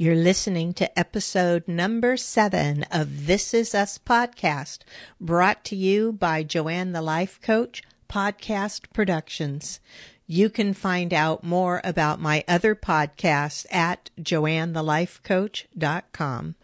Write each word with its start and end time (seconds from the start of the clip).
You're 0.00 0.14
listening 0.14 0.74
to 0.74 0.96
episode 0.96 1.66
number 1.66 2.16
seven 2.16 2.84
of 2.84 3.26
This 3.26 3.52
Is 3.52 3.74
Us 3.74 3.98
podcast, 3.98 4.82
brought 5.20 5.64
to 5.64 5.74
you 5.74 6.12
by 6.12 6.44
Joanne 6.44 6.92
the 6.92 7.02
Life 7.02 7.40
Coach 7.42 7.82
Podcast 8.08 8.82
Productions. 8.92 9.80
You 10.24 10.50
can 10.50 10.72
find 10.72 11.12
out 11.12 11.42
more 11.42 11.80
about 11.82 12.20
my 12.20 12.44
other 12.46 12.76
podcasts 12.76 13.66
at 13.72 14.10
joannethelifecoach.com. 14.20 16.54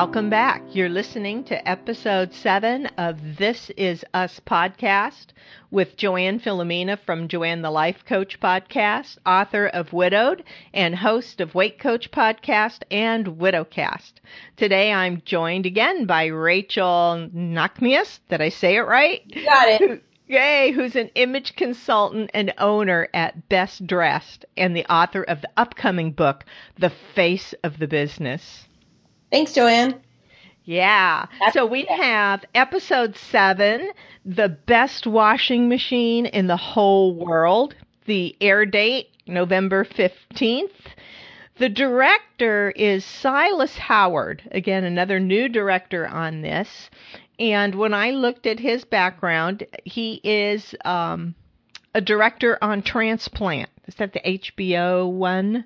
Welcome 0.00 0.30
back. 0.30 0.62
You're 0.72 0.88
listening 0.88 1.44
to 1.44 1.68
episode 1.68 2.32
seven 2.32 2.86
of 2.96 3.36
This 3.36 3.68
Is 3.76 4.02
Us 4.14 4.40
podcast 4.40 5.26
with 5.70 5.98
Joanne 5.98 6.40
Filomena 6.40 6.98
from 6.98 7.28
Joanne 7.28 7.60
the 7.60 7.70
Life 7.70 8.06
Coach 8.06 8.40
podcast, 8.40 9.18
author 9.26 9.66
of 9.66 9.92
Widowed, 9.92 10.42
and 10.72 10.96
host 10.96 11.42
of 11.42 11.54
Weight 11.54 11.78
Coach 11.78 12.10
podcast 12.10 12.78
and 12.90 13.26
Widowcast. 13.26 14.12
Today 14.56 14.90
I'm 14.90 15.20
joined 15.26 15.66
again 15.66 16.06
by 16.06 16.24
Rachel 16.28 17.28
Nachmias. 17.34 18.20
Did 18.30 18.40
I 18.40 18.48
say 18.48 18.76
it 18.76 18.86
right? 18.86 19.20
You 19.26 19.44
got 19.44 19.68
it. 19.68 20.02
Yay, 20.28 20.72
who's 20.72 20.96
an 20.96 21.10
image 21.14 21.56
consultant 21.56 22.30
and 22.32 22.54
owner 22.56 23.06
at 23.12 23.50
Best 23.50 23.86
Dressed 23.86 24.46
and 24.56 24.74
the 24.74 24.90
author 24.90 25.22
of 25.24 25.42
the 25.42 25.50
upcoming 25.58 26.12
book, 26.12 26.46
The 26.78 26.92
Face 27.14 27.52
of 27.62 27.78
the 27.78 27.86
Business. 27.86 28.66
Thanks, 29.30 29.52
Joanne. 29.52 30.00
Yeah. 30.64 31.26
So 31.52 31.66
we 31.66 31.84
have 31.86 32.44
episode 32.54 33.16
seven, 33.16 33.90
the 34.24 34.48
best 34.48 35.06
washing 35.06 35.68
machine 35.68 36.26
in 36.26 36.46
the 36.46 36.56
whole 36.56 37.14
world. 37.14 37.74
The 38.06 38.36
air 38.40 38.66
date, 38.66 39.08
November 39.26 39.84
15th. 39.84 40.70
The 41.58 41.68
director 41.68 42.70
is 42.70 43.04
Silas 43.04 43.76
Howard. 43.76 44.42
Again, 44.50 44.84
another 44.84 45.20
new 45.20 45.48
director 45.48 46.06
on 46.06 46.42
this. 46.42 46.90
And 47.38 47.74
when 47.74 47.94
I 47.94 48.10
looked 48.10 48.46
at 48.46 48.58
his 48.60 48.84
background, 48.84 49.66
he 49.84 50.20
is 50.24 50.74
um, 50.84 51.34
a 51.94 52.00
director 52.00 52.58
on 52.62 52.82
Transplant. 52.82 53.70
Is 53.86 53.94
that 53.96 54.12
the 54.12 54.20
HBO 54.20 55.10
one? 55.10 55.64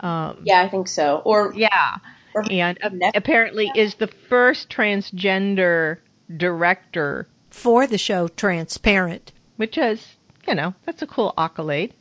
Um, 0.00 0.42
yeah, 0.44 0.62
I 0.62 0.68
think 0.68 0.88
so. 0.88 1.22
Or 1.24 1.52
yeah 1.54 1.98
and 2.34 2.78
apparently 3.14 3.70
is 3.74 3.94
the 3.94 4.06
first 4.28 4.68
transgender 4.70 5.98
director 6.36 7.28
for 7.50 7.86
the 7.86 7.98
show 7.98 8.28
Transparent, 8.28 9.32
which 9.56 9.76
is, 9.76 10.16
you 10.46 10.54
know, 10.54 10.74
that's 10.84 11.02
a 11.02 11.06
cool 11.06 11.34
accolade. 11.36 11.94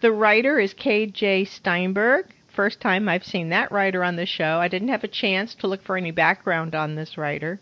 The 0.00 0.12
writer 0.12 0.58
is 0.58 0.74
K.J. 0.74 1.46
Steinberg. 1.46 2.26
First 2.54 2.80
time 2.80 3.08
I've 3.08 3.24
seen 3.24 3.48
that 3.48 3.72
writer 3.72 4.04
on 4.04 4.16
the 4.16 4.26
show. 4.26 4.58
I 4.58 4.68
didn't 4.68 4.88
have 4.88 5.02
a 5.02 5.08
chance 5.08 5.54
to 5.56 5.66
look 5.66 5.82
for 5.82 5.96
any 5.96 6.12
background 6.12 6.74
on 6.74 6.94
this 6.94 7.18
writer. 7.18 7.58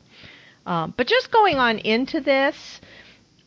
Um, 0.67 0.93
but 0.97 1.07
just 1.07 1.33
going 1.33 1.57
on 1.57 1.79
into 1.79 2.21
this, 2.21 2.81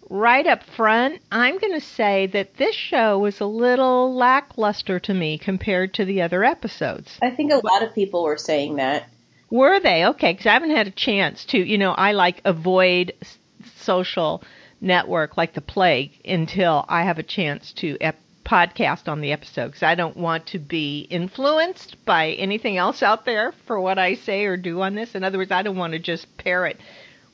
right 0.10 0.46
up 0.46 0.64
front, 0.64 1.22
I'm 1.32 1.58
going 1.58 1.74
to 1.74 1.86
say 1.86 2.28
that 2.28 2.58
this 2.58 2.76
show 2.76 3.20
was 3.20 3.40
a 3.40 3.46
little 3.46 4.14
lackluster 4.14 5.00
to 5.02 5.14
me 5.14 5.38
compared 5.38 5.94
to 5.96 6.06
the 6.06 6.22
other 6.22 6.44
episodes. 6.44 7.18
I 7.22 7.32
think 7.32 7.52
a 7.52 7.66
lot 7.66 7.84
of 7.84 7.94
people 7.94 8.24
were 8.24 8.38
saying 8.38 8.76
that. 8.76 9.10
Were 9.50 9.80
they? 9.80 10.06
Okay, 10.06 10.34
because 10.34 10.46
I 10.46 10.54
haven't 10.54 10.76
had 10.76 10.88
a 10.88 10.92
chance 10.92 11.46
to, 11.46 11.58
you 11.58 11.78
know, 11.78 11.92
I 11.92 12.14
like 12.14 12.42
avoid 12.46 13.14
social 13.78 14.44
network 14.82 15.38
like 15.38 15.54
the 15.54 15.62
plague 15.62 16.12
until 16.26 16.86
I 16.88 17.04
have 17.04 17.20
a 17.20 17.24
chance 17.24 17.72
to 17.74 17.98
ep- 18.02 18.20
podcast 18.46 19.08
on 19.08 19.22
the 19.22 19.32
episode 19.32 19.68
because 19.68 19.84
I 19.84 19.96
don't 19.96 20.16
want 20.16 20.48
to 20.48 20.60
be 20.60 21.02
influenced 21.10 22.04
by 22.06 22.30
anything 22.32 22.78
else 22.78 23.02
out 23.02 23.26
there 23.26 23.54
for 23.66 23.80
what 23.80 23.98
I 23.98 24.14
say 24.14 24.46
or 24.46 24.56
do 24.56 24.82
on 24.82 24.94
this. 24.96 25.16
In 25.16 25.24
other 25.24 25.40
words, 25.40 25.52
I 25.52 25.64
don't 25.64 25.78
want 25.78 25.94
to 25.94 26.00
just 26.00 26.38
parrot 26.38 26.80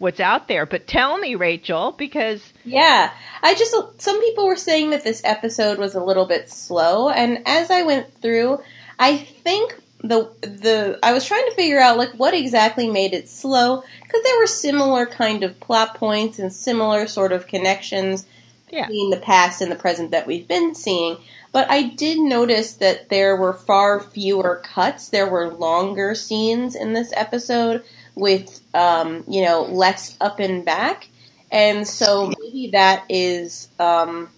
what's 0.02 0.20
out 0.20 0.48
there. 0.48 0.66
But 0.66 0.88
tell 0.88 1.18
me, 1.18 1.36
Rachel, 1.36 1.94
because 1.94 2.54
yeah, 2.66 3.14
I 3.42 3.54
just 3.56 3.74
some 4.02 4.20
people 4.22 4.48
were 4.48 4.56
saying 4.56 4.90
that 4.90 5.04
this 5.04 5.22
episode 5.24 5.78
was 5.78 5.96
a 5.96 6.04
little 6.04 6.26
bit 6.26 6.50
slow, 6.50 7.10
and 7.10 7.44
as 7.46 7.72
I 7.72 7.84
went 7.84 8.14
through, 8.22 8.62
I 9.00 9.18
think 9.18 9.76
the 10.04 10.32
the 10.42 11.00
I 11.04 11.14
was 11.14 11.26
trying 11.26 11.46
to 11.46 11.56
figure 11.56 11.80
out 11.80 11.98
like 11.98 12.12
what 12.14 12.34
exactly 12.34 12.90
made 12.90 13.14
it 13.14 13.30
slow 13.30 13.84
because 14.02 14.24
there 14.24 14.40
were 14.40 14.48
similar 14.48 15.06
kind 15.06 15.44
of 15.44 15.60
plot 15.60 15.96
points 15.96 16.40
and 16.40 16.52
similar 16.52 17.08
sort 17.08 17.32
of 17.32 17.48
connections 17.48 18.26
yeah. 18.72 18.88
between 18.88 19.12
the 19.12 19.18
past 19.18 19.62
and 19.62 19.72
the 19.72 19.76
present 19.76 20.12
that 20.12 20.26
we've 20.26 20.48
been 20.48 20.74
seeing. 20.74 21.18
But 21.52 21.70
I 21.70 21.84
did 21.84 22.18
notice 22.18 22.74
that 22.76 23.10
there 23.10 23.36
were 23.36 23.54
far 23.54 24.00
fewer 24.00 24.62
cuts. 24.64 25.10
There 25.10 25.30
were 25.30 25.52
longer 25.52 26.16
scenes 26.16 26.76
in 26.76 26.94
this 26.94 27.12
episode 27.16 27.84
with 28.16 28.62
um, 28.74 29.24
you 29.28 29.44
know 29.44 29.64
less 29.64 30.16
up 30.22 30.40
and 30.40 30.66
back, 30.66 31.08
and 31.52 31.88
so 31.88 32.32
maybe 32.40 32.72
that 32.72 33.06
is 33.10 33.70
um, 33.80 34.30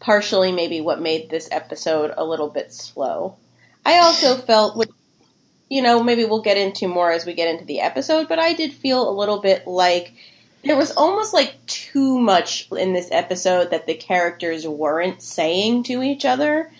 partially 0.00 0.50
maybe 0.50 0.80
what 0.80 1.00
made 1.00 1.30
this 1.30 1.48
episode 1.52 2.12
a 2.16 2.24
little 2.24 2.48
bit 2.48 2.72
slow. 2.72 3.36
I 3.84 3.98
also 3.98 4.36
felt, 4.36 4.76
with, 4.76 4.90
you 5.68 5.82
know, 5.82 6.02
maybe 6.02 6.24
we'll 6.24 6.42
get 6.42 6.56
into 6.56 6.88
more 6.88 7.12
as 7.12 7.24
we 7.24 7.34
get 7.34 7.48
into 7.48 7.64
the 7.64 7.80
episode, 7.80 8.28
but 8.28 8.38
I 8.38 8.52
did 8.54 8.72
feel 8.72 9.08
a 9.08 9.18
little 9.18 9.40
bit 9.40 9.66
like 9.66 10.12
there 10.64 10.76
was 10.76 10.92
almost 10.92 11.32
like 11.32 11.54
too 11.66 12.18
much 12.18 12.68
in 12.72 12.92
this 12.92 13.08
episode 13.10 13.70
that 13.70 13.86
the 13.86 13.94
characters 13.94 14.66
weren't 14.66 15.22
saying 15.22 15.84
to 15.84 16.02
each 16.02 16.24
other. 16.24 16.70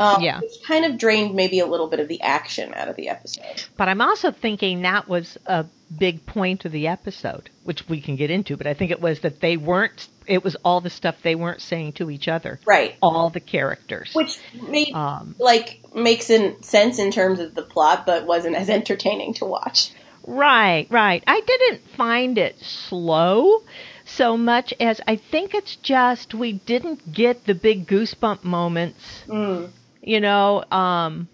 Um, 0.00 0.22
yeah. 0.22 0.40
Which 0.40 0.62
kind 0.66 0.86
of 0.86 0.96
drained 0.96 1.34
maybe 1.34 1.60
a 1.60 1.66
little 1.66 1.86
bit 1.86 2.00
of 2.00 2.08
the 2.08 2.22
action 2.22 2.72
out 2.74 2.88
of 2.88 2.96
the 2.96 3.10
episode. 3.10 3.64
But 3.76 3.88
I'm 3.88 4.00
also 4.00 4.30
thinking 4.30 4.82
that 4.82 5.08
was 5.08 5.36
a 5.44 5.66
big 5.96 6.24
point 6.24 6.64
of 6.64 6.72
the 6.72 6.88
episode, 6.88 7.50
which 7.64 7.86
we 7.86 8.00
can 8.00 8.16
get 8.16 8.30
into, 8.30 8.56
but 8.56 8.66
I 8.66 8.72
think 8.72 8.90
it 8.92 9.00
was 9.00 9.20
that 9.20 9.40
they 9.40 9.58
weren't, 9.58 10.08
it 10.26 10.42
was 10.42 10.56
all 10.64 10.80
the 10.80 10.88
stuff 10.88 11.16
they 11.22 11.34
weren't 11.34 11.60
saying 11.60 11.94
to 11.94 12.10
each 12.10 12.28
other. 12.28 12.58
Right. 12.66 12.96
All 13.02 13.28
the 13.28 13.40
characters. 13.40 14.10
Which 14.14 14.38
made, 14.54 14.94
um, 14.94 15.34
like, 15.38 15.82
makes 15.94 16.30
in, 16.30 16.62
sense 16.62 16.98
in 16.98 17.10
terms 17.10 17.38
of 17.38 17.54
the 17.54 17.62
plot, 17.62 18.06
but 18.06 18.26
wasn't 18.26 18.56
as 18.56 18.70
entertaining 18.70 19.34
to 19.34 19.44
watch. 19.44 19.92
Right, 20.26 20.86
right. 20.90 21.22
I 21.26 21.40
didn't 21.40 21.86
find 21.90 22.38
it 22.38 22.58
slow 22.60 23.62
so 24.06 24.38
much 24.38 24.72
as 24.80 25.00
I 25.06 25.16
think 25.16 25.54
it's 25.54 25.76
just 25.76 26.34
we 26.34 26.52
didn't 26.52 27.12
get 27.12 27.44
the 27.44 27.54
big 27.54 27.86
goosebump 27.86 28.44
moments. 28.44 29.24
Mm 29.26 29.70
you 30.02 30.20
know, 30.20 30.64
um, 30.70 31.28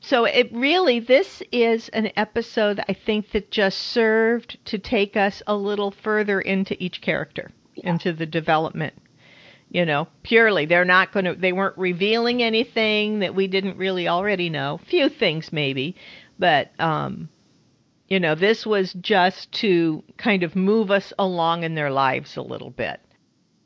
so 0.00 0.24
it 0.24 0.50
really, 0.52 0.98
this 0.98 1.42
is 1.52 1.88
an 1.90 2.10
episode 2.16 2.80
I 2.88 2.92
think 2.92 3.30
that 3.32 3.50
just 3.50 3.78
served 3.78 4.58
to 4.66 4.78
take 4.78 5.16
us 5.16 5.42
a 5.46 5.54
little 5.54 5.92
further 5.92 6.40
into 6.40 6.82
each 6.82 7.00
character, 7.00 7.50
yeah. 7.74 7.90
into 7.90 8.12
the 8.12 8.26
development. 8.26 8.94
You 9.70 9.86
know, 9.86 10.08
purely, 10.22 10.66
they're 10.66 10.84
not 10.84 11.12
going 11.12 11.24
to, 11.24 11.34
they 11.34 11.52
weren't 11.52 11.78
revealing 11.78 12.42
anything 12.42 13.20
that 13.20 13.34
we 13.34 13.46
didn't 13.46 13.78
really 13.78 14.06
already 14.06 14.50
know. 14.50 14.78
Few 14.86 15.08
things 15.08 15.50
maybe, 15.50 15.96
but, 16.38 16.78
um, 16.78 17.30
you 18.08 18.20
know, 18.20 18.34
this 18.34 18.66
was 18.66 18.92
just 18.94 19.50
to 19.52 20.02
kind 20.18 20.42
of 20.42 20.54
move 20.54 20.90
us 20.90 21.14
along 21.18 21.62
in 21.62 21.74
their 21.74 21.90
lives 21.90 22.36
a 22.36 22.42
little 22.42 22.68
bit. 22.70 23.00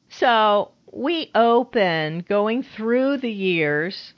So 0.08 0.70
we 0.92 1.30
open 1.34 2.24
going 2.28 2.62
through 2.62 3.16
the 3.16 3.32
years 3.32 4.14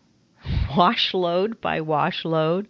wash 0.77 1.15
load 1.15 1.61
by 1.61 1.81
wash 1.81 2.25
load, 2.25 2.69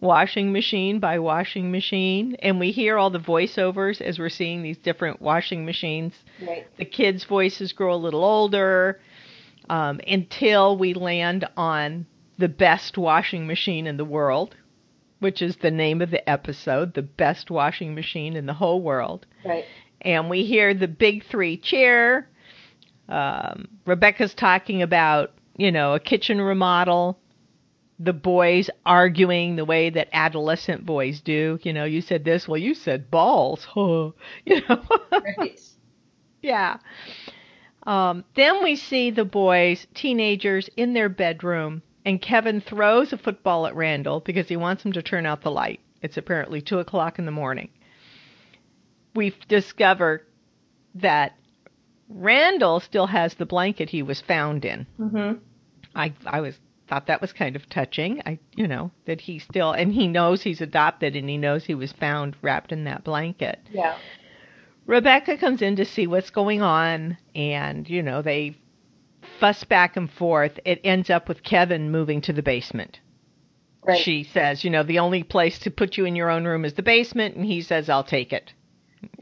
washing 0.00 0.52
machine 0.52 1.00
by 1.00 1.18
washing 1.18 1.70
machine, 1.70 2.36
and 2.40 2.60
we 2.60 2.70
hear 2.70 2.96
all 2.96 3.10
the 3.10 3.18
voiceovers 3.18 4.00
as 4.00 4.18
we're 4.18 4.28
seeing 4.28 4.62
these 4.62 4.78
different 4.78 5.20
washing 5.20 5.64
machines. 5.64 6.14
Right. 6.46 6.66
The 6.76 6.84
kids' 6.84 7.24
voices 7.24 7.72
grow 7.72 7.94
a 7.94 7.96
little 7.96 8.24
older 8.24 9.00
um, 9.68 10.00
until 10.06 10.76
we 10.76 10.94
land 10.94 11.48
on 11.56 12.06
the 12.38 12.48
best 12.48 12.96
washing 12.96 13.46
machine 13.46 13.86
in 13.86 13.96
the 13.96 14.04
world, 14.04 14.56
which 15.18 15.42
is 15.42 15.56
the 15.56 15.70
name 15.70 16.00
of 16.00 16.10
the 16.10 16.28
episode, 16.28 16.94
the 16.94 17.02
best 17.02 17.50
washing 17.50 17.94
machine 17.94 18.36
in 18.36 18.46
the 18.46 18.54
whole 18.54 18.80
world. 18.80 19.26
Right. 19.44 19.64
And 20.00 20.30
we 20.30 20.44
hear 20.44 20.74
the 20.74 20.86
big 20.86 21.24
three 21.24 21.56
cheer. 21.56 22.28
Um, 23.08 23.66
Rebecca's 23.84 24.34
talking 24.34 24.82
about 24.82 25.32
you 25.58 25.72
know, 25.72 25.94
a 25.94 26.00
kitchen 26.00 26.40
remodel, 26.40 27.18
the 27.98 28.12
boys 28.12 28.70
arguing 28.86 29.56
the 29.56 29.64
way 29.64 29.90
that 29.90 30.08
adolescent 30.12 30.86
boys 30.86 31.20
do. 31.20 31.58
You 31.62 31.72
know, 31.72 31.84
you 31.84 32.00
said 32.00 32.24
this, 32.24 32.46
well, 32.46 32.58
you 32.58 32.74
said 32.74 33.10
balls. 33.10 33.64
Huh. 33.64 34.10
You 34.44 34.62
know? 34.68 34.82
right. 35.12 35.60
Yeah. 36.40 36.76
Um, 37.82 38.24
then 38.36 38.62
we 38.62 38.76
see 38.76 39.10
the 39.10 39.24
boys, 39.24 39.88
teenagers, 39.92 40.70
in 40.76 40.92
their 40.92 41.08
bedroom, 41.08 41.82
and 42.04 42.22
Kevin 42.22 42.60
throws 42.60 43.12
a 43.12 43.18
football 43.18 43.66
at 43.66 43.74
Randall 43.74 44.20
because 44.20 44.46
he 44.46 44.56
wants 44.56 44.84
him 44.84 44.92
to 44.92 45.02
turn 45.02 45.26
out 45.26 45.42
the 45.42 45.50
light. 45.50 45.80
It's 46.00 46.16
apparently 46.16 46.60
two 46.60 46.78
o'clock 46.78 47.18
in 47.18 47.24
the 47.24 47.32
morning. 47.32 47.70
We 49.16 49.34
discover 49.48 50.22
that 50.94 51.32
Randall 52.08 52.78
still 52.80 53.08
has 53.08 53.34
the 53.34 53.46
blanket 53.46 53.90
he 53.90 54.02
was 54.02 54.20
found 54.20 54.64
in. 54.64 54.86
Mm-hmm. 55.00 55.38
I 55.94 56.12
I 56.24 56.40
was 56.40 56.58
thought 56.88 57.06
that 57.06 57.20
was 57.20 57.32
kind 57.32 57.56
of 57.56 57.68
touching. 57.68 58.22
I 58.26 58.38
you 58.56 58.66
know 58.66 58.90
that 59.04 59.20
he 59.20 59.38
still 59.38 59.72
and 59.72 59.92
he 59.92 60.06
knows 60.06 60.42
he's 60.42 60.60
adopted 60.60 61.16
and 61.16 61.28
he 61.28 61.36
knows 61.36 61.64
he 61.64 61.74
was 61.74 61.92
found 61.92 62.36
wrapped 62.42 62.72
in 62.72 62.84
that 62.84 63.04
blanket. 63.04 63.60
Yeah. 63.70 63.96
Rebecca 64.86 65.36
comes 65.36 65.60
in 65.60 65.76
to 65.76 65.84
see 65.84 66.06
what's 66.06 66.30
going 66.30 66.62
on, 66.62 67.18
and 67.34 67.88
you 67.88 68.02
know 68.02 68.22
they 68.22 68.56
fuss 69.38 69.62
back 69.64 69.96
and 69.96 70.10
forth. 70.10 70.58
It 70.64 70.80
ends 70.82 71.10
up 71.10 71.28
with 71.28 71.42
Kevin 71.42 71.90
moving 71.90 72.22
to 72.22 72.32
the 72.32 72.42
basement. 72.42 73.00
Right. 73.82 74.00
She 74.00 74.24
says, 74.24 74.64
you 74.64 74.70
know, 74.70 74.82
the 74.82 74.98
only 74.98 75.22
place 75.22 75.58
to 75.60 75.70
put 75.70 75.96
you 75.96 76.04
in 76.04 76.16
your 76.16 76.30
own 76.30 76.44
room 76.44 76.64
is 76.64 76.74
the 76.74 76.82
basement, 76.82 77.36
and 77.36 77.44
he 77.44 77.60
says, 77.60 77.88
"I'll 77.88 78.04
take 78.04 78.32
it." 78.32 78.52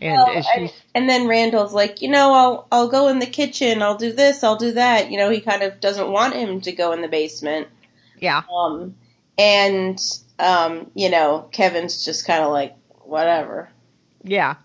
And 0.01 0.13
Well, 0.17 0.71
and 0.95 1.09
then 1.09 1.27
Randall's 1.27 1.73
like, 1.75 2.03
you 2.03 2.09
know, 2.09 2.33
I'll 2.33 2.69
I'll 2.73 2.89
go 2.89 3.09
in 3.09 3.19
the 3.19 3.27
kitchen. 3.27 3.83
I'll 3.83 3.97
do 3.97 4.13
this. 4.13 4.43
I'll 4.45 4.57
do 4.57 4.73
that. 4.73 5.11
You 5.11 5.19
know, 5.19 5.31
he 5.31 5.41
kind 5.41 5.63
of 5.63 5.81
doesn't 5.81 6.11
want 6.11 6.35
him 6.35 6.61
to 6.63 6.73
go 6.73 6.93
in 6.93 7.03
the 7.03 7.09
basement. 7.09 7.69
yeah, 8.19 8.43
Um, 8.55 8.95
and 9.39 9.99
um, 10.39 10.91
you 10.95 11.11
know, 11.11 11.49
Kevin's 11.53 12.05
just 12.05 12.27
kind 12.27 12.43
of 12.45 12.53
like, 12.53 12.75
whatever. 13.03 13.71
yeah. 14.23 14.57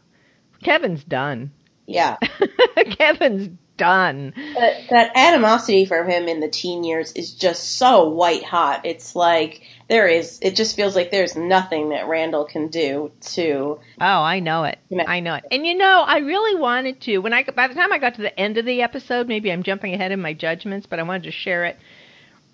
Kevin's 0.64 1.04
done. 1.04 1.52
Yeah. 1.88 2.18
Kevin's 2.92 3.58
done. 3.82 4.34
But 4.54 4.74
that 4.92 5.12
animosity 5.16 5.86
from 5.86 6.08
him 6.10 6.28
in 6.28 6.40
the 6.40 6.48
teen 6.48 6.84
years 6.84 7.12
is 7.14 7.34
just 7.34 7.78
so 7.78 8.08
white 8.10 8.44
hot. 8.44 8.86
It's 8.86 9.16
like 9.16 9.64
there 9.90 10.08
is. 10.08 10.38
It 10.42 10.56
just 10.56 10.76
feels 10.76 10.96
like 10.96 11.10
there's 11.10 11.36
nothing 11.36 11.90
that 11.90 12.08
Randall 12.08 12.46
can 12.46 12.68
do 12.68 13.12
to. 13.34 13.80
Oh, 14.00 14.22
I 14.22 14.40
know 14.40 14.66
it. 14.66 14.78
Yeah. 14.90 15.06
I 15.08 15.20
know 15.20 15.36
it. 15.36 15.46
And 15.52 15.66
you 15.66 15.76
know, 15.78 16.04
I 16.06 16.20
really 16.20 16.60
wanted 16.60 17.02
to. 17.02 17.18
When 17.18 17.34
I 17.34 17.44
by 17.44 17.68
the 17.68 17.74
time 17.74 17.92
I 17.92 17.98
got 17.98 18.16
to 18.16 18.22
the 18.22 18.40
end 18.40 18.58
of 18.58 18.66
the 18.66 18.82
episode, 18.84 19.28
maybe 19.28 19.52
I'm 19.52 19.64
jumping 19.64 19.94
ahead 19.94 20.12
in 20.12 20.22
my 20.22 20.34
judgments, 20.34 20.86
but 20.88 21.00
I 21.00 21.04
wanted 21.04 21.24
to 21.24 21.32
share 21.32 21.66
it 21.66 21.78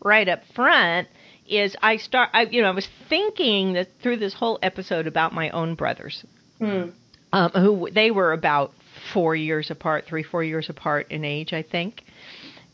right 0.02 0.28
up 0.30 0.44
front. 0.56 1.08
Is 1.48 1.76
I 1.82 1.98
start, 1.98 2.30
I 2.34 2.44
you 2.44 2.62
know, 2.62 2.70
I 2.70 2.72
was 2.72 2.88
thinking 3.10 3.74
that 3.74 3.90
through 4.02 4.18
this 4.18 4.34
whole 4.34 4.60
episode 4.62 5.08
about 5.08 5.34
my 5.34 5.50
own 5.50 5.76
brothers, 5.76 6.26
Hmm. 6.60 6.90
um, 7.32 7.52
who 7.52 7.90
they 7.92 8.12
were 8.12 8.34
about 8.34 8.74
four 9.14 9.36
years 9.36 9.72
apart, 9.72 10.06
three, 10.06 10.24
four 10.24 10.44
years 10.44 10.70
apart 10.70 11.12
in 11.12 11.26
age, 11.26 11.54
I 11.54 11.62
think, 11.62 12.04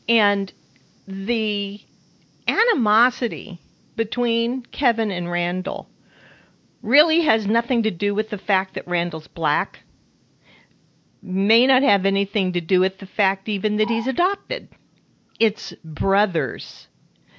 and 0.08 0.52
the 1.08 1.80
animosity 2.48 3.60
between 3.96 4.64
Kevin 4.64 5.12
and 5.12 5.30
Randall 5.32 5.88
really 6.82 7.22
has 7.22 7.48
nothing 7.48 7.84
to 7.84 7.92
do 7.92 8.14
with 8.14 8.30
the 8.30 8.38
fact 8.38 8.76
that 8.76 8.88
Randall's 8.88 9.28
black. 9.28 9.80
May 11.22 11.66
not 11.68 11.84
have 11.84 12.06
anything 12.06 12.54
to 12.54 12.62
do 12.62 12.82
with 12.82 12.98
the 12.98 13.06
fact 13.06 13.48
even 13.48 13.78
that 13.78 13.88
he's 13.88 14.08
adopted. 14.08 14.68
It's 15.40 15.74
brothers. 15.84 16.88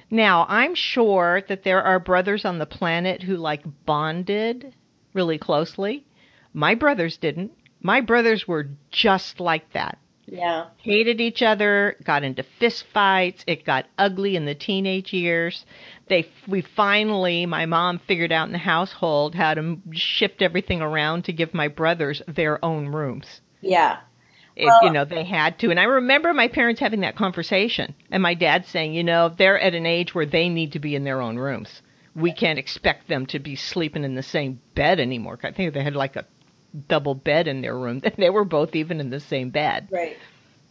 Now, 0.09 0.45
I'm 0.49 0.73
sure 0.73 1.43
that 1.47 1.63
there 1.63 1.83
are 1.83 1.99
brothers 1.99 2.45
on 2.45 2.57
the 2.57 2.65
planet 2.65 3.21
who 3.21 3.37
like 3.37 3.63
bonded 3.85 4.73
really 5.13 5.37
closely. 5.37 6.05
My 6.53 6.73
brothers 6.73 7.17
didn't. 7.17 7.51
My 7.85 8.01
brothers 8.01 8.47
were 8.47 8.67
just 8.89 9.39
like 9.39 9.71
that 9.73 9.99
Yeah. 10.25 10.65
hated 10.77 11.21
each 11.21 11.43
other, 11.43 11.95
got 12.03 12.23
into 12.23 12.41
fist 12.41 12.83
fights. 12.91 13.43
It 13.45 13.63
got 13.63 13.85
ugly 13.99 14.35
in 14.35 14.45
the 14.45 14.55
teenage 14.55 15.13
years. 15.13 15.67
They 16.07 16.27
we 16.47 16.61
finally 16.61 17.45
my 17.45 17.67
mom 17.67 17.99
figured 17.99 18.31
out 18.31 18.47
in 18.47 18.53
the 18.53 18.57
household 18.57 19.35
how 19.35 19.53
to 19.53 19.77
shift 19.91 20.41
everything 20.41 20.81
around 20.81 21.25
to 21.25 21.31
give 21.31 21.53
my 21.53 21.67
brothers 21.67 22.23
their 22.27 22.63
own 22.65 22.87
rooms. 22.87 23.41
Yeah. 23.61 23.97
It, 24.55 24.71
you 24.81 24.89
know, 24.89 25.05
they 25.05 25.23
had 25.25 25.59
to. 25.59 25.69
And 25.69 25.79
I 25.79 25.83
remember 25.83 26.33
my 26.33 26.47
parents 26.47 26.79
having 26.79 27.01
that 27.01 27.15
conversation 27.15 27.93
and 28.09 28.23
my 28.23 28.33
dad 28.33 28.65
saying, 28.65 28.95
you 28.95 29.03
know, 29.03 29.29
they're 29.29 29.59
at 29.59 29.75
an 29.75 29.85
age 29.85 30.15
where 30.15 30.25
they 30.25 30.49
need 30.49 30.71
to 30.71 30.79
be 30.79 30.95
in 30.95 31.03
their 31.03 31.21
own 31.21 31.37
rooms. 31.37 31.83
We 32.15 32.31
can't 32.31 32.57
expect 32.57 33.09
them 33.09 33.27
to 33.27 33.37
be 33.37 33.55
sleeping 33.55 34.03
in 34.03 34.15
the 34.15 34.23
same 34.23 34.59
bed 34.73 34.99
anymore. 34.99 35.37
I 35.43 35.51
think 35.51 35.73
they 35.73 35.83
had 35.83 35.95
like 35.95 36.15
a 36.15 36.25
double 36.87 37.15
bed 37.15 37.47
in 37.47 37.61
their 37.61 37.77
room. 37.77 38.01
They 38.17 38.29
were 38.29 38.45
both 38.45 38.75
even 38.75 38.99
in 38.99 39.09
the 39.09 39.19
same 39.19 39.49
bed. 39.49 39.87
Right. 39.91 40.17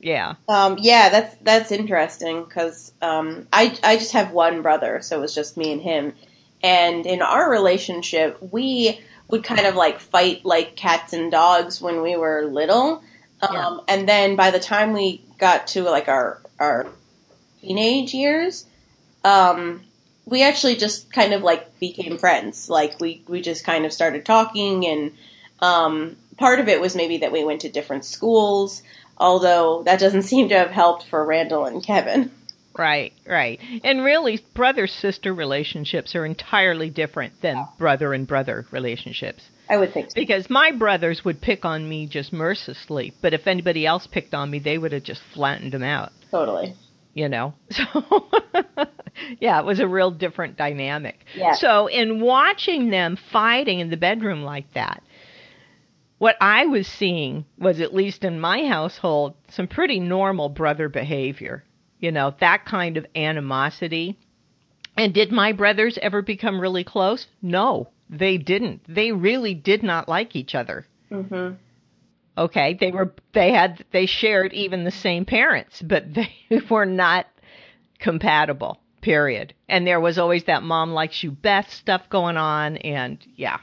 Yeah. 0.01 0.35
Um, 0.49 0.77
yeah, 0.81 1.09
that's 1.09 1.35
that's 1.37 1.73
interesting 1.73 2.45
because 2.45 2.93
um, 3.01 3.47
I 3.53 3.77
I 3.83 3.97
just 3.97 4.13
have 4.13 4.33
one 4.33 4.61
brother, 4.61 5.01
so 5.01 5.17
it 5.19 5.21
was 5.21 5.35
just 5.35 5.57
me 5.57 5.73
and 5.73 5.81
him. 5.81 6.13
And 6.63 7.07
in 7.07 7.23
our 7.23 7.51
relationship, 7.51 8.39
we 8.53 9.01
would 9.29 9.45
kind 9.45 9.67
of 9.67 9.75
like 9.77 10.01
fight 10.01 10.45
like 10.45 10.77
cats 10.77 11.13
and 11.13 11.31
dogs 11.31 11.81
when 11.81 12.03
we 12.03 12.17
were 12.17 12.45
little. 12.45 13.03
Um, 13.43 13.51
Yeah. 13.53 13.79
And 13.89 14.09
then 14.09 14.37
by 14.37 14.51
the 14.51 14.61
time 14.61 14.93
we 14.93 15.23
got 15.39 15.69
to 15.69 15.83
like 15.85 16.09
our 16.09 16.41
our 16.59 16.87
teenage 17.61 18.13
years, 18.15 18.67
um, 19.25 19.83
we 20.27 20.43
actually 20.43 20.77
just 20.77 21.13
kind 21.13 21.33
of 21.33 21.43
like 21.43 21.79
became 21.81 22.19
friends. 22.19 22.69
Like 22.69 23.01
we 23.01 23.23
we 23.27 23.41
just 23.41 23.65
kind 23.65 23.87
of 23.87 23.93
started 23.93 24.25
talking, 24.27 24.87
and 24.87 25.13
um, 25.61 26.17
part 26.37 26.61
of 26.61 26.69
it 26.69 26.81
was 26.81 26.97
maybe 26.97 27.19
that 27.19 27.33
we 27.33 27.45
went 27.45 27.63
to 27.63 27.69
different 27.69 28.05
schools. 28.05 28.83
Although 29.19 29.83
that 29.85 30.01
doesn't 30.01 30.23
seem 30.33 30.49
to 30.49 30.59
have 30.59 30.71
helped 30.71 31.05
for 31.05 31.25
Randall 31.25 31.65
and 31.67 31.85
Kevin. 31.85 32.31
Right, 32.77 33.13
right. 33.25 33.61
And 33.85 34.05
really, 34.05 34.41
brother 34.53 34.89
sister 34.89 35.33
relationships 35.33 36.17
are 36.17 36.27
entirely 36.27 36.91
different 36.91 37.41
than 37.41 37.65
brother 37.79 38.13
and 38.13 38.27
brother 38.27 38.67
relationships. 38.73 39.45
I 39.69 39.77
would 39.79 39.95
think 39.95 40.11
so. 40.11 40.15
Because 40.17 40.51
my 40.51 40.73
brothers 40.73 41.25
would 41.25 41.41
pick 41.41 41.65
on 41.65 41.89
me 41.89 42.07
just 42.07 42.33
mercilessly, 42.33 43.15
but 43.23 43.33
if 43.33 43.47
anybody 43.47 43.87
else 43.87 44.07
picked 44.07 44.35
on 44.35 44.51
me, 44.51 44.59
they 44.59 44.77
would 44.77 44.93
have 44.93 45.05
just 45.05 45.23
flattened 45.33 45.73
them 45.73 45.85
out, 45.85 46.11
Totally. 46.31 46.75
you 47.15 47.29
know? 47.29 47.55
So, 47.71 48.27
yeah, 49.41 49.61
it 49.61 49.65
was 49.65 49.79
a 49.81 49.87
real 49.87 50.11
different 50.11 50.57
dynamic. 50.57 51.25
Yeah. 51.35 51.55
So, 51.55 51.87
in 51.87 52.21
watching 52.21 52.91
them 52.91 53.17
fighting 53.17 53.79
in 53.79 53.89
the 53.89 53.97
bedroom 53.97 54.43
like 54.43 54.73
that, 54.75 55.03
what 56.25 56.39
I 56.41 56.65
was 56.65 56.87
seeing 56.87 57.45
was, 57.59 57.81
at 57.81 57.93
least 57.95 58.25
in 58.25 58.41
my 58.41 58.67
household, 58.67 59.35
some 59.51 59.69
pretty 59.69 60.01
normal 60.01 60.49
brother 60.49 60.89
behavior. 60.89 61.63
You 61.99 62.13
know, 62.13 62.35
that 62.41 62.65
kind 62.65 62.97
of 62.97 63.05
animosity. 63.15 64.17
And 64.97 65.13
did 65.13 65.31
my 65.31 65.53
brothers 65.53 65.99
ever 66.01 66.23
become 66.23 66.59
really 66.59 66.83
close? 66.83 67.27
No, 67.43 67.91
they 68.09 68.39
didn't. 68.39 68.81
They 68.89 69.13
really 69.13 69.53
did 69.53 69.83
not 69.83 70.09
like 70.09 70.35
each 70.35 70.55
other. 70.55 70.87
hmm 71.11 71.51
Okay, 72.39 72.73
they 72.81 72.91
were 72.91 73.13
they 73.35 73.53
had 73.53 73.85
they 73.93 74.07
shared 74.07 74.55
even 74.55 74.85
the 74.85 74.91
same 74.91 75.27
parents, 75.27 75.83
but 75.83 76.15
they 76.15 76.33
were 76.71 76.87
not 76.87 77.27
compatible. 77.99 78.81
Period. 79.03 79.53
And 79.69 79.87
there 79.87 80.01
was 80.01 80.19
always 80.19 80.45
that 80.45 80.63
mom 80.63 80.95
likes 80.95 81.23
you 81.23 81.33
best 81.33 81.73
stuff 81.73 82.09
going 82.09 82.39
on 82.39 82.79
and 82.79 83.19
yeah. 83.37 83.59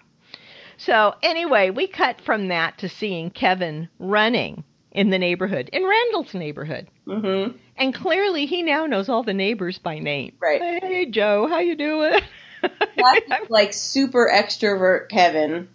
So 0.85 1.13
anyway, 1.21 1.69
we 1.69 1.87
cut 1.87 2.21
from 2.21 2.47
that 2.47 2.79
to 2.79 2.89
seeing 2.89 3.29
Kevin 3.29 3.87
running 3.99 4.63
in 4.91 5.09
the 5.11 5.19
neighborhood, 5.19 5.69
in 5.71 5.85
Randall's 5.85 6.33
neighborhood. 6.33 6.87
hmm 7.05 7.49
And 7.77 7.93
clearly 7.93 8.45
he 8.47 8.63
now 8.63 8.85
knows 8.87 9.07
all 9.07 9.23
the 9.23 9.33
neighbors 9.33 9.77
by 9.77 9.99
name. 9.99 10.33
Right. 10.41 10.61
Hey 10.81 11.05
Joe, 11.05 11.47
how 11.47 11.59
you 11.59 11.75
doing? 11.75 12.19
That's 12.61 13.49
like 13.49 13.73
super 13.73 14.29
extrovert 14.33 15.09
Kevin. 15.09 15.69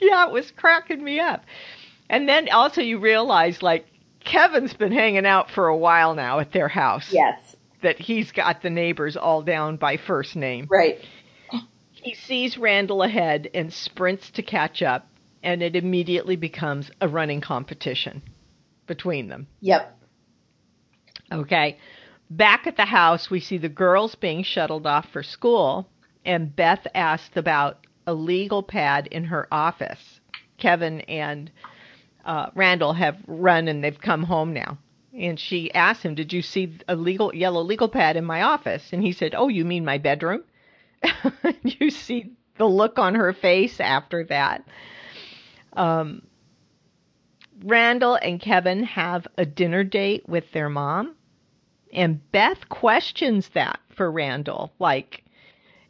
yeah, 0.00 0.26
it 0.26 0.32
was 0.32 0.50
cracking 0.50 1.02
me 1.02 1.18
up. 1.18 1.44
And 2.10 2.28
then 2.28 2.48
also 2.50 2.82
you 2.82 2.98
realize 2.98 3.62
like 3.62 3.86
Kevin's 4.20 4.74
been 4.74 4.92
hanging 4.92 5.26
out 5.26 5.50
for 5.50 5.68
a 5.68 5.76
while 5.76 6.14
now 6.14 6.40
at 6.40 6.52
their 6.52 6.68
house. 6.68 7.10
Yes. 7.10 7.56
That 7.82 7.98
he's 7.98 8.30
got 8.32 8.62
the 8.62 8.70
neighbors 8.70 9.16
all 9.16 9.42
down 9.42 9.76
by 9.76 9.96
first 9.96 10.36
name. 10.36 10.68
Right. 10.70 11.00
He 12.02 12.14
sees 12.14 12.58
Randall 12.58 13.02
ahead 13.02 13.48
and 13.54 13.72
sprints 13.72 14.30
to 14.32 14.42
catch 14.42 14.82
up, 14.82 15.06
and 15.42 15.62
it 15.62 15.76
immediately 15.76 16.34
becomes 16.34 16.90
a 17.00 17.08
running 17.08 17.40
competition 17.40 18.22
between 18.86 19.28
them. 19.28 19.46
Yep. 19.60 19.98
Okay. 21.30 21.78
Back 22.28 22.66
at 22.66 22.76
the 22.76 22.86
house, 22.86 23.30
we 23.30 23.38
see 23.40 23.56
the 23.56 23.68
girls 23.68 24.16
being 24.16 24.42
shuttled 24.42 24.86
off 24.86 25.10
for 25.10 25.22
school, 25.22 25.88
and 26.24 26.54
Beth 26.56 26.86
asked 26.94 27.36
about 27.36 27.86
a 28.06 28.14
legal 28.14 28.62
pad 28.62 29.06
in 29.06 29.24
her 29.24 29.46
office. 29.52 30.20
Kevin 30.58 31.02
and 31.02 31.52
uh, 32.24 32.50
Randall 32.54 32.94
have 32.94 33.18
run 33.26 33.68
and 33.68 33.82
they've 33.82 34.00
come 34.00 34.24
home 34.24 34.52
now. 34.52 34.78
And 35.16 35.38
she 35.38 35.72
asked 35.74 36.02
him, 36.02 36.14
"Did 36.14 36.32
you 36.32 36.42
see 36.42 36.78
a 36.88 36.96
legal 36.96 37.34
yellow 37.34 37.62
legal 37.62 37.88
pad 37.88 38.16
in 38.16 38.24
my 38.24 38.42
office?" 38.42 38.92
And 38.92 39.02
he 39.02 39.12
said, 39.12 39.34
"Oh, 39.36 39.48
you 39.48 39.64
mean 39.64 39.84
my 39.84 39.98
bedroom?" 39.98 40.42
you 41.62 41.90
see 41.90 42.32
the 42.56 42.66
look 42.66 42.98
on 42.98 43.14
her 43.14 43.32
face 43.32 43.80
after 43.80 44.24
that. 44.24 44.64
Um, 45.74 46.22
Randall 47.64 48.16
and 48.16 48.40
Kevin 48.40 48.84
have 48.84 49.26
a 49.38 49.46
dinner 49.46 49.84
date 49.84 50.28
with 50.28 50.50
their 50.52 50.68
mom, 50.68 51.14
and 51.92 52.20
Beth 52.32 52.68
questions 52.68 53.48
that 53.50 53.80
for 53.94 54.10
Randall. 54.10 54.72
Like, 54.78 55.22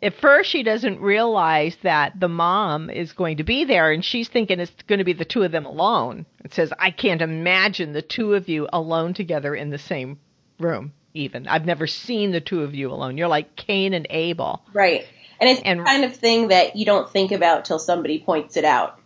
at 0.02 0.14
first 0.14 0.50
she 0.50 0.62
doesn't 0.62 1.00
realize 1.00 1.76
that 1.82 2.18
the 2.18 2.28
mom 2.28 2.90
is 2.90 3.12
going 3.12 3.36
to 3.36 3.44
be 3.44 3.64
there 3.64 3.92
and 3.92 4.04
she's 4.04 4.28
thinking 4.28 4.58
it's 4.58 4.72
going 4.88 4.98
to 4.98 5.04
be 5.04 5.12
the 5.12 5.24
two 5.24 5.44
of 5.44 5.52
them 5.52 5.64
alone. 5.64 6.26
It 6.44 6.52
says, 6.52 6.72
I 6.78 6.90
can't 6.90 7.22
imagine 7.22 7.92
the 7.92 8.02
two 8.02 8.34
of 8.34 8.48
you 8.48 8.68
alone 8.72 9.14
together 9.14 9.54
in 9.54 9.70
the 9.70 9.78
same 9.78 10.18
room, 10.58 10.92
even. 11.14 11.46
I've 11.48 11.66
never 11.66 11.86
seen 11.86 12.30
the 12.30 12.40
two 12.40 12.62
of 12.62 12.74
you 12.74 12.90
alone. 12.92 13.18
You're 13.18 13.28
like 13.28 13.56
Cain 13.56 13.94
and 13.94 14.06
Abel. 14.10 14.62
Right. 14.72 15.06
And 15.40 15.50
it's 15.50 15.60
And- 15.64 15.80
the 15.80 15.84
kind 15.84 16.04
of 16.04 16.14
thing 16.14 16.48
that 16.48 16.76
you 16.76 16.84
don't 16.84 17.10
think 17.10 17.32
about 17.32 17.64
till 17.64 17.78
somebody 17.78 18.18
points 18.20 18.56
it 18.56 18.64
out. 18.64 18.98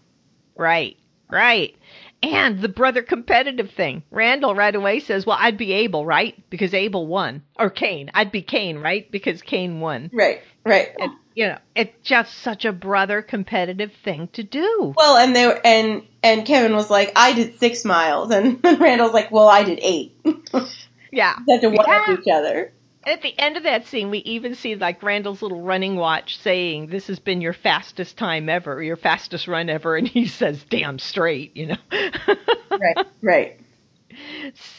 Right, 0.57 0.97
right. 1.31 1.75
And 2.23 2.61
the 2.61 2.69
brother 2.69 3.03
competitive 3.03 3.71
thing. 3.73 4.03
Randall 4.11 4.55
right 4.55 4.75
away 4.75 5.01
says, 5.01 5.27
Well, 5.27 5.37
I'd 5.39 5.59
be 5.59 5.73
Abel, 5.73 6.05
right? 6.05 6.35
Because 6.51 6.73
Abel 6.75 7.07
won. 7.07 7.43
Or 7.59 7.69
Cain. 7.71 8.11
I'd 8.15 8.33
be 8.33 8.43
Cain, 8.43 8.79
right? 8.79 9.11
Because 9.11 9.43
Cain 9.43 9.81
won. 9.81 10.11
Right. 10.13 10.41
Right. 10.65 10.89
And, 10.99 11.13
you 11.35 11.47
know, 11.49 11.59
it's 11.75 11.93
just 12.03 12.39
such 12.39 12.65
a 12.65 12.73
brother 12.73 13.21
competitive 13.23 13.93
thing 14.03 14.29
to 14.33 14.43
do. 14.43 14.95
Well, 14.97 15.19
and 15.19 15.37
they 15.37 15.47
were, 15.47 15.61
and 15.65 16.03
and 16.23 16.47
Kevin 16.47 16.75
was 16.75 16.89
like, 16.91 17.13
I 17.15 17.35
did 17.35 17.59
six 17.61 17.85
miles, 17.85 18.31
and 18.33 18.59
Randall's 18.65 19.13
like, 19.13 19.31
well, 19.31 19.47
I 19.49 19.63
did 19.63 19.79
eight. 19.83 20.17
Yeah. 21.13 21.35
They 21.47 21.59
to 21.61 21.69
one 21.69 21.87
Yeah. 21.89 22.17
each 22.19 22.29
other. 22.33 22.73
At 23.07 23.23
the 23.23 23.39
end 23.39 23.57
of 23.57 23.63
that 23.63 23.87
scene, 23.87 24.11
we 24.11 24.19
even 24.19 24.57
see 24.57 24.75
like 24.75 25.01
Randall's 25.03 25.41
little 25.41 25.63
running 25.63 25.95
watch 25.95 26.39
saying, 26.39 26.89
"This 26.89 27.07
has 27.07 27.21
been 27.21 27.41
your 27.41 27.53
fastest 27.53 28.19
time 28.19 28.49
ever, 28.49 28.83
your 28.83 28.97
fastest 28.97 29.47
run 29.47 29.71
ever," 29.71 29.97
and 29.97 30.09
he 30.09 30.27
says, 30.27 30.65
"Damn 30.65 30.99
straight," 30.99 31.57
you 31.57 31.67
know. 31.67 31.77
Right. 32.71 33.07
Right. 33.23 33.61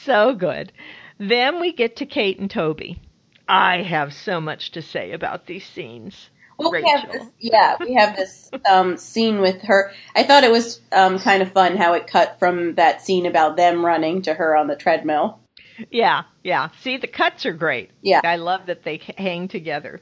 so 0.04 0.36
good. 0.36 0.72
Then 1.20 1.60
we 1.60 1.72
get 1.74 1.96
to 1.98 2.06
Kate 2.06 2.38
and 2.40 2.50
Toby. 2.52 3.02
I 3.48 3.82
have 3.82 4.14
so 4.14 4.40
much 4.42 4.72
to 4.72 4.82
say 4.82 5.14
about 5.14 5.46
these 5.48 5.66
scenes. 5.66 6.30
Well, 6.60 6.72
we 6.72 6.84
have 6.90 7.12
this, 7.12 7.28
yeah, 7.40 7.78
we 7.80 7.94
have 7.94 8.16
this 8.16 8.50
um, 8.70 8.98
scene 8.98 9.40
with 9.42 9.62
her. 9.64 9.92
I 10.16 10.24
thought 10.24 10.44
it 10.44 10.52
was 10.52 10.82
um, 10.92 11.20
kind 11.20 11.42
of 11.44 11.52
fun 11.52 11.78
how 11.78 11.94
it 11.94 12.08
cut 12.08 12.40
from 12.40 12.76
that 12.76 13.02
scene 13.02 13.26
about 13.28 13.58
them 13.58 13.86
running 13.86 14.24
to 14.24 14.34
her 14.34 14.56
on 14.56 14.68
the 14.68 14.76
treadmill. 14.76 15.40
Yeah, 15.92 16.24
yeah. 16.44 16.70
See, 16.82 16.98
the 16.98 17.08
cuts 17.08 17.46
are 17.46 17.54
great. 17.54 17.92
Yeah. 18.02 18.22
I 18.24 18.38
love 18.38 18.66
that 18.68 18.84
they 18.84 19.00
hang 19.18 19.48
together. 19.48 20.02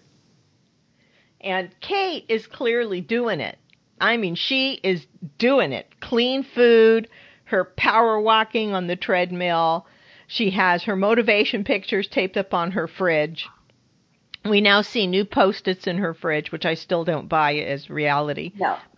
And 1.41 1.70
Kate 1.79 2.25
is 2.27 2.48
clearly 2.48 3.01
doing 3.01 3.39
it. 3.39 3.58
I 4.00 4.17
mean, 4.17 4.36
she 4.36 4.74
is 4.84 5.05
doing 5.38 5.72
it. 5.72 5.88
Clean 6.01 6.44
food, 6.44 7.08
her 7.46 7.65
power 7.65 8.20
walking 8.20 8.74
on 8.74 8.88
the 8.88 8.96
treadmill. 8.96 9.86
She 10.27 10.50
has 10.51 10.84
her 10.84 10.96
motivation 10.96 11.63
pictures 11.63 12.08
taped 12.08 12.36
up 12.36 12.53
on 12.53 12.72
her 12.72 12.88
fridge. 12.88 13.48
We 14.44 14.62
now 14.62 14.82
see 14.82 15.08
new 15.08 15.25
post-its 15.25 15.88
in 15.88 15.98
her 15.98 16.13
fridge, 16.13 16.51
which 16.51 16.65
I 16.65 16.75
still 16.75 17.03
don't 17.03 17.27
buy 17.27 17.55
as 17.55 17.89
reality. 17.89 18.51
No. 18.55 18.77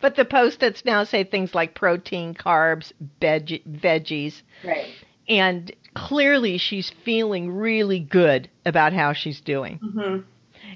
but 0.00 0.14
the 0.14 0.24
post-its 0.24 0.84
now 0.84 1.04
say 1.04 1.24
things 1.24 1.54
like 1.54 1.74
protein, 1.74 2.34
carbs, 2.34 2.92
veg- 3.20 3.64
veggies 3.64 4.42
Right. 4.64 4.86
And 5.30 5.72
clearly 5.94 6.58
she's 6.58 6.90
feeling 7.04 7.50
really 7.50 8.00
good 8.00 8.50
about 8.66 8.92
how 8.92 9.14
she's 9.14 9.40
doing. 9.40 9.76
hmm 9.78 10.18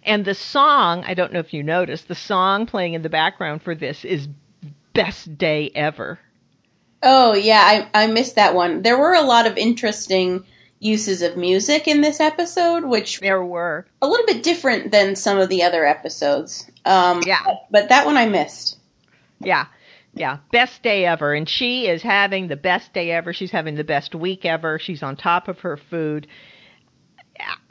And 0.04 0.24
the 0.24 0.34
song, 0.34 1.04
I 1.06 1.12
don't 1.14 1.32
know 1.32 1.40
if 1.40 1.52
you 1.52 1.62
noticed, 1.62 2.08
the 2.08 2.14
song 2.14 2.64
playing 2.66 2.94
in 2.94 3.02
the 3.02 3.08
background 3.10 3.60
for 3.62 3.74
this 3.74 4.04
is 4.04 4.28
Best 4.94 5.36
Day 5.36 5.70
Ever. 5.74 6.18
Oh 7.02 7.34
yeah, 7.34 7.60
I 7.94 8.04
I 8.04 8.06
missed 8.06 8.36
that 8.36 8.54
one. 8.54 8.80
There 8.82 8.98
were 8.98 9.12
a 9.14 9.20
lot 9.22 9.46
of 9.46 9.58
interesting 9.58 10.44
uses 10.80 11.20
of 11.22 11.36
music 11.36 11.86
in 11.88 12.00
this 12.00 12.20
episode, 12.20 12.84
which 12.84 13.20
There 13.20 13.44
were. 13.44 13.86
a 14.02 14.06
little 14.06 14.26
bit 14.26 14.42
different 14.42 14.90
than 14.90 15.16
some 15.16 15.38
of 15.38 15.48
the 15.48 15.62
other 15.62 15.84
episodes. 15.86 16.70
Um, 16.84 17.22
Yeah. 17.26 17.40
but, 17.44 17.66
but 17.70 17.88
that 17.88 18.04
one 18.06 18.16
I 18.16 18.26
missed. 18.26 18.78
Yeah. 19.40 19.66
Yeah, 20.14 20.38
best 20.52 20.82
day 20.82 21.06
ever. 21.06 21.34
And 21.34 21.48
she 21.48 21.86
is 21.88 22.02
having 22.02 22.48
the 22.48 22.56
best 22.56 22.92
day 22.92 23.10
ever. 23.10 23.32
She's 23.32 23.50
having 23.50 23.74
the 23.74 23.84
best 23.84 24.14
week 24.14 24.44
ever. 24.44 24.78
She's 24.78 25.02
on 25.02 25.16
top 25.16 25.48
of 25.48 25.60
her 25.60 25.76
food. 25.76 26.26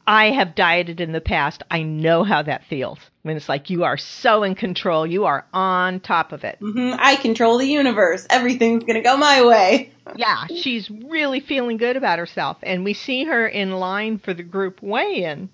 I 0.05 0.31
have 0.31 0.55
dieted 0.55 0.99
in 0.99 1.13
the 1.13 1.21
past. 1.21 1.63
I 1.71 1.83
know 1.83 2.23
how 2.23 2.41
that 2.43 2.65
feels 2.65 2.99
when 3.21 3.37
it's 3.37 3.47
like 3.47 3.69
you 3.69 3.85
are 3.85 3.95
so 3.95 4.43
in 4.43 4.55
control. 4.55 5.07
You 5.07 5.25
are 5.25 5.45
on 5.53 6.01
top 6.01 6.33
of 6.33 6.43
it. 6.43 6.57
hmm 6.59 6.93
I 6.99 7.15
control 7.15 7.57
the 7.57 7.67
universe. 7.67 8.27
Everything's 8.29 8.83
gonna 8.83 9.01
go 9.01 9.15
my 9.15 9.45
way. 9.45 9.91
yeah, 10.15 10.45
she's 10.47 10.89
really 10.91 11.39
feeling 11.39 11.77
good 11.77 11.95
about 11.95 12.19
herself. 12.19 12.57
And 12.63 12.83
we 12.83 12.93
see 12.93 13.23
her 13.23 13.47
in 13.47 13.71
line 13.71 14.19
for 14.19 14.33
the 14.33 14.43
group 14.43 14.81
weigh 14.81 15.23
in. 15.23 15.49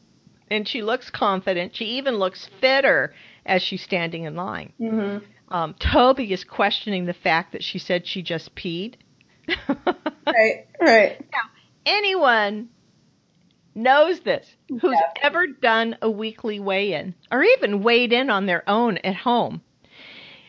And 0.49 0.67
she 0.67 0.81
looks 0.81 1.11
confident. 1.11 1.75
She 1.75 1.85
even 1.97 2.15
looks 2.15 2.49
fitter 2.59 3.13
as 3.45 3.61
she's 3.61 3.83
standing 3.83 4.23
in 4.23 4.35
line. 4.35 4.73
hmm 4.79 5.17
Um, 5.49 5.73
Toby 5.79 6.31
is 6.31 6.43
questioning 6.43 7.05
the 7.05 7.13
fact 7.13 7.51
that 7.53 7.63
she 7.63 7.79
said 7.79 8.05
she 8.07 8.21
just 8.21 8.55
peed. 8.55 8.95
Right. 10.27 10.67
Right. 10.79 11.19
Now, 11.31 11.39
anyone 11.87 12.69
knows 13.73 14.19
this 14.19 14.47
who's 14.67 14.83
Yeah. 14.83 15.11
ever 15.23 15.47
done 15.47 15.97
a 16.03 16.09
weekly 16.09 16.59
weigh 16.59 16.93
in 16.93 17.15
or 17.31 17.41
even 17.43 17.81
weighed 17.81 18.13
in 18.13 18.29
on 18.29 18.45
their 18.45 18.67
own 18.69 18.97
at 18.99 19.15
home. 19.15 19.61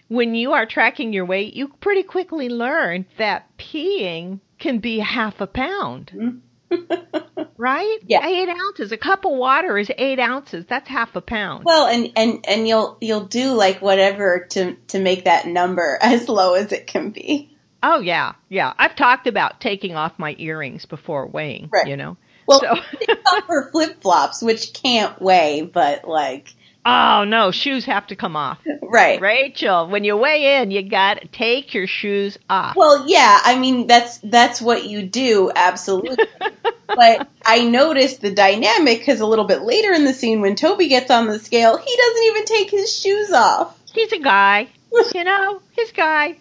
When 0.09 0.35
you 0.35 0.52
are 0.52 0.66
tracking 0.66 1.14
your 1.14 1.25
weight, 1.25 1.54
you 1.54 1.69
pretty 1.80 2.02
quickly 2.02 2.50
learn 2.50 3.07
that 3.16 3.47
peeing 3.57 4.40
can 4.59 4.80
be 4.80 4.99
half 4.99 5.40
a 5.40 5.47
pound. 5.47 6.42
Right? 7.60 7.98
Yeah. 8.06 8.26
Eight 8.26 8.48
ounces. 8.48 8.90
A 8.90 8.96
cup 8.96 9.26
of 9.26 9.32
water 9.32 9.76
is 9.76 9.90
eight 9.98 10.18
ounces. 10.18 10.64
That's 10.66 10.88
half 10.88 11.14
a 11.14 11.20
pound. 11.20 11.64
Well, 11.64 11.86
and 11.86 12.10
and 12.16 12.42
and 12.48 12.66
you'll 12.66 12.96
you'll 13.02 13.26
do 13.26 13.52
like 13.52 13.82
whatever 13.82 14.46
to 14.52 14.76
to 14.88 14.98
make 14.98 15.26
that 15.26 15.46
number 15.46 15.98
as 16.02 16.28
low 16.28 16.54
as 16.54 16.72
it 16.72 16.86
can 16.86 17.10
be. 17.10 17.54
oh 17.82 18.00
yeah, 18.00 18.32
yeah. 18.48 18.72
I've 18.78 18.96
talked 18.96 19.26
about 19.26 19.60
taking 19.60 19.94
off 19.94 20.18
my 20.18 20.34
earrings 20.38 20.86
before 20.86 21.26
weighing. 21.26 21.68
Right. 21.70 21.86
You 21.86 21.96
know. 21.98 22.16
Well, 22.46 22.60
So- 22.60 23.14
for 23.46 23.70
flip 23.70 24.00
flops, 24.00 24.42
which 24.42 24.72
can't 24.72 25.20
weigh, 25.20 25.60
but 25.62 26.08
like 26.08 26.54
Oh 26.84 27.25
no, 27.25 27.50
shoes 27.50 27.84
have 27.84 28.06
to 28.06 28.16
come 28.16 28.37
off. 28.37 28.58
right. 28.82 29.20
Rachel, 29.20 29.88
when 29.88 30.04
you 30.04 30.16
weigh 30.16 30.60
in, 30.60 30.70
you 30.70 30.82
got 30.82 31.20
to 31.20 31.28
take 31.28 31.75
your 31.75 31.87
shoes 31.87 32.38
off. 32.49 32.75
Well, 32.75 33.04
yeah, 33.06 33.38
I 33.42 33.58
mean 33.58 33.87
that's 33.87 34.18
that's 34.18 34.62
what 34.62 34.87
you 34.87 35.02
do, 35.02 35.50
absolutely. 35.54 36.25
but 36.87 37.28
I 37.44 37.64
noticed 37.64 38.22
the 38.22 38.32
dynamic 38.32 39.00
because 39.00 39.20
a 39.20 39.26
little 39.26 39.44
bit 39.44 39.62
later 39.62 39.92
in 39.92 40.04
the 40.04 40.14
scene, 40.14 40.40
when 40.40 40.56
Toby 40.56 40.88
gets 40.88 41.10
on 41.10 41.26
the 41.26 41.38
scale, 41.38 41.76
he 41.76 41.96
doesn't 41.96 42.25
even 42.25 42.44
take 42.46 42.70
his 42.70 42.99
shoes 42.99 43.30
off. 43.30 43.78
He's 43.92 44.12
a 44.12 44.18
guy, 44.18 44.68
you 45.14 45.25
know, 45.25 45.60
he's 45.72 45.90
a 45.90 45.94
guy. 45.94 46.37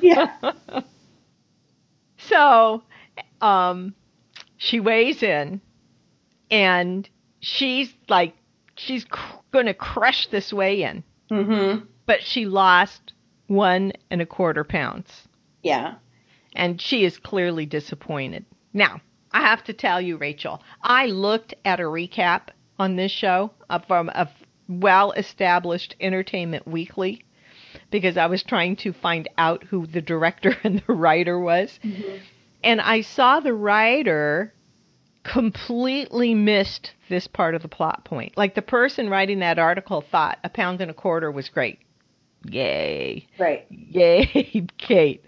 Yeah. 0.00 0.52
so, 2.18 2.82
um, 3.40 3.94
she 4.58 4.78
weighs 4.78 5.22
in, 5.24 5.60
and 6.52 7.08
she's 7.40 7.92
like, 8.08 8.34
she's 8.76 9.04
cr- 9.04 9.41
going 9.52 9.66
to 9.66 9.74
crush 9.74 10.26
this 10.28 10.52
weigh 10.52 10.82
in, 10.82 11.04
Mm-hmm. 11.30 11.84
but 12.06 12.22
she 12.22 12.46
lost 12.46 13.12
one 13.46 13.92
and 14.10 14.20
a 14.20 14.26
quarter 14.26 14.64
pounds. 14.64 15.28
Yeah. 15.62 15.94
and 16.54 16.80
she 16.80 17.04
is 17.04 17.18
clearly 17.18 17.64
disappointed. 17.66 18.44
Now, 18.74 19.00
I 19.30 19.40
have 19.42 19.62
to 19.64 19.72
tell 19.72 20.00
you, 20.00 20.16
Rachel, 20.16 20.62
I 20.82 21.06
looked 21.06 21.54
at 21.64 21.80
a 21.80 21.84
recap 21.84 22.48
on 22.78 22.96
this 22.96 23.12
show 23.12 23.52
from 23.86 24.08
a 24.10 24.28
well 24.68 25.12
established 25.12 25.94
Entertainment 26.00 26.66
Weekly 26.66 27.24
because 27.90 28.16
I 28.18 28.26
was 28.26 28.42
trying 28.42 28.76
to 28.76 28.92
find 28.92 29.28
out 29.38 29.64
who 29.64 29.86
the 29.86 30.02
director 30.02 30.56
and 30.64 30.82
the 30.86 30.92
writer 30.92 31.38
was. 31.38 31.78
And 32.64 32.80
I 32.80 33.00
saw 33.02 33.40
the 33.40 33.54
writer 33.54 34.52
completely 35.24 36.34
missed 36.34 36.92
this 37.08 37.26
part 37.26 37.54
of 37.54 37.62
the 37.62 37.68
plot 37.68 38.04
point. 38.04 38.36
Like 38.36 38.54
the 38.54 38.62
person 38.62 39.08
writing 39.08 39.40
that 39.40 39.58
article 39.58 40.00
thought 40.10 40.38
a 40.44 40.48
pound 40.48 40.80
and 40.80 40.90
a 40.90 40.94
quarter 40.94 41.30
was 41.30 41.48
great. 41.48 41.78
Yay. 42.44 43.26
Right. 43.38 43.66
Yay, 43.70 44.66
Kate. 44.78 45.24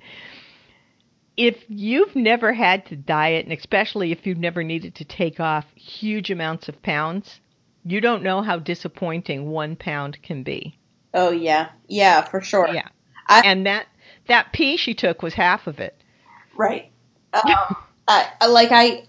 If 1.37 1.57
you've 1.69 2.15
never 2.15 2.53
had 2.53 2.87
to 2.87 2.97
diet, 2.97 3.45
and 3.45 3.53
especially 3.57 4.13
if 4.13 4.27
you've 4.27 4.39
never 4.39 4.63
needed 4.63 4.95
to 4.97 5.05
take 5.05 5.41
off 5.41 5.65
huge 5.75 6.31
amounts 6.31 6.69
of 6.69 6.81
pounds, 6.83 7.41
you 7.85 8.01
don't 8.01 8.23
know 8.23 8.41
how 8.43 8.59
disappointing 8.59 9.51
one 9.51 9.75
pound 9.77 10.19
can 10.23 10.43
be. 10.43 10.79
Oh 11.13 11.31
yeah. 11.31 11.71
Yeah, 11.89 12.23
for 12.25 12.41
sure. 12.41 12.69
Yeah. 12.69 12.89
I- 13.29 13.43
and 13.45 13.67
that 13.67 13.87
that 14.27 14.53
pee 14.53 14.77
she 14.77 14.95
took 14.95 15.23
was 15.23 15.35
half 15.35 15.67
of 15.67 15.81
it. 15.81 15.97
Right. 16.57 16.91
Um, 17.33 17.43
I, 18.09 18.29
I- 18.41 18.47
like 18.47 18.71
I, 18.71 19.05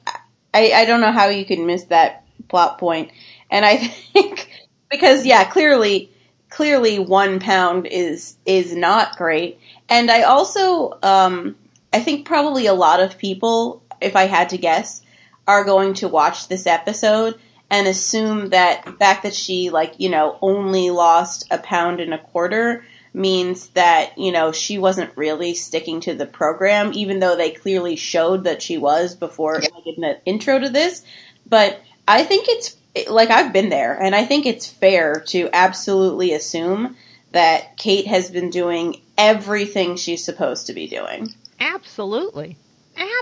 I, 0.56 0.72
I 0.74 0.86
don't 0.86 1.02
know 1.02 1.12
how 1.12 1.28
you 1.28 1.46
could 1.46 1.60
miss 1.60 1.84
that 1.86 2.24
plot 2.48 2.78
point, 2.78 3.12
and 3.52 3.66
I 3.66 3.78
think 4.14 4.50
because 4.90 5.26
yeah, 5.26 5.44
clearly, 5.44 6.10
clearly 6.50 6.98
one 6.98 7.40
pound 7.40 7.88
is 7.88 8.38
is 8.46 8.74
not 8.74 9.18
great, 9.18 9.60
and 9.90 10.10
I 10.10 10.24
also, 10.24 10.98
um, 11.04 11.56
I 11.92 12.00
think 12.00 12.26
probably 12.26 12.68
a 12.68 12.74
lot 12.74 13.02
of 13.02 13.18
people, 13.18 13.84
if 14.02 14.16
I 14.16 14.24
had 14.24 14.50
to 14.50 14.58
guess, 14.58 15.02
are 15.46 15.66
going 15.66 15.96
to 15.96 16.08
watch 16.08 16.48
this 16.48 16.66
episode 16.66 17.40
and 17.70 17.88
assume 17.88 18.50
that 18.50 18.86
the 18.86 18.94
fact 18.94 19.24
that 19.24 19.36
she 19.36 19.70
like 19.70 19.96
you 19.98 20.10
know 20.10 20.38
only 20.42 20.90
lost 20.90 21.48
a 21.52 21.58
pound 21.58 22.00
and 22.00 22.14
a 22.14 22.18
quarter 22.18 22.86
means 23.16 23.70
that 23.70 24.18
you 24.18 24.32
know 24.32 24.52
she 24.52 24.78
wasn't 24.78 25.16
really 25.18 25.54
sticking 25.54 26.02
to 26.02 26.14
the 26.14 26.26
program 26.26 26.92
even 26.94 27.20
though 27.20 27.36
they 27.36 27.52
clearly 27.52 27.96
showed 27.96 28.44
that 28.44 28.62
she 28.62 28.78
was 28.78 29.16
before 29.16 29.58
I 29.58 29.82
did 29.84 29.98
an 29.98 30.18
intro 30.26 30.60
to 30.60 30.70
this 30.70 31.04
but 31.48 31.82
i 32.08 32.24
think 32.24 32.46
it's 32.48 32.76
like 33.10 33.30
i've 33.30 33.54
been 33.54 33.70
there 33.70 34.00
and 34.00 34.14
i 34.14 34.26
think 34.26 34.46
it's 34.46 34.68
fair 34.68 35.22
to 35.28 35.50
absolutely 35.54 36.34
assume 36.34 36.96
that 37.32 37.78
kate 37.78 38.08
has 38.08 38.30
been 38.30 38.50
doing 38.50 39.02
everything 39.18 39.96
she's 39.96 40.24
supposed 40.24 40.68
to 40.68 40.74
be 40.74 40.88
doing 40.88 41.34
Absolutely. 41.60 42.58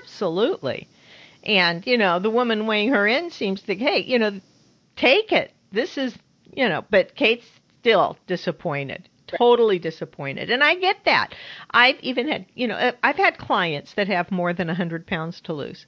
Absolutely. 0.02 0.88
And, 1.44 1.86
you 1.86 1.98
know, 1.98 2.20
the 2.20 2.30
woman 2.30 2.66
weighing 2.66 2.90
her 2.90 3.08
in 3.08 3.32
seems 3.32 3.62
to, 3.64 3.76
hey, 3.76 4.00
you 4.00 4.20
know, 4.20 4.40
take 4.96 5.32
it. 5.32 5.52
This 5.72 5.98
is, 5.98 6.16
you 6.54 6.70
know, 6.70 6.84
but 6.90 7.16
Kate's 7.16 7.48
still 7.80 8.18
disappointed. 8.28 9.10
Totally 9.38 9.80
disappointed. 9.80 10.50
And 10.50 10.64
I 10.64 10.76
get 10.76 10.98
that. 11.06 11.36
I've 11.72 12.00
even 12.02 12.28
had, 12.28 12.46
you 12.56 12.68
know, 12.68 12.76
uh, 12.76 12.92
I've 13.04 13.18
had 13.18 13.38
clients 13.38 13.94
that 13.96 14.08
have 14.08 14.32
more 14.32 14.54
than 14.54 14.68
100 14.68 15.08
pounds 15.08 15.42
to 15.42 15.54
lose. 15.54 15.86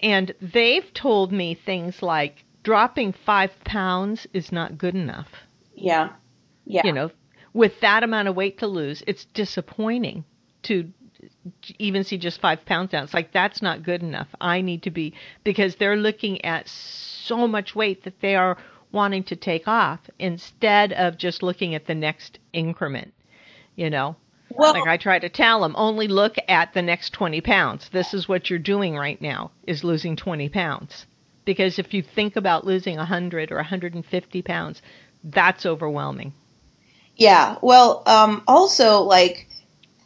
And 0.00 0.34
they've 0.40 0.92
told 0.94 1.32
me 1.32 1.54
things 1.54 2.02
like 2.02 2.44
dropping 2.62 3.12
five 3.12 3.52
pounds 3.64 4.26
is 4.32 4.52
not 4.52 4.78
good 4.78 4.94
enough. 4.94 5.28
yeah 5.74 6.10
yeah 6.64 6.82
You 6.84 6.92
know, 6.92 7.10
with 7.52 7.80
that 7.80 8.02
amount 8.02 8.28
of 8.28 8.36
weight 8.36 8.58
to 8.58 8.66
lose, 8.66 9.02
it's 9.06 9.24
disappointing 9.24 10.24
to 10.62 10.90
even 11.78 12.04
see 12.04 12.18
just 12.18 12.40
five 12.40 12.64
pounds 12.64 12.90
down. 12.90 13.04
It's 13.04 13.14
like 13.14 13.32
that's 13.32 13.62
not 13.62 13.82
good 13.82 14.02
enough. 14.02 14.28
I 14.40 14.60
need 14.60 14.82
to 14.84 14.90
be 14.90 15.14
because 15.44 15.76
they're 15.76 15.96
looking 15.96 16.44
at 16.44 16.68
so 16.68 17.46
much 17.48 17.74
weight 17.74 18.04
that 18.04 18.20
they 18.20 18.36
are 18.36 18.56
wanting 18.92 19.24
to 19.24 19.36
take 19.36 19.68
off 19.68 20.00
instead 20.18 20.92
of 20.92 21.18
just 21.18 21.42
looking 21.42 21.74
at 21.74 21.86
the 21.86 21.94
next 21.94 22.38
increment. 22.52 23.12
You 23.76 23.90
know, 23.90 24.16
well 24.50 24.74
like 24.74 24.88
I 24.88 24.96
try 24.96 25.18
to 25.18 25.28
tell 25.28 25.60
them, 25.60 25.74
only 25.76 26.08
look 26.08 26.36
at 26.48 26.74
the 26.74 26.82
next 26.82 27.12
20 27.12 27.40
pounds. 27.40 27.88
This 27.90 28.12
is 28.14 28.28
what 28.28 28.50
you're 28.50 28.58
doing 28.58 28.96
right 28.96 29.20
now 29.20 29.50
is 29.66 29.84
losing 29.84 30.16
20 30.16 30.48
pounds. 30.48 31.06
Because 31.44 31.78
if 31.78 31.94
you 31.94 32.02
think 32.02 32.36
about 32.36 32.66
losing 32.66 32.96
100 32.96 33.50
or 33.50 33.56
150 33.56 34.42
pounds, 34.42 34.82
that's 35.24 35.66
overwhelming. 35.66 36.32
Yeah. 37.16 37.56
Well, 37.60 38.02
um, 38.06 38.42
also 38.46 39.02
like 39.02 39.46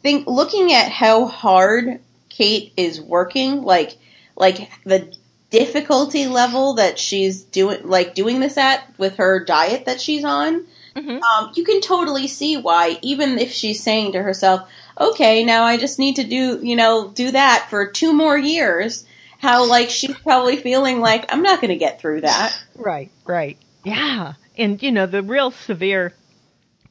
think 0.01 0.27
looking 0.27 0.73
at 0.73 0.91
how 0.91 1.25
hard 1.25 1.99
Kate 2.29 2.73
is 2.77 3.01
working, 3.01 3.63
like 3.63 3.97
like 4.35 4.69
the 4.83 5.15
difficulty 5.59 6.27
level 6.27 6.75
that 6.75 6.99
she's 6.99 7.43
doing 7.43 7.87
like 7.87 8.15
doing 8.15 8.39
this 8.39 8.57
at 8.57 8.83
with 8.97 9.17
her 9.17 9.43
diet 9.43 9.85
that 9.85 10.01
she's 10.01 10.23
on. 10.23 10.65
Mhm. 10.95 11.19
Um, 11.21 11.51
you 11.55 11.63
can 11.65 11.81
totally 11.81 12.27
see 12.27 12.55
why, 12.57 12.97
even 13.01 13.37
if 13.37 13.51
she's 13.51 13.83
saying 13.83 14.13
to 14.13 14.21
herself, 14.23 14.69
"Okay, 14.99 15.43
now 15.43 15.63
I 15.63 15.77
just 15.77 15.99
need 15.99 16.15
to 16.17 16.23
do, 16.23 16.59
you 16.63 16.75
know, 16.75 17.09
do 17.09 17.31
that 17.31 17.67
for 17.69 17.87
two 17.87 18.13
more 18.13 18.37
years." 18.37 19.05
How 19.39 19.65
like 19.69 19.89
she's 19.89 20.15
probably 20.19 20.55
feeling 20.57 21.01
like 21.01 21.25
I'm 21.31 21.41
not 21.41 21.59
going 21.59 21.69
to 21.69 21.75
get 21.77 21.99
through 21.99 22.21
that. 22.21 22.57
Right, 22.75 23.11
right. 23.25 23.57
Yeah. 23.83 24.33
And, 24.57 24.81
you 24.81 24.91
know, 24.91 25.05
the 25.05 25.21
real 25.21 25.51
severe 25.51 26.13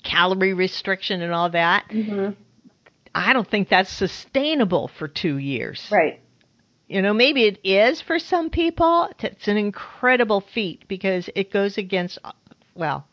calorie 0.02 0.52
restriction 0.52 1.22
and 1.22 1.32
all 1.32 1.48
that, 1.50 1.88
Mm-hmm. 1.88 2.32
I 3.14 3.32
don't 3.32 3.48
think 3.48 3.68
that's 3.68 3.90
sustainable 3.90 4.88
for 4.88 5.08
two 5.08 5.38
years. 5.38 5.88
Right. 5.90 6.20
You 6.88 7.00
know, 7.00 7.14
maybe 7.14 7.44
it 7.44 7.60
is 7.64 8.00
for 8.00 8.18
some 8.18 8.50
people. 8.50 9.08
It's 9.20 9.48
an 9.48 9.56
incredible 9.56 10.40
feat 10.40 10.86
because 10.86 11.30
it 11.34 11.50
goes 11.50 11.78
against, 11.78 12.18
well, 12.74 13.06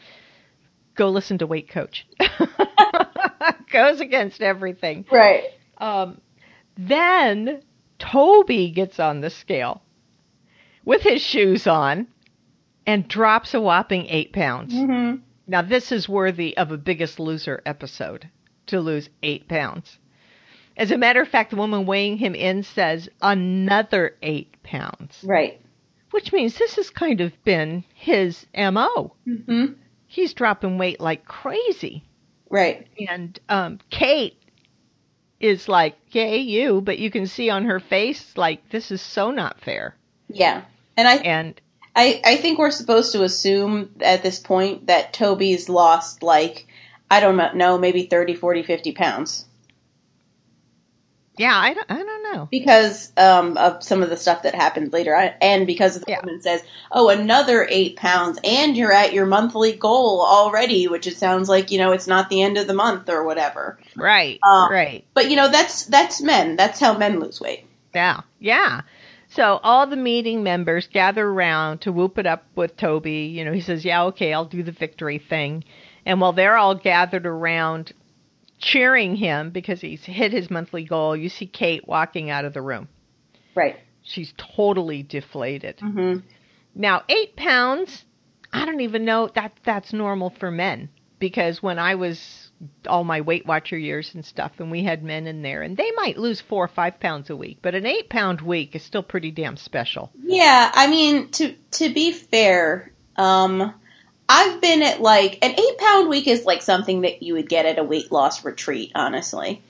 go 0.96 1.10
listen 1.10 1.38
to 1.38 1.48
Weight 1.48 1.70
Coach. 1.70 2.06
goes 3.72 4.02
against 4.02 4.42
everything. 4.42 5.06
Right. 5.10 5.46
Um, 5.78 6.20
then 6.78 7.64
Toby 7.98 8.72
gets 8.72 9.00
on 9.00 9.22
the 9.22 9.30
scale 9.30 9.82
with 10.84 11.02
his 11.02 11.22
shoes 11.22 11.66
on 11.68 12.08
and 12.86 13.08
drops 13.08 13.54
a 13.54 13.62
whopping 13.62 14.08
eight 14.08 14.34
pounds. 14.34 14.74
Mm-hmm. 14.74 15.22
Now, 15.48 15.62
this 15.62 15.92
is 15.92 16.10
worthy 16.10 16.56
of 16.58 16.72
a 16.72 16.78
Biggest 16.78 17.20
Loser 17.20 17.62
episode 17.66 18.30
to 18.68 18.80
lose 18.80 19.10
eight 19.22 19.48
pounds. 19.48 19.98
As 20.82 20.90
a 20.90 20.98
matter 20.98 21.22
of 21.22 21.28
fact, 21.28 21.52
the 21.52 21.58
woman 21.58 21.86
weighing 21.86 22.18
him 22.18 22.34
in 22.34 22.64
says 22.64 23.08
another 23.22 24.16
eight 24.24 24.56
pounds, 24.64 25.24
Right. 25.24 25.62
which 26.10 26.34
means 26.34 26.58
this 26.58 26.76
has 26.78 26.90
kind 26.90 27.22
of 27.22 27.32
been 27.44 27.84
his 27.94 28.48
MO. 28.58 29.14
Mm-hmm. 29.28 29.74
He's 30.08 30.34
dropping 30.34 30.80
weight 30.80 31.00
like 31.00 31.24
crazy. 31.26 32.04
Right. 32.50 32.88
And 33.08 33.40
um, 33.48 33.80
Kate 33.92 34.42
is 35.40 35.68
like, 35.70 35.96
yay, 36.10 36.38
you, 36.38 36.82
but 36.82 36.98
you 36.98 37.12
can 37.12 37.28
see 37.28 37.52
on 37.52 37.66
her 37.66 37.80
face, 37.80 38.36
like, 38.36 38.68
this 38.72 38.90
is 38.90 39.02
so 39.04 39.30
not 39.30 39.62
fair. 39.62 39.96
Yeah. 40.30 40.64
And 40.98 41.08
I, 41.08 41.16
And 41.18 41.62
I, 41.96 42.22
I 42.26 42.38
think 42.38 42.58
we're 42.58 42.72
supposed 42.72 43.12
to 43.12 43.24
assume 43.24 43.92
at 44.02 44.24
this 44.24 44.40
point 44.40 44.88
that 44.88 45.14
Toby's 45.14 45.70
lost 45.70 46.24
like, 46.24 46.66
I 47.12 47.20
don't 47.20 47.56
know, 47.56 47.78
maybe 47.78 48.08
30, 48.08 48.34
40, 48.34 48.64
50 48.64 48.92
pounds. 48.94 49.46
Yeah, 51.38 51.56
I 51.58 51.74
don't, 51.74 51.90
I 51.90 51.96
don't 52.04 52.34
know. 52.34 52.48
Because 52.52 53.12
um, 53.18 53.58
of 53.58 53.84
some 53.84 54.04
of 54.04 54.10
the 54.10 54.18
stuff 54.18 54.44
that 54.44 54.54
happened 54.56 54.94
later. 54.94 55.16
I- 55.16 55.36
And 55.42 55.66
because 55.66 56.00
the 56.00 56.06
Yeah. 56.08 56.20
woman 56.22 56.42
says, 56.42 56.62
oh, 56.92 57.10
another 57.10 57.68
eight 57.70 57.96
pounds, 57.96 58.40
and 58.44 58.76
you're 58.76 58.92
at 58.94 59.14
your 59.14 59.26
monthly 59.26 59.74
goal 59.74 60.22
already, 60.22 60.88
which 60.88 61.08
it 61.08 61.18
sounds 61.18 61.50
like, 61.50 61.72
you 61.72 61.78
know, 61.80 61.92
it's 61.94 62.08
not 62.08 62.30
the 62.30 62.42
end 62.42 62.58
of 62.58 62.68
the 62.68 62.74
month 62.74 63.10
or 63.10 63.24
whatever. 63.24 63.80
Right, 63.96 64.40
Um, 64.44 64.72
right. 64.72 65.06
But, 65.14 65.30
you 65.30 65.36
know, 65.36 65.50
that's, 65.50 65.86
that's 65.86 66.22
men. 66.22 66.56
That's 66.56 66.80
how 66.80 66.98
men 66.98 67.20
lose 67.20 67.40
weight. 67.42 67.66
Yeah, 67.94 68.22
yeah. 68.40 68.82
So 69.30 69.62
all 69.64 69.88
the 69.88 69.96
meeting 69.96 70.44
members 70.44 70.88
gather 70.88 71.26
around 71.26 71.80
to 71.82 71.92
whoop 71.94 72.18
it 72.18 72.26
up 72.28 72.44
with 72.56 72.76
Toby. 72.76 73.32
You 73.34 73.46
know, 73.46 73.54
he 73.54 73.62
says, 73.62 73.86
"Yeah, 73.86 74.04
okay, 74.08 74.34
I'll 74.34 74.44
do 74.44 74.62
the 74.62 74.74
victory 74.74 75.20
thing." 75.20 75.64
And 76.06 76.20
while 76.20 76.34
they're 76.34 76.58
all 76.58 76.76
gathered 76.76 77.26
around 77.26 77.94
cheering 78.62 79.16
him 79.16 79.50
because 79.50 79.82
he's 79.82 80.04
hit 80.06 80.32
his 80.32 80.50
monthly 80.50 80.84
goal, 80.84 81.16
you 81.18 81.30
see 81.30 81.48
Kate 81.48 81.88
walking 81.88 82.30
out 82.30 82.46
of 82.46 82.54
the 82.54 82.62
room. 82.62 82.88
Right. 83.56 83.78
She's 84.04 84.34
totally 84.38 85.04
deflated. 85.04 85.78
Mm-hmm. 85.78 86.20
Now, 86.74 87.04
eight 87.10 87.36
pounds, 87.36 88.06
I 88.54 88.66
don't 88.66 88.82
even 88.82 89.04
know 89.04 89.30
that 89.36 89.54
that's 89.64 89.94
normal 89.94 90.30
for 90.30 90.52
men 90.52 90.90
because 91.20 91.62
when 91.62 91.80
I 91.80 91.96
was 91.96 92.52
all 92.88 93.04
my 93.04 93.22
Weight 93.22 93.46
Watcher 93.46 93.78
years 93.78 94.12
and 94.14 94.26
stuff, 94.26 94.54
and 94.60 94.72
we 94.72 94.84
had 94.84 95.04
men 95.04 95.28
in 95.28 95.42
there, 95.42 95.62
and 95.62 95.76
they 95.76 95.92
might 95.96 96.18
lose 96.18 96.42
four 96.42 96.66
or 96.66 96.68
five 96.68 97.00
pounds 97.00 97.30
a 97.30 97.36
week, 97.36 97.60
but 97.62 97.76
an 97.76 97.86
eight 97.86 98.10
pound 98.10 98.42
week 98.42 98.76
is 98.76 98.84
still 98.84 99.04
pretty 99.04 99.32
damn 99.32 99.58
special. 99.58 100.12
Yeah, 100.24 100.72
I 100.74 100.88
mean 100.88 101.30
to 101.32 101.56
to 101.72 101.94
be 101.94 102.12
fair, 102.12 102.92
um 103.16 103.74
I've 104.32 104.62
been 104.62 104.82
at 104.82 105.02
like 105.02 105.38
an 105.42 105.52
eight 105.52 105.78
pound 105.78 106.08
week 106.08 106.26
is 106.28 106.46
like 106.46 106.62
something 106.62 107.02
that 107.02 107.22
you 107.22 107.34
would 107.34 107.50
get 107.50 107.66
at 107.66 107.78
a 107.78 107.84
weight 107.84 108.12
loss 108.14 108.46
retreat, 108.46 108.94
honestly. 108.96 109.62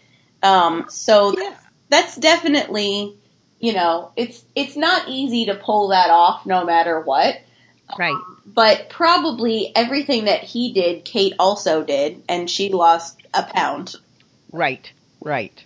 Um 0.44 0.86
so 0.88 1.34
Yeah. 1.38 1.58
that's 1.90 2.16
definitely 2.16 3.16
you 3.60 3.74
know, 3.74 4.12
it's 4.16 4.44
it's 4.56 4.76
not 4.76 5.08
easy 5.08 5.46
to 5.46 5.56
pull 5.56 5.90
that 5.90 6.10
off 6.10 6.46
no 6.46 6.64
matter 6.64 7.00
what. 7.00 7.42
Right. 7.98 8.18
But 8.46 8.90
probably 8.90 9.72
everything 9.76 10.26
that 10.26 10.44
he 10.44 10.74
did, 10.74 11.06
Kate 11.06 11.34
also 11.40 11.84
did, 11.84 12.24
and 12.30 12.50
she 12.50 12.70
lost 12.70 13.22
a 13.34 13.44
pound. 13.44 13.96
Right, 14.52 14.92
right. 15.22 15.64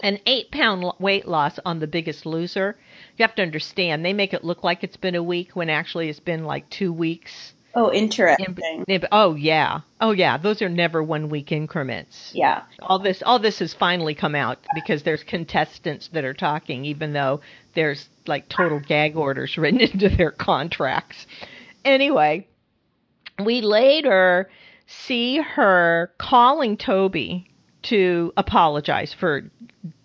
An 0.00 0.18
eight 0.26 0.50
pound 0.50 0.84
weight 0.98 1.26
loss 1.26 1.58
on 1.64 1.80
the 1.80 1.86
biggest 1.86 2.26
loser, 2.26 2.76
you 3.16 3.24
have 3.24 3.34
to 3.36 3.42
understand, 3.42 4.04
they 4.04 4.12
make 4.12 4.32
it 4.32 4.44
look 4.44 4.62
like 4.62 4.84
it's 4.84 4.96
been 4.96 5.14
a 5.16 5.22
week 5.22 5.56
when 5.56 5.70
actually 5.70 6.08
it's 6.08 6.20
been 6.20 6.44
like 6.44 6.68
two 6.70 6.92
weeks. 6.92 7.52
Oh, 7.78 7.88
In- 7.90 8.04
interesting. 8.04 8.56
in- 8.88 9.04
Oh, 9.12 9.34
yeah. 9.34 9.80
Oh, 10.00 10.10
yeah. 10.10 10.36
Those 10.36 10.62
are 10.62 10.68
never 10.68 11.02
one 11.02 11.28
week 11.28 11.52
increments. 11.52 12.32
Yeah. 12.34 12.62
all 12.80 12.98
this 12.98 13.22
all 13.24 13.38
this 13.38 13.58
has 13.60 13.72
finally 13.74 14.14
come 14.14 14.34
out 14.34 14.58
because 14.74 15.02
there's 15.04 15.22
contestants 15.22 16.08
that 16.08 16.24
are 16.24 16.34
talking 16.34 16.84
even 16.84 17.12
though 17.12 17.40
there's 17.74 18.08
like 18.26 18.48
total 18.48 18.80
gag 18.80 19.16
orders 19.16 19.56
written 19.56 19.80
into 19.88 20.08
their 20.08 20.30
contracts 20.30 21.26
anyway 21.84 22.46
we 23.44 23.60
later 23.60 24.50
see 24.86 25.38
her 25.38 26.10
calling 26.18 26.76
toby 26.76 27.46
to 27.82 28.32
apologize 28.36 29.12
for 29.12 29.42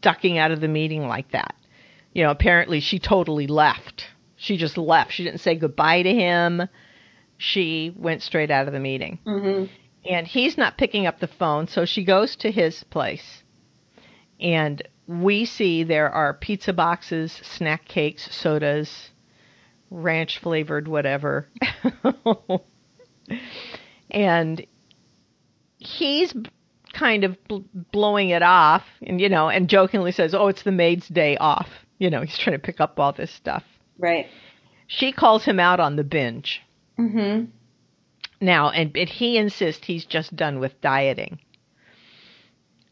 ducking 0.01 0.38
out 0.38 0.51
of 0.51 0.62
the 0.62 0.67
meeting 0.67 1.07
like 1.07 1.29
that 1.31 1.55
you 2.13 2.23
know 2.23 2.31
apparently 2.31 2.79
she 2.79 2.99
totally 2.99 3.47
left 3.47 4.05
she 4.36 4.57
just 4.57 4.77
left 4.77 5.12
she 5.13 5.23
didn't 5.23 5.39
say 5.39 5.55
goodbye 5.55 6.01
to 6.03 6.13
him 6.13 6.62
she 7.43 7.91
went 7.97 8.21
straight 8.21 8.49
out 8.51 8.67
of 8.67 8.73
the 8.73 8.79
meeting 8.79 9.19
Mhm. 9.25 9.69
and 10.10 10.25
he's 10.27 10.58
not 10.58 10.77
picking 10.77 11.06
up 11.06 11.19
the 11.19 11.27
phone, 11.27 11.67
so 11.67 11.84
she 11.86 12.03
goes 12.03 12.36
to 12.38 12.49
his 12.51 12.84
place. 12.86 13.43
And 14.39 14.82
we 15.08 15.43
see 15.45 15.84
there 15.84 16.10
are 16.10 16.34
pizza 16.34 16.71
boxes, 16.73 17.32
snack 17.32 17.86
cakes, 17.86 18.34
sodas, 18.34 19.12
ranch 19.91 20.39
flavored 20.39 20.88
whatever. 20.88 21.47
and 24.12 24.65
he's 25.77 26.34
kind 26.93 27.23
of 27.23 27.38
bl- 27.47 27.60
blowing 27.91 28.29
it 28.29 28.43
off 28.43 28.84
and 29.01 29.19
you 29.19 29.27
know 29.27 29.49
and 29.49 29.67
jokingly 29.67 30.12
says 30.12 30.34
oh 30.36 30.47
it's 30.47 30.62
the 30.63 30.71
maid's 30.71 31.08
day 31.08 31.36
off 31.38 31.67
you 31.97 32.10
know 32.10 32.21
he's 32.21 32.38
trying 32.38 32.56
to 32.56 32.62
pick 32.62 32.79
up 32.79 32.99
all 32.99 33.12
this 33.12 33.32
stuff 33.32 33.63
Right. 33.97 34.27
she 34.88 35.12
calls 35.12 35.43
him 35.45 35.60
out 35.60 35.79
on 35.79 35.95
the 35.95 36.03
binge 36.03 36.62
Mm-hmm. 36.99 37.45
now 38.39 38.69
and 38.69 38.93
but 38.93 39.10
he 39.10 39.38
insists 39.38 39.86
he's 39.86 40.06
just 40.06 40.36
done 40.36 40.60
with 40.60 40.79
dieting 40.82 41.39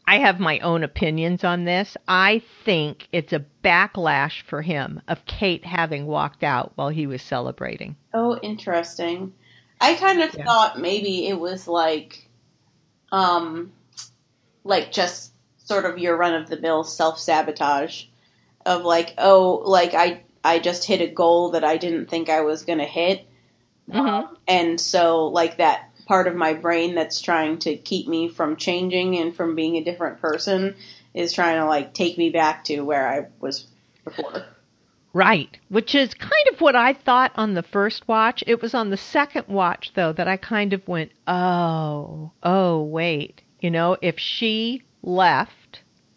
i 0.06 0.18
have 0.18 0.40
my 0.40 0.58
own 0.58 0.82
opinions 0.82 1.44
on 1.44 1.64
this 1.64 1.96
i 2.08 2.42
think 2.64 3.06
it's 3.12 3.32
a 3.32 3.44
backlash 3.62 4.42
for 4.42 4.62
him 4.62 5.00
of 5.06 5.24
kate 5.24 5.64
having 5.64 6.06
walked 6.06 6.42
out 6.42 6.72
while 6.74 6.88
he 6.88 7.06
was 7.06 7.22
celebrating 7.22 7.96
Oh, 8.14 8.38
interesting. 8.42 9.32
I 9.80 9.94
kind 9.94 10.20
of 10.20 10.34
Yeah. 10.34 10.44
thought 10.44 10.78
maybe 10.78 11.26
it 11.28 11.40
was 11.40 11.66
like, 11.66 12.28
um, 13.10 13.72
like 14.64 14.92
just 14.92 15.32
sort 15.56 15.86
of 15.86 15.98
your 15.98 16.14
run 16.16 16.34
of 16.34 16.48
the 16.50 16.60
mill 16.60 16.84
self 16.84 17.18
sabotage 17.18 18.04
of 18.66 18.84
like, 18.84 19.14
oh, 19.16 19.62
like 19.64 19.94
I 19.94 20.24
I 20.44 20.58
just 20.58 20.84
hit 20.84 21.00
a 21.00 21.06
goal 21.06 21.52
that 21.52 21.64
I 21.64 21.78
didn't 21.78 22.10
think 22.10 22.28
I 22.28 22.42
was 22.42 22.64
gonna 22.66 22.84
hit, 22.84 23.26
Mhm. 23.92 24.28
and 24.48 24.80
so 24.80 25.26
like 25.28 25.58
that 25.58 25.88
part 26.06 26.26
of 26.26 26.34
my 26.34 26.52
brain 26.52 26.94
that's 26.94 27.20
trying 27.20 27.58
to 27.58 27.76
keep 27.76 28.08
me 28.08 28.28
from 28.28 28.56
changing 28.56 29.16
and 29.16 29.34
from 29.34 29.54
being 29.54 29.76
a 29.76 29.84
different 29.84 30.20
person 30.20 30.74
is 31.14 31.32
trying 31.32 31.58
to 31.58 31.66
like 31.66 31.94
take 31.94 32.18
me 32.18 32.30
back 32.30 32.64
to 32.64 32.80
where 32.80 33.08
I 33.08 33.26
was 33.40 33.66
before. 34.04 34.44
Right, 35.14 35.58
which 35.68 35.94
is 35.94 36.14
kind 36.14 36.48
of 36.52 36.60
what 36.62 36.74
I 36.74 36.94
thought 36.94 37.32
on 37.34 37.52
the 37.52 37.62
first 37.62 38.08
watch. 38.08 38.42
It 38.46 38.62
was 38.62 38.72
on 38.74 38.88
the 38.88 38.96
second 38.96 39.46
watch, 39.46 39.92
though, 39.94 40.12
that 40.14 40.26
I 40.26 40.38
kind 40.38 40.72
of 40.72 40.88
went, 40.88 41.12
oh, 41.28 42.30
oh, 42.42 42.82
wait. 42.82 43.42
You 43.60 43.70
know, 43.70 43.98
if 44.00 44.18
she 44.18 44.82
left 45.02 45.52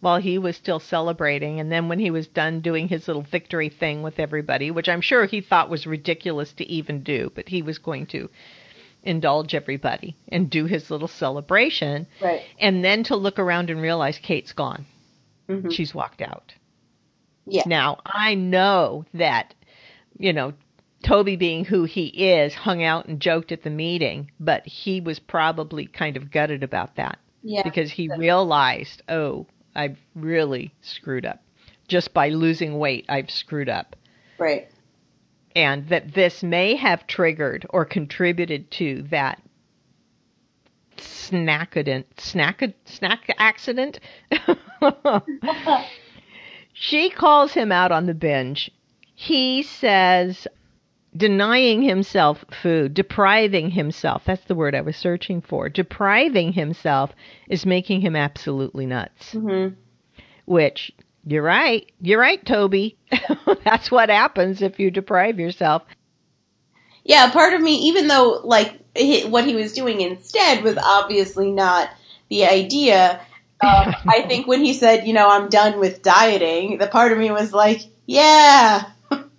while 0.05 0.21
he 0.21 0.37
was 0.37 0.55
still 0.55 0.79
celebrating, 0.79 1.59
and 1.59 1.71
then 1.71 1.89
when 1.89 1.97
he 1.97 2.11
was 2.11 2.27
done 2.27 2.61
doing 2.61 2.87
his 2.87 3.07
little 3.07 3.23
victory 3.23 3.69
thing 3.69 4.03
with 4.03 4.19
everybody, 4.19 4.69
which 4.69 4.87
I'm 4.87 5.01
sure 5.01 5.25
he 5.25 5.41
thought 5.41 5.67
was 5.67 5.87
ridiculous 5.87 6.53
to 6.53 6.63
even 6.71 7.01
do, 7.01 7.31
but 7.33 7.49
he 7.49 7.63
was 7.63 7.79
going 7.79 8.05
to 8.07 8.29
indulge 9.01 9.55
everybody 9.55 10.15
and 10.27 10.47
do 10.47 10.65
his 10.65 10.91
little 10.91 11.07
celebration, 11.07 12.05
Right. 12.21 12.43
and 12.59 12.83
then 12.85 13.01
to 13.05 13.15
look 13.15 13.39
around 13.39 13.71
and 13.71 13.81
realize 13.81 14.19
Kate's 14.19 14.53
gone. 14.53 14.85
hmm 15.47 15.69
She's 15.71 15.95
walked 15.95 16.21
out. 16.21 16.53
Yeah. 17.47 17.63
Now, 17.65 17.97
I 18.05 18.35
know 18.35 19.05
that, 19.15 19.55
you 20.19 20.33
know, 20.33 20.53
Toby 21.03 21.35
being 21.35 21.65
who 21.65 21.85
he 21.85 22.05
is, 22.05 22.53
hung 22.53 22.83
out 22.83 23.07
and 23.07 23.19
joked 23.19 23.51
at 23.51 23.63
the 23.63 23.71
meeting, 23.71 24.29
but 24.39 24.67
he 24.67 25.01
was 25.01 25.17
probably 25.17 25.87
kind 25.87 26.15
of 26.15 26.29
gutted 26.29 26.61
about 26.61 26.95
that 26.97 27.17
Yeah. 27.41 27.63
because 27.63 27.89
he 27.91 28.07
realized, 28.15 29.01
oh, 29.09 29.47
I've 29.75 29.97
really 30.15 30.73
screwed 30.81 31.25
up. 31.25 31.43
Just 31.87 32.13
by 32.13 32.29
losing 32.29 32.77
weight, 32.79 33.05
I've 33.09 33.29
screwed 33.29 33.69
up. 33.69 33.95
Right. 34.37 34.69
And 35.55 35.87
that 35.89 36.13
this 36.13 36.43
may 36.43 36.75
have 36.75 37.07
triggered 37.07 37.65
or 37.69 37.85
contributed 37.85 38.71
to 38.71 39.03
that 39.11 39.41
snackadent, 40.97 42.05
snack, 42.17 42.63
snack 42.85 43.33
accident. 43.37 43.99
She 46.77 47.09
calls 47.09 47.53
him 47.53 47.71
out 47.71 47.93
on 47.93 48.05
the 48.05 48.13
binge. 48.13 48.69
He 49.15 49.63
says 49.63 50.45
denying 51.15 51.81
himself 51.81 52.43
food, 52.61 52.93
depriving 52.93 53.71
himself. 53.71 54.23
That's 54.25 54.43
the 54.45 54.55
word 54.55 54.75
I 54.75 54.81
was 54.81 54.97
searching 54.97 55.41
for. 55.41 55.69
Depriving 55.69 56.53
himself 56.53 57.11
is 57.49 57.65
making 57.65 58.01
him 58.01 58.15
absolutely 58.15 58.85
nuts. 58.85 59.31
hmm 59.31 59.69
Which 60.45 60.91
you're 61.25 61.43
right. 61.43 61.91
You're 62.01 62.19
right, 62.19 62.43
Toby. 62.45 62.97
That's 63.63 63.89
what 63.89 64.09
happens 64.09 64.61
if 64.61 64.79
you 64.79 64.91
deprive 64.91 65.39
yourself. 65.39 65.83
Yeah, 67.03 67.31
part 67.31 67.53
of 67.53 67.61
me, 67.61 67.87
even 67.87 68.07
though 68.07 68.41
like 68.43 68.79
what 69.27 69.45
he 69.45 69.55
was 69.55 69.73
doing 69.73 70.01
instead 70.01 70.63
was 70.63 70.77
obviously 70.77 71.51
not 71.51 71.89
the 72.29 72.45
idea. 72.45 73.21
Um, 73.61 73.95
I 74.07 74.23
think 74.27 74.47
when 74.47 74.63
he 74.63 74.73
said, 74.73 75.07
you 75.07 75.13
know, 75.13 75.29
I'm 75.29 75.49
done 75.49 75.79
with 75.79 76.01
dieting, 76.01 76.77
the 76.77 76.87
part 76.87 77.11
of 77.11 77.17
me 77.17 77.31
was 77.31 77.53
like, 77.53 77.81
yeah, 78.05 78.83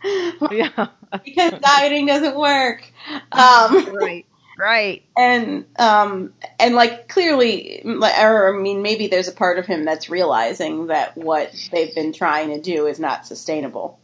Yeah. 0.50 0.88
because 1.24 1.52
dieting 1.61 2.06
doesn't 2.06 2.37
work. 2.38 2.85
Um, 3.32 3.94
right. 3.94 4.26
Right. 4.59 5.04
and 5.18 5.66
um, 5.78 6.32
and 6.59 6.74
like 6.74 7.09
clearly, 7.09 7.82
or 7.85 8.56
I 8.59 8.59
mean, 8.59 8.80
maybe 8.80 9.06
there's 9.06 9.28
a 9.28 9.32
part 9.32 9.59
of 9.59 9.66
him 9.66 9.85
that's 9.85 10.09
realizing 10.09 10.87
that 10.87 11.14
what 11.14 11.52
they've 11.72 11.94
been 11.94 12.14
trying 12.14 12.48
to 12.48 12.61
do 12.62 12.87
is 12.87 12.98
not 12.98 13.26
sustainable. 13.26 14.00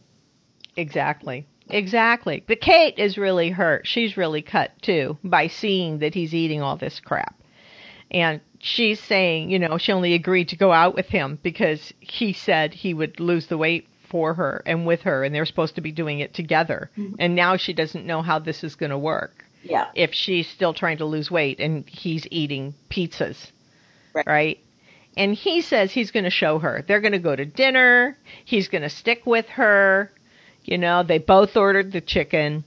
Exactly. 0.75 1.47
Exactly. 1.69 2.43
But 2.45 2.61
Kate 2.61 2.99
is 2.99 3.17
really 3.17 3.49
hurt. 3.49 3.87
She's 3.87 4.15
really 4.15 4.43
cut 4.43 4.71
too 4.83 5.17
by 5.23 5.47
seeing 5.47 5.99
that 5.99 6.13
he's 6.13 6.35
eating 6.35 6.61
all 6.61 6.77
this 6.77 6.99
crap. 6.99 7.41
And 8.11 8.39
she's 8.59 8.99
saying, 8.99 9.49
you 9.49 9.57
know, 9.57 9.79
she 9.79 9.91
only 9.91 10.13
agreed 10.13 10.49
to 10.49 10.55
go 10.55 10.71
out 10.71 10.93
with 10.93 11.07
him 11.07 11.39
because 11.41 11.93
he 11.99 12.33
said 12.33 12.75
he 12.75 12.93
would 12.93 13.19
lose 13.19 13.47
the 13.47 13.57
weight 13.57 13.87
for 14.13 14.35
her 14.35 14.61
and 14.67 14.85
with 14.85 15.01
her 15.01 15.23
and 15.23 15.33
they're 15.33 15.43
supposed 15.43 15.73
to 15.73 15.81
be 15.81 15.91
doing 15.91 16.19
it 16.19 16.35
together. 16.35 16.91
Mm-hmm. 16.95 17.15
And 17.17 17.33
now 17.35 17.57
she 17.57 17.73
doesn't 17.73 18.05
know 18.05 18.21
how 18.21 18.37
this 18.37 18.63
is 18.63 18.75
going 18.75 18.91
to 18.91 18.97
work 18.97 19.43
Yeah, 19.63 19.87
if 19.95 20.13
she's 20.13 20.47
still 20.47 20.75
trying 20.75 20.99
to 20.99 21.05
lose 21.05 21.31
weight 21.31 21.59
and 21.59 21.89
he's 21.89 22.27
eating 22.29 22.75
pizzas. 22.91 23.51
Right. 24.13 24.27
Right? 24.27 24.59
And 25.17 25.33
he 25.33 25.61
says 25.61 25.91
he's 25.91 26.11
going 26.11 26.25
to 26.25 26.29
show 26.29 26.59
her. 26.59 26.85
They're 26.87 27.01
going 27.01 27.13
to 27.13 27.19
go 27.19 27.35
to 27.35 27.45
dinner. 27.45 28.19
He's 28.45 28.67
going 28.67 28.83
to 28.83 28.89
stick 28.89 29.25
with 29.25 29.47
her. 29.47 30.11
You 30.63 30.77
know, 30.77 31.01
they 31.01 31.17
both 31.17 31.57
ordered 31.57 31.91
the 31.91 32.01
chicken, 32.01 32.65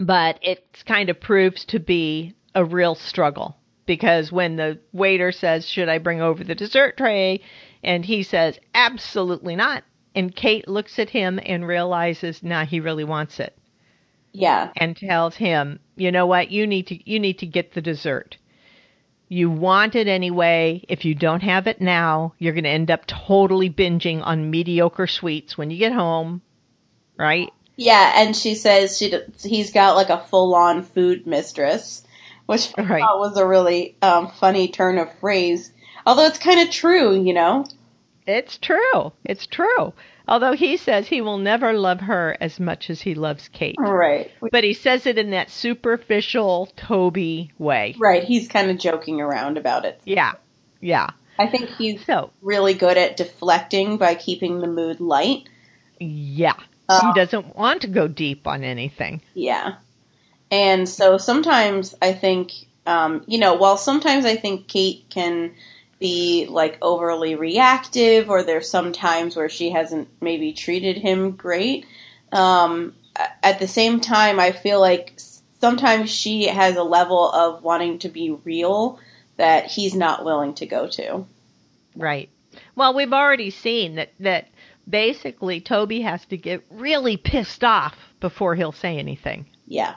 but 0.00 0.40
it 0.42 0.82
kind 0.84 1.10
of 1.10 1.20
proves 1.20 1.64
to 1.66 1.78
be 1.78 2.34
a 2.56 2.64
real 2.64 2.96
struggle 2.96 3.56
because 3.86 4.32
when 4.32 4.56
the 4.56 4.80
waiter 4.92 5.30
says, 5.30 5.68
Should 5.68 5.88
I 5.88 5.98
bring 5.98 6.20
over 6.20 6.42
the 6.42 6.56
dessert 6.56 6.96
tray? 6.96 7.40
And 7.84 8.04
he 8.04 8.24
says, 8.24 8.58
Absolutely 8.74 9.54
not. 9.54 9.84
And 10.16 10.34
Kate 10.34 10.66
looks 10.66 10.98
at 10.98 11.10
him 11.10 11.38
and 11.46 11.64
realizes, 11.64 12.42
Nah, 12.42 12.64
he 12.64 12.80
really 12.80 13.04
wants 13.04 13.38
it 13.38 13.56
yeah, 14.32 14.72
and 14.76 14.96
tells 14.96 15.36
him, 15.36 15.80
"You 15.96 16.10
know 16.12 16.26
what? 16.26 16.50
You 16.50 16.66
need 16.66 16.86
to 16.86 17.10
you 17.10 17.18
need 17.20 17.38
to 17.40 17.46
get 17.46 17.72
the 17.72 17.82
dessert. 17.82 18.38
You 19.28 19.50
want 19.50 19.94
it 19.96 20.08
anyway. 20.08 20.82
If 20.88 21.04
you 21.04 21.14
don't 21.14 21.42
have 21.42 21.66
it 21.66 21.80
now, 21.80 22.34
you're 22.38 22.54
going 22.54 22.64
to 22.64 22.70
end 22.70 22.90
up 22.90 23.06
totally 23.06 23.70
binging 23.70 24.22
on 24.24 24.50
mediocre 24.50 25.06
sweets 25.08 25.58
when 25.58 25.70
you 25.70 25.78
get 25.78 25.92
home." 25.92 26.42
Right? 27.18 27.52
yeah. 27.76 28.12
And 28.22 28.36
she 28.36 28.54
says 28.54 28.96
she 28.98 29.14
he's 29.42 29.72
got 29.72 29.96
like 29.96 30.10
a 30.10 30.18
full 30.24 30.54
on 30.54 30.82
food 30.82 31.26
mistress, 31.26 32.02
which 32.46 32.68
I 32.68 32.74
Right. 32.78 33.00
thought 33.00 33.18
was 33.20 33.36
a 33.36 33.46
really 33.46 33.96
um, 34.02 34.28
funny 34.30 34.68
turn 34.68 34.98
of 34.98 35.18
phrase. 35.18 35.72
Although 36.06 36.26
it's 36.26 36.38
kind 36.38 36.60
of 36.60 36.70
true, 36.74 37.14
you 37.20 37.32
know. 37.34 37.66
It's 38.26 38.58
true. 38.58 39.12
It's 39.24 39.46
true. 39.46 39.92
Although 40.28 40.54
he 40.54 40.76
says 40.76 41.06
he 41.06 41.20
will 41.20 41.38
never 41.38 41.72
love 41.72 42.00
her 42.00 42.36
as 42.40 42.58
much 42.58 42.90
as 42.90 43.00
he 43.00 43.14
loves 43.14 43.48
Kate. 43.48 43.76
Right. 43.78 44.30
But 44.50 44.64
he 44.64 44.72
says 44.74 45.06
it 45.06 45.18
in 45.18 45.30
that 45.30 45.50
superficial 45.50 46.66
Toby 46.76 47.52
way. 47.58 47.94
Right. 47.98 48.24
He's 48.24 48.48
kind 48.48 48.70
of 48.70 48.78
joking 48.78 49.20
around 49.20 49.56
about 49.56 49.84
it. 49.84 50.00
Yeah. 50.04 50.32
Yeah. 50.80 51.10
I 51.38 51.46
think 51.46 51.68
he's 51.70 52.04
So, 52.04 52.30
really 52.42 52.74
good 52.74 52.96
at 52.96 53.16
deflecting 53.16 53.98
by 53.98 54.14
keeping 54.14 54.60
the 54.60 54.66
mood 54.66 55.00
light. 55.00 55.48
yeah. 56.00 56.54
Uh, 56.88 57.12
he 57.12 57.20
doesn't 57.20 57.56
want 57.56 57.82
to 57.82 57.88
go 57.88 58.06
deep 58.06 58.46
on 58.46 58.62
anything. 58.62 59.20
Yeah. 59.34 59.74
And 60.52 60.88
so 60.88 61.18
sometimes 61.18 61.96
I 62.00 62.12
think, 62.12 62.52
um, 62.86 63.24
you 63.26 63.38
know, 63.38 63.54
while 63.54 63.76
sometimes 63.76 64.24
I 64.24 64.36
think 64.36 64.68
Kate 64.68 65.04
can 65.10 65.52
be 65.98 66.46
like 66.48 66.78
overly 66.82 67.34
reactive, 67.34 68.28
or 68.28 68.42
there's 68.42 68.68
some 68.68 68.92
times 68.92 69.36
where 69.36 69.48
she 69.48 69.70
hasn't 69.70 70.08
maybe 70.20 70.52
treated 70.52 70.96
him 70.98 71.32
great. 71.32 71.86
Um, 72.32 72.94
at 73.42 73.58
the 73.58 73.68
same 73.68 74.00
time, 74.00 74.38
I 74.38 74.52
feel 74.52 74.80
like 74.80 75.14
sometimes 75.60 76.10
she 76.10 76.46
has 76.46 76.76
a 76.76 76.82
level 76.82 77.30
of 77.30 77.62
wanting 77.62 77.98
to 78.00 78.08
be 78.08 78.30
real 78.44 78.98
that 79.36 79.66
he's 79.66 79.94
not 79.94 80.24
willing 80.24 80.54
to 80.54 80.66
go 80.66 80.86
to. 80.88 81.26
Right. 81.94 82.28
Well, 82.74 82.94
we've 82.94 83.12
already 83.12 83.50
seen 83.50 83.96
that 83.96 84.12
that 84.20 84.48
basically 84.88 85.60
Toby 85.60 86.02
has 86.02 86.24
to 86.26 86.36
get 86.36 86.64
really 86.70 87.16
pissed 87.16 87.64
off 87.64 87.96
before 88.20 88.54
he'll 88.54 88.72
say 88.72 88.98
anything. 88.98 89.46
Yeah. 89.66 89.96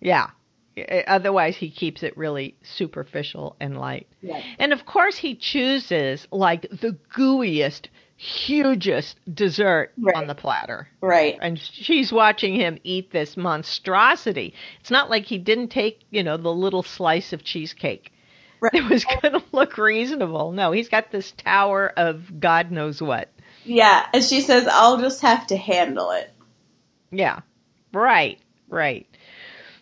Yeah. 0.00 0.30
Uh, 0.76 0.82
Otherwise, 1.06 1.56
he 1.56 1.70
keeps 1.70 2.02
it 2.02 2.16
really 2.16 2.56
superficial 2.62 3.56
and 3.60 3.78
light. 3.78 4.06
Yeah. 4.22 4.42
And 4.58 4.72
of 4.72 4.84
course, 4.86 5.16
he 5.16 5.34
chooses 5.34 6.26
like 6.30 6.62
the 6.70 6.96
gooeyest, 7.14 7.86
hugest 8.16 9.18
dessert 9.32 9.92
Right. 9.98 10.14
on 10.16 10.26
the 10.26 10.34
platter. 10.34 10.88
Right. 11.00 11.38
And 11.40 11.58
she's 11.58 12.12
watching 12.12 12.54
him 12.54 12.78
eat 12.84 13.10
this 13.10 13.36
monstrosity. 13.36 14.54
It's 14.80 14.90
not 14.90 15.10
like 15.10 15.24
he 15.24 15.38
didn't 15.38 15.68
take, 15.68 16.00
you 16.10 16.22
know, 16.22 16.36
the 16.36 16.52
little 16.52 16.82
slice 16.82 17.32
of 17.32 17.42
cheesecake. 17.44 18.12
Right. 18.60 18.74
It 18.74 18.88
was 18.90 19.04
going 19.04 19.34
to 19.34 19.42
look 19.52 19.76
reasonable. 19.76 20.52
No, 20.52 20.72
he's 20.72 20.88
got 20.88 21.10
this 21.10 21.32
tower 21.32 21.92
of 21.96 22.40
God 22.40 22.70
knows 22.70 23.02
what. 23.02 23.30
Yeah, 23.64 24.06
and 24.14 24.22
she 24.24 24.40
says, 24.40 24.66
"I'll 24.70 24.98
just 24.98 25.20
have 25.22 25.46
to 25.48 25.56
handle 25.56 26.10
it." 26.12 26.32
Yeah. 27.10 27.40
Right. 27.92 28.38
Right. 28.68 29.06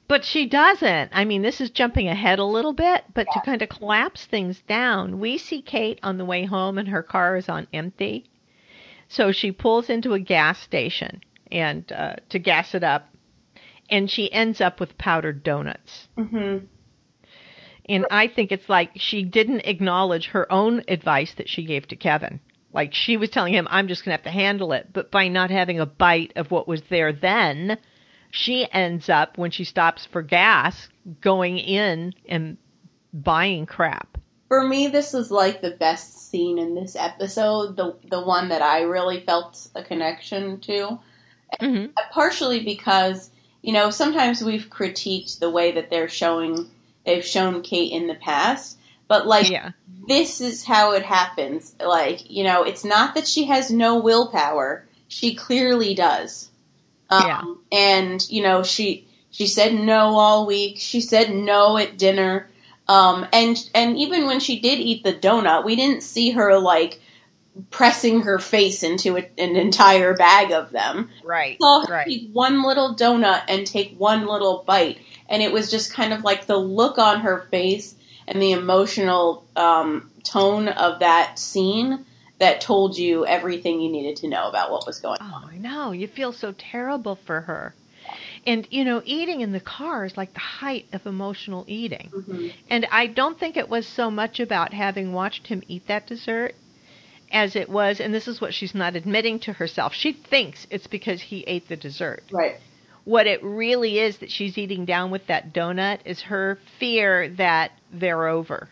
But 0.06 0.24
she 0.24 0.46
doesn't. 0.46 1.10
I 1.12 1.24
mean, 1.24 1.42
this 1.42 1.60
is 1.60 1.70
jumping 1.70 2.08
ahead 2.08 2.38
a 2.38 2.44
little 2.44 2.74
bit, 2.74 3.04
but 3.14 3.26
to 3.32 3.40
kind 3.40 3.62
of 3.62 3.70
collapse 3.70 4.26
things 4.26 4.60
down, 4.62 5.18
we 5.18 5.38
see 5.38 5.62
Kate 5.62 5.98
on 6.02 6.18
the 6.18 6.24
way 6.24 6.44
home 6.44 6.76
and 6.76 6.88
her 6.88 7.02
car 7.02 7.36
is 7.36 7.48
on 7.48 7.66
empty. 7.72 8.26
So 9.08 9.32
she 9.32 9.50
pulls 9.50 9.88
into 9.88 10.12
a 10.12 10.20
gas 10.20 10.60
station 10.60 11.22
and 11.50 11.90
uh, 11.92 12.16
to 12.30 12.38
gas 12.38 12.74
it 12.74 12.82
up, 12.82 13.08
and 13.88 14.10
she 14.10 14.32
ends 14.32 14.60
up 14.60 14.80
with 14.80 14.98
powdered 14.98 15.42
donuts. 15.42 16.08
Mm-hmm. 16.18 16.66
And 17.86 18.06
I 18.10 18.28
think 18.28 18.50
it's 18.50 18.68
like 18.68 18.92
she 18.96 19.22
didn't 19.24 19.60
acknowledge 19.60 20.28
her 20.28 20.50
own 20.50 20.82
advice 20.88 21.34
that 21.34 21.48
she 21.48 21.64
gave 21.64 21.86
to 21.88 21.96
Kevin. 21.96 22.40
Like 22.72 22.92
she 22.92 23.16
was 23.16 23.30
telling 23.30 23.54
him, 23.54 23.68
I'm 23.70 23.88
just 23.88 24.04
going 24.04 24.16
to 24.16 24.22
have 24.22 24.32
to 24.32 24.38
handle 24.38 24.72
it. 24.72 24.88
But 24.92 25.10
by 25.10 25.28
not 25.28 25.50
having 25.50 25.78
a 25.78 25.86
bite 25.86 26.32
of 26.34 26.50
what 26.50 26.66
was 26.66 26.82
there 26.88 27.12
then, 27.12 27.78
she 28.34 28.66
ends 28.72 29.08
up, 29.08 29.38
when 29.38 29.52
she 29.52 29.62
stops 29.62 30.06
for 30.06 30.20
gas, 30.20 30.88
going 31.20 31.56
in 31.56 32.12
and 32.28 32.56
buying 33.12 33.64
crap. 33.64 34.18
For 34.48 34.66
me, 34.66 34.88
this 34.88 35.12
was 35.12 35.30
like 35.30 35.62
the 35.62 35.70
best 35.70 36.30
scene 36.30 36.58
in 36.58 36.74
this 36.74 36.96
episode. 36.96 37.76
The 37.76 37.94
the 38.10 38.20
one 38.20 38.48
that 38.48 38.60
I 38.60 38.82
really 38.82 39.20
felt 39.20 39.68
a 39.76 39.82
connection 39.84 40.58
to. 40.62 40.98
hmm 41.60 41.86
partially 42.12 42.64
because 42.64 43.30
you 43.62 43.72
know 43.72 43.90
sometimes 43.90 44.42
we've 44.42 44.68
critiqued 44.68 45.38
the 45.38 45.50
way 45.50 45.70
that 45.72 45.88
they're 45.90 46.08
showing 46.08 46.68
they've 47.06 47.24
shown 47.24 47.62
Kate 47.62 47.92
in 47.92 48.08
the 48.08 48.16
past, 48.16 48.78
but 49.06 49.28
like 49.28 49.48
Yeah. 49.48 49.70
this 50.08 50.40
is 50.40 50.64
how 50.64 50.92
it 50.92 51.04
happens. 51.04 51.76
Like 51.78 52.28
you 52.28 52.42
know, 52.42 52.64
it's 52.64 52.84
not 52.84 53.14
that 53.14 53.28
she 53.28 53.44
has 53.44 53.70
no 53.70 54.00
willpower; 54.00 54.88
she 55.06 55.36
clearly 55.36 55.94
does. 55.94 56.50
Um, 57.10 57.22
Yeah. 57.22 57.42
And 57.72 58.26
you 58.30 58.42
know, 58.42 58.62
she 58.62 59.06
she 59.30 59.46
said 59.46 59.74
no 59.74 60.16
all 60.16 60.46
week. 60.46 60.76
She 60.78 61.00
said 61.00 61.34
no 61.34 61.76
at 61.76 61.98
dinner. 61.98 62.48
Um, 62.86 63.26
and 63.32 63.56
and 63.74 63.96
even 63.96 64.26
when 64.26 64.40
she 64.40 64.60
did 64.60 64.78
eat 64.78 65.04
the 65.04 65.14
donut, 65.14 65.64
we 65.64 65.76
didn't 65.76 66.02
see 66.02 66.30
her 66.30 66.58
like 66.58 67.00
pressing 67.70 68.22
her 68.22 68.38
face 68.38 68.82
into 68.82 69.16
a, 69.16 69.28
an 69.38 69.56
entire 69.56 70.14
bag 70.14 70.50
of 70.52 70.70
them 70.70 71.10
Right. 71.22 71.56
saw 71.60 71.84
Right. 71.88 72.06
eat 72.08 72.30
one 72.32 72.62
little 72.62 72.94
donut 72.96 73.42
and 73.48 73.66
take 73.66 73.94
one 73.96 74.26
little 74.26 74.64
bite, 74.66 74.98
and 75.28 75.42
it 75.42 75.52
was 75.52 75.70
just 75.70 75.92
kind 75.92 76.12
of 76.12 76.24
like 76.24 76.46
the 76.46 76.56
look 76.56 76.98
on 76.98 77.20
her 77.20 77.46
face 77.50 77.94
and 78.26 78.40
the 78.42 78.52
emotional 78.52 79.44
um, 79.56 80.10
tone 80.22 80.68
of 80.68 81.00
that 81.00 81.38
scene 81.38 82.04
that 82.44 82.61
told 82.61 82.98
you 82.98 83.24
everything 83.24 83.80
you 83.80 83.90
needed 83.90 84.16
to 84.16 84.28
know 84.28 84.48
about 84.48 84.70
what 84.70 84.87
was 84.87 85.00
going 85.00 85.18
on. 85.20 85.44
Oh, 85.44 85.48
I 85.50 85.57
know. 85.57 85.92
You 85.92 86.07
feel 86.07 86.33
so 86.33 86.52
terrible 86.52 87.16
for 87.26 87.40
her. 87.40 87.74
And, 88.46 88.68
you 88.70 88.85
know, 88.85 89.00
eating 89.07 89.40
in 89.40 89.52
the 89.52 89.61
car 89.61 90.04
is 90.04 90.14
like 90.18 90.35
the 90.35 90.40
height 90.40 90.85
of 90.92 91.07
emotional 91.07 91.64
eating. 91.66 92.11
Mhm. 92.14 92.52
And 92.68 92.87
I 92.90 93.07
don't 93.07 93.38
think 93.40 93.57
it 93.57 93.70
was 93.70 93.87
so 93.87 94.11
much 94.11 94.40
about 94.40 94.74
having 94.74 95.14
watched 95.14 95.46
him 95.46 95.62
eat 95.68 95.87
that 95.87 96.07
dessert 96.07 96.54
as 97.33 97.57
it 97.57 97.70
was, 97.70 97.98
and 97.98 98.12
this 98.12 98.28
is 98.28 98.42
what 98.42 98.52
she's 98.52 98.74
not 98.74 98.94
admitting 98.94 99.38
to 99.40 99.54
herself. 99.54 99.94
She 99.94 100.12
thinks 100.12 100.66
it's 100.70 100.87
because 100.87 101.22
he 101.22 101.44
ate 101.46 101.66
the 101.68 101.76
dessert. 101.76 102.22
Right. 102.30 102.57
What 103.04 103.26
it 103.26 103.42
really 103.42 103.98
is 103.98 104.18
that 104.18 104.30
she's 104.30 104.59
eating 104.59 104.85
down 104.85 105.11
with 105.11 105.26
that 105.28 105.54
donut 105.54 106.00
is 106.04 106.20
her 106.22 106.59
fear 106.78 107.30
that 107.30 107.72
they're 107.90 108.26
over, 108.28 108.68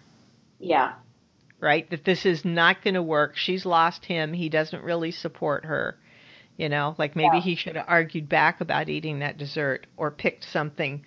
Yeah. 0.61 0.93
Right? 1.63 1.89
That 1.91 2.05
this 2.05 2.27
is 2.27 2.45
not 2.45 2.83
going 2.83 2.95
to 2.95 3.03
work. 3.03 3.37
She's 3.37 3.65
lost 3.65 4.05
him. 4.05 4.33
He 4.35 4.49
doesn't 4.51 4.83
really 4.83 5.13
support 5.13 5.65
her. 5.65 5.97
You 6.59 6.69
know, 6.69 6.95
like 6.99 7.17
maybe 7.17 7.37
Yeah. 7.39 7.43
he 7.43 7.55
should 7.55 7.77
have 7.77 7.87
argued 7.89 8.29
back 8.29 8.61
about 8.61 8.91
eating 8.91 9.21
that 9.21 9.39
dessert 9.39 9.87
or 9.97 10.11
picked 10.11 10.45
something 10.45 11.05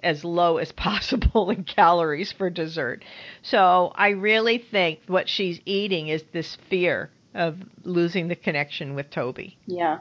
as 0.00 0.24
low 0.24 0.58
as 0.58 0.70
possible 0.88 1.50
in 1.50 1.64
calories 1.64 2.30
for 2.30 2.48
dessert. 2.50 3.02
So 3.42 3.92
I 3.96 4.10
really 4.10 4.58
think 4.58 5.00
what 5.08 5.28
she's 5.28 5.60
eating 5.64 6.08
is 6.08 6.22
this 6.32 6.56
fear 6.70 7.10
of 7.34 7.56
losing 7.82 8.28
the 8.28 8.36
connection 8.36 8.94
with 8.94 9.10
Toby. 9.10 9.58
Yeah. 9.66 9.98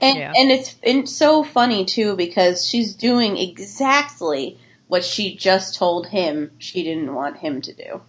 And 0.00 0.18
Yeah. 0.18 0.32
and 0.34 0.50
it's 0.50 0.74
it's 0.82 1.12
so 1.16 1.44
funny 1.44 1.84
too 1.84 2.16
because 2.16 2.66
she's 2.66 2.94
doing 2.96 3.36
exactly 3.36 4.58
what 4.88 5.04
she 5.04 5.36
just 5.36 5.76
told 5.76 6.08
him 6.08 6.50
she 6.58 6.82
didn't 6.82 7.14
want 7.14 7.38
him 7.38 7.60
to 7.62 7.72
do. 7.72 8.02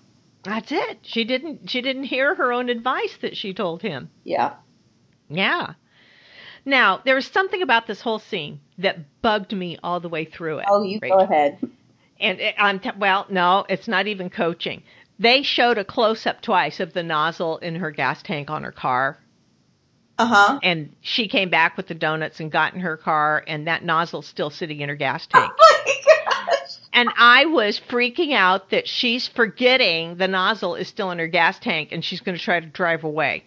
That's 0.44 0.72
it. 0.72 1.00
She 1.04 1.24
didn't 1.24 1.70
she 1.70 1.82
didn't 1.82 2.04
hear 2.06 2.36
her 2.36 2.52
own 2.52 2.70
advice 2.70 3.18
that 3.22 3.38
she 3.38 3.54
told 3.54 3.82
him. 3.82 4.10
Yeah. 4.24 4.56
Yeah. 5.30 5.74
Now, 6.66 7.02
there 7.04 7.16
was 7.16 7.28
something 7.28 7.62
about 7.62 7.88
this 7.88 8.02
whole 8.02 8.20
scene 8.20 8.60
that 8.78 9.22
bugged 9.22 9.52
me 9.54 9.78
all 9.84 10.00
the 10.00 10.10
way 10.10 10.26
through 10.26 10.60
it. 10.60 10.66
Oh, 10.70 10.84
you 10.84 11.00
Rachel. 11.02 11.18
go 11.20 11.24
ahead. 11.26 11.58
And 12.20 12.40
it, 12.40 12.56
I'm 12.58 12.80
t- 12.80 12.90
well, 12.98 13.26
no, 13.30 13.66
it's 13.68 13.88
not 13.88 14.08
even 14.08 14.30
coaching. 14.30 14.84
They 15.20 15.44
showed 15.44 15.78
a 15.78 15.84
close 15.86 16.26
up 16.26 16.42
twice 16.42 16.80
of 16.80 16.94
the 16.94 17.04
nozzle 17.04 17.58
in 17.58 17.76
her 17.76 17.92
gas 17.92 18.22
tank 18.24 18.50
on 18.50 18.64
her 18.64 18.72
car, 18.72 19.18
Uh 20.18 20.26
huh. 20.26 20.60
and 20.64 20.96
she 21.02 21.28
came 21.28 21.50
back 21.50 21.76
with 21.78 21.88
the 21.88 21.96
donuts 21.96 22.40
and 22.40 22.52
got 22.52 22.74
in 22.74 22.80
her 22.80 22.98
car, 22.98 23.44
and 23.46 23.68
that 23.68 23.84
nozzle's 23.84 24.26
still 24.28 24.50
sitting 24.50 24.80
in 24.80 24.90
her 24.90 24.96
gas 24.96 25.28
tank. 25.28 25.52
And 26.94 27.10
I 27.18 27.46
was 27.48 27.80
freaking 27.80 28.34
out 28.34 28.70
that 28.70 28.88
she's 28.88 29.28
forgetting 29.28 30.18
the 30.18 30.28
nozzle 30.28 30.76
is 30.76 30.88
still 30.88 31.12
in 31.12 31.20
her 31.20 31.28
gas 31.28 31.58
tank, 31.60 31.90
and 31.92 32.06
she's 32.06 32.22
going 32.22 32.38
to 32.38 32.44
try 32.44 32.60
to 32.60 32.68
drive 32.68 33.04
away. 33.04 33.44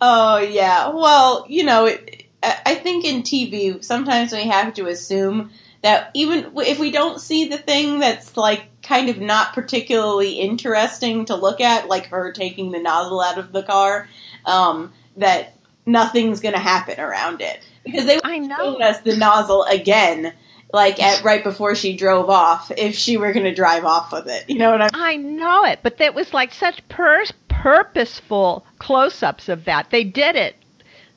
Oh 0.00 0.38
yeah. 0.38 0.88
Well, 0.88 1.46
you 1.48 1.64
know, 1.64 1.86
it, 1.86 2.26
I 2.42 2.74
think 2.74 3.04
in 3.04 3.22
TV 3.22 3.82
sometimes 3.82 4.32
we 4.32 4.44
have 4.44 4.74
to 4.74 4.86
assume 4.86 5.50
that 5.82 6.10
even 6.14 6.52
if 6.56 6.78
we 6.78 6.90
don't 6.90 7.20
see 7.20 7.48
the 7.48 7.58
thing 7.58 8.00
that's 8.00 8.36
like 8.36 8.82
kind 8.82 9.08
of 9.08 9.20
not 9.20 9.52
particularly 9.52 10.40
interesting 10.40 11.24
to 11.26 11.34
look 11.34 11.60
at, 11.60 11.88
like 11.88 12.06
her 12.06 12.32
taking 12.32 12.72
the 12.72 12.80
nozzle 12.80 13.20
out 13.20 13.38
of 13.38 13.52
the 13.52 13.62
car, 13.62 14.08
um, 14.44 14.92
that 15.16 15.56
nothing's 15.86 16.40
going 16.40 16.54
to 16.54 16.60
happen 16.60 16.98
around 17.00 17.40
it 17.40 17.60
because 17.84 18.06
they 18.06 18.18
I 18.22 18.38
know. 18.38 18.56
shown 18.56 18.82
us 18.82 19.00
the 19.00 19.16
nozzle 19.16 19.64
again. 19.64 20.32
Like 20.76 21.02
at 21.02 21.24
right 21.24 21.42
before 21.42 21.74
she 21.74 21.96
drove 21.96 22.28
off, 22.28 22.70
if 22.76 22.94
she 22.94 23.16
were 23.16 23.32
going 23.32 23.46
to 23.46 23.54
drive 23.54 23.86
off 23.86 24.12
with 24.12 24.26
it, 24.28 24.44
you 24.50 24.58
know 24.58 24.70
what 24.70 24.82
I 24.82 24.84
mean? 24.84 24.90
I 24.94 25.16
know 25.16 25.64
it, 25.64 25.80
but 25.82 25.96
that 25.96 26.14
was 26.14 26.34
like 26.34 26.52
such 26.52 26.86
pur- 26.90 27.24
purposeful 27.48 28.66
close-ups 28.78 29.48
of 29.48 29.64
that. 29.64 29.88
They 29.90 30.04
did 30.04 30.36
it 30.36 30.54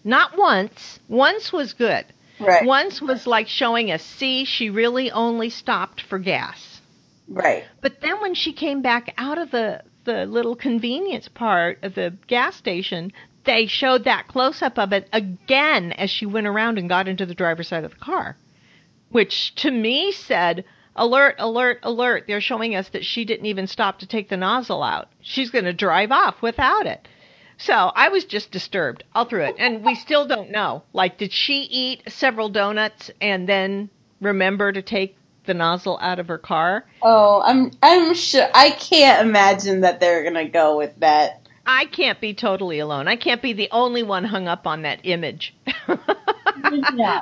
not 0.05 0.37
once. 0.37 0.99
Once 1.09 1.51
was 1.51 1.73
good. 1.73 2.05
Right, 2.39 2.65
Once 2.65 3.01
was 3.01 3.27
like 3.27 3.49
showing 3.49 3.91
us, 3.91 4.01
see, 4.01 4.45
she 4.45 4.69
really 4.69 5.11
only 5.11 5.49
stopped 5.49 5.99
for 6.03 6.19
gas. 6.19 6.79
right, 7.27 7.65
But 7.81 7.99
then 7.99 8.21
when 8.21 8.35
she 8.35 8.53
came 8.53 8.81
back 8.81 9.13
out 9.17 9.37
of 9.37 9.51
the 9.51 9.83
the 10.05 10.25
little 10.25 10.55
convenience 10.55 11.27
part 11.27 11.83
of 11.83 11.95
the 11.95 12.13
gas 12.27 12.55
station, 12.55 13.11
they 13.43 13.65
showed 13.67 14.05
that 14.05 14.29
close-up 14.29 14.79
of 14.79 14.93
it 14.93 15.09
again 15.11 15.91
as 15.91 16.09
she 16.09 16.25
went 16.25 16.47
around 16.47 16.77
and 16.77 16.87
got 16.87 17.09
into 17.09 17.25
the 17.25 17.35
driver's 17.35 17.67
side 17.67 17.83
of 17.83 17.91
the 17.91 17.97
car, 17.97 18.37
which 19.09 19.55
to 19.55 19.71
me 19.71 20.11
said. 20.11 20.65
Alert, 20.95 21.35
alert, 21.37 21.79
alert. 21.83 22.25
They're 22.27 22.41
showing 22.41 22.75
us 22.75 22.89
that 22.89 23.05
she 23.05 23.23
didn't 23.23 23.45
even 23.45 23.67
stop 23.67 23.99
to 23.99 24.07
take 24.07 24.27
the 24.27 24.35
nozzle 24.35 24.83
out. 24.83 25.07
She's 25.21 25.49
going 25.49 25.63
to 25.63 25.71
drive 25.71 26.11
off 26.11 26.41
without 26.41 26.87
it. 26.87 27.07
So 27.57 27.73
I 27.73 28.09
was 28.09 28.25
just 28.25 28.51
disturbed 28.51 29.03
all 29.13 29.25
through 29.25 29.43
it. 29.43 29.55
And 29.59 29.83
we 29.85 29.95
still 29.95 30.25
don't 30.25 30.51
know. 30.51 30.83
Like, 30.91 31.17
did 31.17 31.31
she 31.31 31.61
eat 31.61 32.03
several 32.07 32.49
donuts 32.49 33.11
and 33.21 33.47
then 33.47 33.89
remember 34.19 34.71
to 34.71 34.81
take 34.81 35.15
the 35.45 35.53
nozzle 35.53 35.97
out 36.01 36.19
of 36.19 36.27
her 36.27 36.37
car? 36.37 36.85
Oh, 37.01 37.41
I'm 37.43 37.71
I'm 37.81 38.13
sure 38.13 38.47
I 38.53 38.69
can't 38.71 39.27
imagine 39.27 39.81
that 39.81 39.99
they're 39.99 40.23
gonna 40.23 40.47
go 40.47 40.77
with 40.77 40.95
that. 40.99 41.47
I 41.65 41.85
can't 41.85 42.19
be 42.19 42.33
totally 42.33 42.79
alone. 42.79 43.07
I 43.07 43.15
can't 43.15 43.41
be 43.41 43.53
the 43.53 43.69
only 43.71 44.03
one 44.03 44.23
hung 44.23 44.47
up 44.47 44.65
on 44.67 44.83
that 44.83 44.99
image. 45.03 45.55
Yeah. 45.67 45.95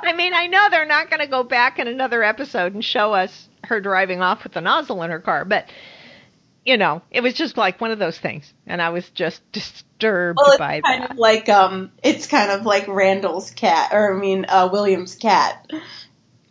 I 0.02 0.12
mean, 0.16 0.34
I 0.34 0.46
know 0.46 0.68
they're 0.70 0.86
not 0.86 1.10
going 1.10 1.20
to 1.20 1.26
go 1.26 1.42
back 1.42 1.78
in 1.78 1.86
another 1.88 2.22
episode 2.22 2.74
and 2.74 2.84
show 2.84 3.12
us 3.12 3.48
her 3.64 3.80
driving 3.80 4.22
off 4.22 4.44
with 4.44 4.52
the 4.52 4.60
nozzle 4.60 5.02
in 5.02 5.10
her 5.10 5.20
car, 5.20 5.44
but 5.44 5.66
you 6.64 6.76
know, 6.76 7.00
it 7.10 7.22
was 7.22 7.32
just 7.34 7.56
like 7.56 7.80
one 7.80 7.92
of 7.92 7.98
those 7.98 8.18
things, 8.18 8.52
and 8.66 8.82
I 8.82 8.90
was 8.90 9.08
just 9.10 9.40
disturbed 9.52 10.36
Well, 10.38 10.50
it's 10.52 10.58
by 10.58 10.80
kind 10.82 11.02
that. 11.02 11.12
of 11.12 11.16
like 11.16 11.48
um, 11.48 11.92
it's 12.02 12.26
kind 12.26 12.50
of 12.50 12.66
like 12.66 12.86
Randall's 12.88 13.50
cat, 13.50 13.90
or 13.92 14.14
I 14.14 14.18
mean, 14.20 14.44
uh, 14.46 14.68
William's 14.70 15.14
cat. 15.14 15.66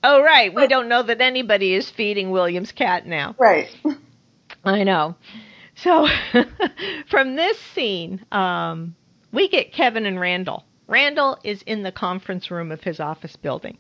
Oh, 0.04 0.22
right. 0.24 0.54
We 0.54 0.68
don't 0.68 0.88
know 0.88 1.04
that 1.04 1.22
anybody 1.22 1.74
is 1.76 1.90
feeding 1.92 2.32
William's 2.32 2.72
cat 2.72 3.06
now. 3.06 3.36
Right. 3.38 3.68
I 4.64 4.84
know. 4.84 5.16
So, 5.78 6.08
from 7.10 7.36
this 7.36 7.60
scene, 7.60 8.26
um, 8.32 8.96
we 9.32 9.48
get 9.48 9.74
Kevin 9.74 10.06
and 10.06 10.20
Randall. 10.20 10.66
Randall 10.88 11.38
is 11.44 11.62
in 11.64 11.84
the 11.84 11.92
conference 11.92 12.50
room 12.50 12.72
of 12.72 12.82
his 12.82 13.00
office 13.00 13.36
building. 13.36 13.78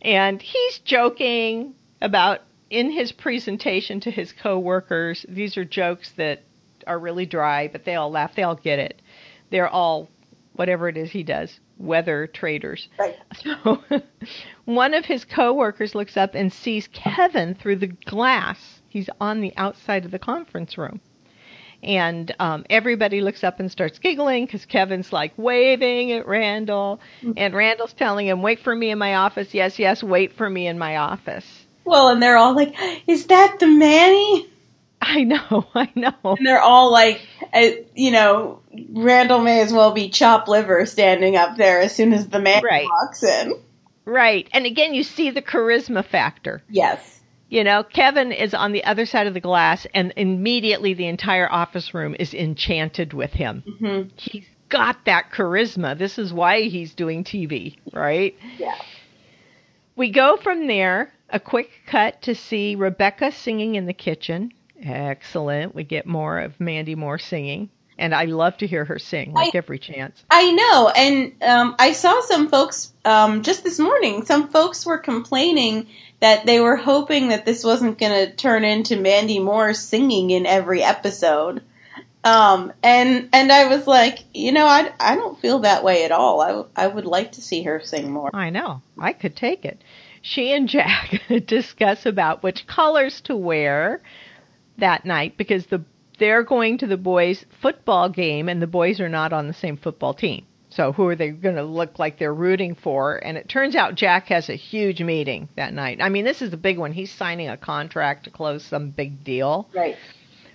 And 0.00 0.40
he's 0.40 0.78
joking 0.78 1.74
about 2.00 2.40
in 2.70 2.90
his 2.90 3.12
presentation 3.12 4.00
to 4.00 4.10
his 4.10 4.32
coworkers. 4.32 5.26
These 5.28 5.56
are 5.58 5.64
jokes 5.64 6.12
that 6.12 6.44
are 6.86 6.98
really 6.98 7.26
dry, 7.26 7.68
but 7.68 7.84
they 7.84 7.94
all 7.94 8.10
laugh. 8.10 8.34
They 8.34 8.42
all 8.42 8.56
get 8.56 8.78
it. 8.78 9.02
They're 9.50 9.68
all 9.68 10.08
whatever 10.54 10.88
it 10.88 10.96
is 10.96 11.10
he 11.10 11.22
does, 11.22 11.60
weather 11.78 12.26
traders. 12.26 12.88
Right. 12.98 13.16
So 13.34 13.82
one 14.64 14.94
of 14.94 15.04
his 15.04 15.24
coworkers 15.24 15.94
looks 15.94 16.16
up 16.16 16.34
and 16.34 16.52
sees 16.52 16.88
Kevin 16.88 17.54
through 17.54 17.76
the 17.76 17.88
glass. 17.88 18.81
He's 18.92 19.08
on 19.20 19.40
the 19.40 19.54
outside 19.56 20.04
of 20.04 20.10
the 20.10 20.18
conference 20.18 20.76
room. 20.76 21.00
And 21.82 22.32
um, 22.38 22.64
everybody 22.68 23.22
looks 23.22 23.42
up 23.42 23.58
and 23.58 23.72
starts 23.72 23.98
giggling 23.98 24.44
because 24.44 24.66
Kevin's 24.66 25.12
like 25.12 25.32
waving 25.36 26.12
at 26.12 26.28
Randall. 26.28 27.00
And 27.36 27.54
Randall's 27.54 27.94
telling 27.94 28.26
him, 28.26 28.42
Wait 28.42 28.60
for 28.60 28.74
me 28.76 28.90
in 28.90 28.98
my 28.98 29.14
office. 29.14 29.54
Yes, 29.54 29.78
yes, 29.78 30.02
wait 30.02 30.34
for 30.34 30.48
me 30.48 30.66
in 30.66 30.78
my 30.78 30.98
office. 30.98 31.46
Well, 31.84 32.10
and 32.10 32.22
they're 32.22 32.36
all 32.36 32.54
like, 32.54 32.76
"Is 33.08 33.26
that 33.26 33.58
the 33.58 33.66
Manny?" 33.66 34.46
I 35.00 35.24
know, 35.24 35.66
I 35.74 35.90
know. 35.96 36.12
And 36.22 36.46
they're 36.46 36.60
all 36.60 36.92
like, 36.92 37.26
uh, 37.52 37.70
you 37.96 38.12
know, 38.12 38.60
Randall 38.90 39.40
may 39.40 39.62
as 39.62 39.72
well 39.72 39.90
be 39.92 40.08
chop 40.10 40.46
liver 40.46 40.86
standing 40.86 41.34
up 41.34 41.56
there 41.56 41.80
as 41.80 41.92
soon 41.96 42.12
as 42.12 42.28
the 42.28 42.38
man 42.38 42.62
Right. 42.62 42.84
walks 42.84 43.22
in. 43.24 43.54
Right. 44.04 44.48
And 44.52 44.66
again, 44.66 44.94
you 44.94 45.02
see 45.02 45.30
the 45.30 45.42
charisma 45.42 46.04
factor. 46.04 46.62
Yes. 46.70 47.20
You 47.52 47.64
know, 47.64 47.82
Kevin 47.82 48.32
is 48.32 48.54
on 48.54 48.72
the 48.72 48.82
other 48.84 49.04
side 49.04 49.26
of 49.26 49.34
the 49.34 49.40
glass, 49.40 49.86
and 49.92 50.14
immediately 50.16 50.94
the 50.94 51.06
entire 51.06 51.52
office 51.52 51.92
room 51.92 52.16
is 52.18 52.32
enchanted 52.32 53.12
with 53.12 53.32
him. 53.34 53.62
hmm 53.78 54.02
He's 54.16 54.46
got 54.70 55.04
that 55.04 55.30
charisma. 55.30 55.98
This 55.98 56.18
is 56.18 56.32
why 56.32 56.62
he's 56.62 56.94
doing 56.94 57.24
TV, 57.24 57.76
right? 57.92 58.34
Yeah. 58.56 58.74
We 59.96 60.10
go 60.10 60.38
from 60.38 60.66
there, 60.66 61.12
a 61.28 61.38
quick 61.38 61.68
cut 61.86 62.22
to 62.22 62.34
see 62.34 62.74
Rebecca 62.74 63.30
singing 63.32 63.74
in 63.74 63.84
the 63.84 63.92
kitchen. 63.92 64.52
Excellent. 64.82 65.74
We 65.74 65.84
get 65.84 66.06
more 66.06 66.38
of 66.38 66.58
Mandy 66.58 66.94
Moore 66.94 67.18
singing. 67.18 67.68
And 67.98 68.14
I 68.14 68.24
love 68.24 68.56
to 68.56 68.66
hear 68.66 68.86
her 68.86 68.98
sing, 68.98 69.34
like 69.34 69.54
I- 69.54 69.58
every 69.58 69.78
chance. 69.78 70.24
I 70.30 70.50
know, 70.52 70.88
and 70.88 71.34
um, 71.42 71.76
I 71.78 71.92
saw 71.92 72.18
some 72.22 72.48
folks 72.48 72.94
um, 73.04 73.42
just 73.42 73.62
this 73.62 73.78
morning. 73.78 74.24
Some 74.24 74.48
folks 74.48 74.86
were 74.86 74.96
complaining 74.96 75.86
that 76.22 76.46
they 76.46 76.60
were 76.60 76.76
hoping 76.76 77.28
that 77.28 77.44
this 77.44 77.64
wasn't 77.64 77.98
going 77.98 78.12
to 78.12 78.32
turn 78.32 78.62
into 78.64 78.96
Mandy 78.96 79.40
Moore 79.40 79.74
singing 79.74 80.30
in 80.30 80.46
every 80.46 80.80
episode. 80.80 81.62
Um, 82.22 82.72
and 82.80 83.28
and 83.32 83.50
I 83.50 83.66
was 83.66 83.88
like, 83.88 84.20
you 84.32 84.52
know, 84.52 84.64
I, 84.64 84.92
I 85.00 85.16
don't 85.16 85.40
feel 85.40 85.58
that 85.60 85.82
way 85.82 86.04
at 86.04 86.12
all. 86.12 86.40
I, 86.40 86.84
I 86.84 86.86
would 86.86 87.06
like 87.06 87.32
to 87.32 87.42
see 87.42 87.64
her 87.64 87.80
sing 87.80 88.12
more. 88.12 88.30
I 88.32 88.50
know. 88.50 88.82
I 88.96 89.14
could 89.14 89.34
take 89.34 89.64
it. 89.64 89.82
She 90.20 90.52
and 90.52 90.68
Jack 90.68 91.22
discuss 91.46 92.06
about 92.06 92.44
which 92.44 92.68
colors 92.68 93.20
to 93.22 93.34
wear 93.34 94.00
that 94.78 95.04
night 95.04 95.36
because 95.36 95.66
the 95.66 95.82
they're 96.20 96.44
going 96.44 96.78
to 96.78 96.86
the 96.86 96.96
boys' 96.96 97.44
football 97.60 98.08
game 98.08 98.48
and 98.48 98.62
the 98.62 98.68
boys 98.68 99.00
are 99.00 99.08
not 99.08 99.32
on 99.32 99.48
the 99.48 99.54
same 99.54 99.76
football 99.76 100.14
team. 100.14 100.46
So 100.74 100.92
who 100.92 101.06
are 101.08 101.16
they 101.16 101.30
going 101.30 101.56
to 101.56 101.62
look 101.62 101.98
like 101.98 102.18
they're 102.18 102.34
rooting 102.34 102.74
for? 102.74 103.16
And 103.16 103.36
it 103.36 103.48
turns 103.48 103.76
out 103.76 103.94
Jack 103.94 104.28
has 104.28 104.48
a 104.48 104.54
huge 104.54 105.02
meeting 105.02 105.48
that 105.56 105.74
night. 105.74 105.98
I 106.00 106.08
mean, 106.08 106.24
this 106.24 106.40
is 106.42 106.50
the 106.50 106.56
big 106.56 106.78
one. 106.78 106.92
He's 106.92 107.10
signing 107.10 107.48
a 107.48 107.56
contract 107.56 108.24
to 108.24 108.30
close 108.30 108.64
some 108.64 108.90
big 108.90 109.22
deal. 109.24 109.68
Right. 109.74 109.96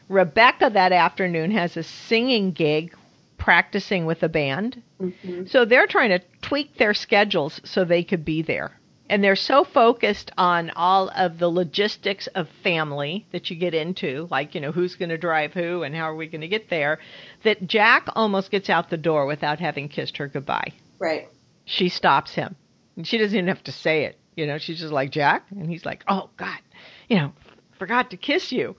Rebecca 0.09 0.71
that 0.73 0.91
afternoon 0.91 1.51
has 1.51 1.77
a 1.77 1.83
singing 1.83 2.51
gig 2.51 2.95
practicing 3.37 4.05
with 4.05 4.23
a 4.23 4.29
band. 4.29 4.81
hmm 4.99 5.45
So 5.47 5.65
they're 5.65 5.87
trying 5.87 6.09
to 6.09 6.19
tweak 6.41 6.77
their 6.77 6.93
schedules 6.93 7.61
so 7.63 7.85
they 7.85 8.03
could 8.03 8.25
be 8.25 8.41
there. 8.41 8.71
And 9.09 9.23
they're 9.23 9.37
so 9.37 9.63
focused 9.63 10.31
on 10.37 10.69
all 10.71 11.09
of 11.15 11.39
the 11.39 11.47
logistics 11.47 12.27
of 12.27 12.49
family 12.61 13.25
that 13.31 13.49
you 13.49 13.55
get 13.55 13.73
into, 13.73 14.27
like, 14.29 14.53
you 14.53 14.61
know, 14.61 14.71
who's 14.71 14.95
going 14.95 15.09
to 15.09 15.17
drive 15.17 15.53
who 15.53 15.83
and 15.83 15.95
how 15.95 16.09
are 16.09 16.15
we 16.15 16.27
going 16.27 16.41
to 16.41 16.47
get 16.47 16.69
there, 16.69 16.99
that 17.43 17.65
Jack 17.65 18.07
almost 18.15 18.51
gets 18.51 18.69
out 18.69 18.89
the 18.89 18.97
door 18.97 19.25
without 19.25 19.59
having 19.59 19.87
kissed 19.87 20.17
her 20.17 20.27
goodbye. 20.27 20.73
Right. 20.99 21.29
She 21.63 21.89
stops 21.89 22.33
him. 22.33 22.55
And 22.97 23.07
she 23.07 23.17
doesn't 23.17 23.35
even 23.37 23.47
have 23.47 23.63
to 23.63 23.71
say 23.71 24.05
it. 24.05 24.17
You 24.35 24.45
know, 24.45 24.57
she's 24.57 24.79
just 24.79 24.91
like, 24.91 25.11
Jack? 25.11 25.45
And 25.51 25.69
he's 25.69 25.85
like, 25.85 26.03
oh, 26.07 26.29
God, 26.35 26.59
you 27.07 27.17
know, 27.17 27.31
forgot 27.79 28.11
to 28.11 28.17
kiss 28.17 28.51
you. 28.51 28.75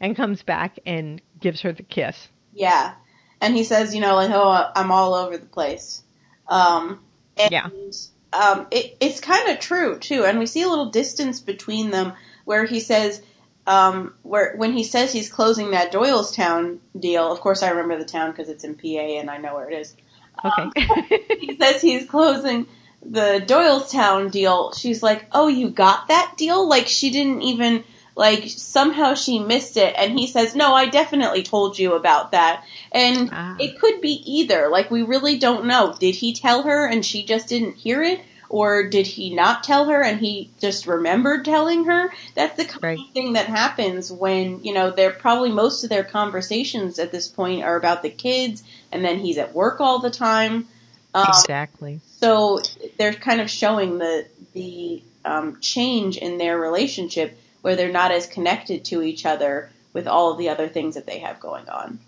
And 0.00 0.16
comes 0.16 0.42
back 0.42 0.80
and 0.84 1.22
gives 1.40 1.60
her 1.62 1.72
the 1.72 1.84
kiss. 1.84 2.28
Yeah. 2.52 2.94
And 3.40 3.54
he 3.54 3.62
says, 3.62 3.94
you 3.94 4.00
know, 4.00 4.16
like, 4.16 4.30
oh, 4.30 4.70
I'm 4.74 4.90
all 4.90 5.14
over 5.14 5.38
the 5.38 5.46
place. 5.46 6.02
Um, 6.48 7.00
and, 7.36 7.52
Yeah. 7.52 7.68
Um, 8.32 8.66
it, 8.70 8.96
it's 9.00 9.20
kind 9.20 9.48
of 9.50 9.60
true 9.60 9.98
too, 9.98 10.24
and 10.24 10.38
we 10.38 10.46
see 10.46 10.62
a 10.62 10.68
little 10.68 10.90
distance 10.90 11.40
between 11.40 11.90
them 11.90 12.14
where 12.44 12.64
he 12.64 12.80
says, 12.80 13.22
um, 13.66 14.14
where 14.22 14.54
when 14.56 14.72
he 14.72 14.84
says 14.84 15.12
he's 15.12 15.30
closing 15.30 15.70
that 15.72 15.92
Doylestown 15.92 16.78
deal. 16.98 17.30
Of 17.30 17.40
course, 17.40 17.62
I 17.62 17.70
remember 17.70 17.98
the 17.98 18.10
town 18.10 18.30
because 18.30 18.48
it's 18.48 18.64
in 18.64 18.74
PA 18.74 19.20
and 19.20 19.30
I 19.30 19.36
know 19.38 19.54
where 19.54 19.70
it 19.70 19.78
is. 19.78 19.96
Okay. 20.44 21.26
He 21.40 21.56
says 21.56 21.82
he's 21.82 22.08
closing 22.08 22.66
the 23.04 23.42
Doylestown 23.44 24.30
deal. 24.30 24.72
She's 24.72 25.02
like, 25.02 25.26
"Oh, 25.32 25.48
you 25.48 25.70
got 25.70 26.08
that 26.08 26.34
deal?" 26.36 26.68
Like 26.68 26.86
she 26.86 27.10
didn't 27.10 27.42
even 27.42 27.84
like 28.14 28.44
somehow 28.48 29.14
she 29.14 29.38
missed 29.38 29.76
it, 29.76 29.94
and 29.96 30.18
he 30.18 30.26
says, 30.26 30.54
"No, 30.54 30.74
I 30.74 30.86
definitely 30.86 31.42
told 31.42 31.78
you 31.78 31.94
about 31.94 32.32
that." 32.32 32.64
And 32.92 33.30
Ah. 33.32 33.56
it 33.58 33.78
could 33.78 34.00
be 34.00 34.22
either. 34.26 34.68
Like 34.70 34.90
we 34.90 35.02
really 35.02 35.38
don't 35.38 35.66
know. 35.66 35.94
Did 35.98 36.14
he 36.16 36.34
tell 36.34 36.62
her 36.62 36.86
and 36.86 37.04
she 37.04 37.24
just 37.24 37.48
didn't 37.48 37.76
hear 37.76 38.02
it? 38.02 38.20
Or 38.48 38.86
did 38.86 39.06
he 39.06 39.34
not 39.34 39.64
tell 39.64 39.86
her 39.86 40.02
and 40.02 40.20
he 40.20 40.50
just 40.60 40.86
remembered 40.86 41.42
telling 41.46 41.86
her? 41.86 42.12
That's 42.34 42.54
the 42.58 42.66
kind 42.66 42.82
Right. 42.82 42.98
of 42.98 43.10
thing 43.14 43.32
that 43.32 43.46
happens 43.46 44.12
when, 44.12 44.62
you 44.62 44.74
know, 44.74 44.90
they're 44.90 45.10
probably 45.10 45.50
most 45.50 45.84
of 45.84 45.88
their 45.88 46.04
conversations 46.04 46.98
at 46.98 47.12
this 47.12 47.28
point 47.28 47.64
are 47.64 47.76
about 47.76 48.02
the 48.02 48.10
kids 48.10 48.62
and 48.92 49.02
then 49.02 49.20
he's 49.20 49.38
at 49.38 49.54
work 49.54 49.80
all 49.80 50.00
the 50.00 50.10
time. 50.10 50.68
Um, 51.14 51.24
exactly. 51.30 52.00
so 52.20 52.60
they're 52.98 53.14
kind 53.14 53.40
of 53.40 53.48
showing 53.48 53.96
the 53.96 54.26
the 54.52 55.02
um, 55.24 55.58
change 55.60 56.18
in 56.18 56.36
their 56.36 56.58
relationship 56.58 57.38
where 57.62 57.76
they're 57.76 57.90
not 57.90 58.10
as 58.12 58.26
connected 58.26 58.84
to 58.84 59.02
each 59.02 59.24
other 59.24 59.70
with 59.92 60.06
all 60.06 60.32
of 60.32 60.38
the 60.38 60.48
other 60.48 60.68
things 60.68 60.94
that 60.94 61.06
they 61.06 61.20
have 61.20 61.40
going 61.40 61.68
on. 61.68 61.98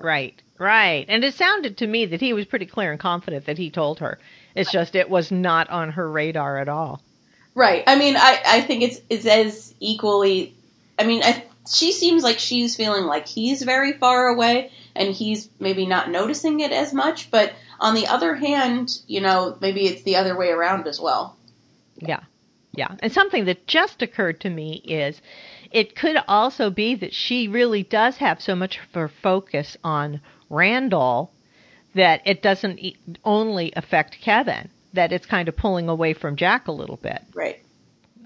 Right, 0.00 0.40
right. 0.58 1.04
And 1.08 1.22
it 1.22 1.34
sounded 1.34 1.78
to 1.78 1.86
me 1.86 2.06
that 2.06 2.20
he 2.20 2.32
was 2.32 2.46
pretty 2.46 2.66
clear 2.66 2.90
and 2.90 3.00
confident 3.00 3.46
that 3.46 3.58
he 3.58 3.70
told 3.70 4.00
her. 4.00 4.18
It's 4.54 4.72
just 4.72 4.94
it 4.94 5.10
was 5.10 5.30
not 5.30 5.68
on 5.70 5.92
her 5.92 6.10
radar 6.10 6.58
at 6.58 6.68
all. 6.68 7.02
Right. 7.54 7.84
I 7.86 7.96
mean, 7.96 8.16
I, 8.16 8.40
I 8.46 8.60
think 8.62 8.82
it's 8.82 9.00
it's 9.10 9.26
as 9.26 9.74
equally. 9.80 10.54
I 10.98 11.04
mean, 11.04 11.22
I, 11.22 11.44
she 11.70 11.92
seems 11.92 12.22
like 12.22 12.38
she's 12.38 12.76
feeling 12.76 13.04
like 13.04 13.26
he's 13.26 13.62
very 13.62 13.92
far 13.92 14.28
away, 14.28 14.72
and 14.94 15.14
he's 15.14 15.48
maybe 15.58 15.86
not 15.86 16.10
noticing 16.10 16.60
it 16.60 16.72
as 16.72 16.92
much. 16.94 17.30
But 17.30 17.52
on 17.78 17.94
the 17.94 18.06
other 18.06 18.34
hand, 18.34 18.98
you 19.06 19.20
know, 19.20 19.56
maybe 19.60 19.86
it's 19.86 20.02
the 20.02 20.16
other 20.16 20.36
way 20.36 20.48
around 20.50 20.86
as 20.86 21.00
well. 21.00 21.36
Yeah. 21.98 22.20
Yeah. 22.72 22.94
And 23.00 23.12
something 23.12 23.46
that 23.46 23.66
just 23.66 24.00
occurred 24.02 24.40
to 24.42 24.50
me 24.50 24.74
is 24.84 25.20
it 25.72 25.96
could 25.96 26.16
also 26.28 26.70
be 26.70 26.94
that 26.96 27.12
she 27.12 27.48
really 27.48 27.82
does 27.82 28.16
have 28.18 28.40
so 28.40 28.54
much 28.54 28.78
of 28.78 28.94
her 28.94 29.08
focus 29.22 29.76
on 29.82 30.20
Randall 30.48 31.32
that 31.94 32.22
it 32.24 32.42
doesn't 32.42 32.80
only 33.24 33.72
affect 33.74 34.20
Kevin, 34.20 34.68
that 34.92 35.12
it's 35.12 35.26
kind 35.26 35.48
of 35.48 35.56
pulling 35.56 35.88
away 35.88 36.12
from 36.14 36.36
Jack 36.36 36.68
a 36.68 36.72
little 36.72 36.96
bit. 36.96 37.20
Right. 37.34 37.60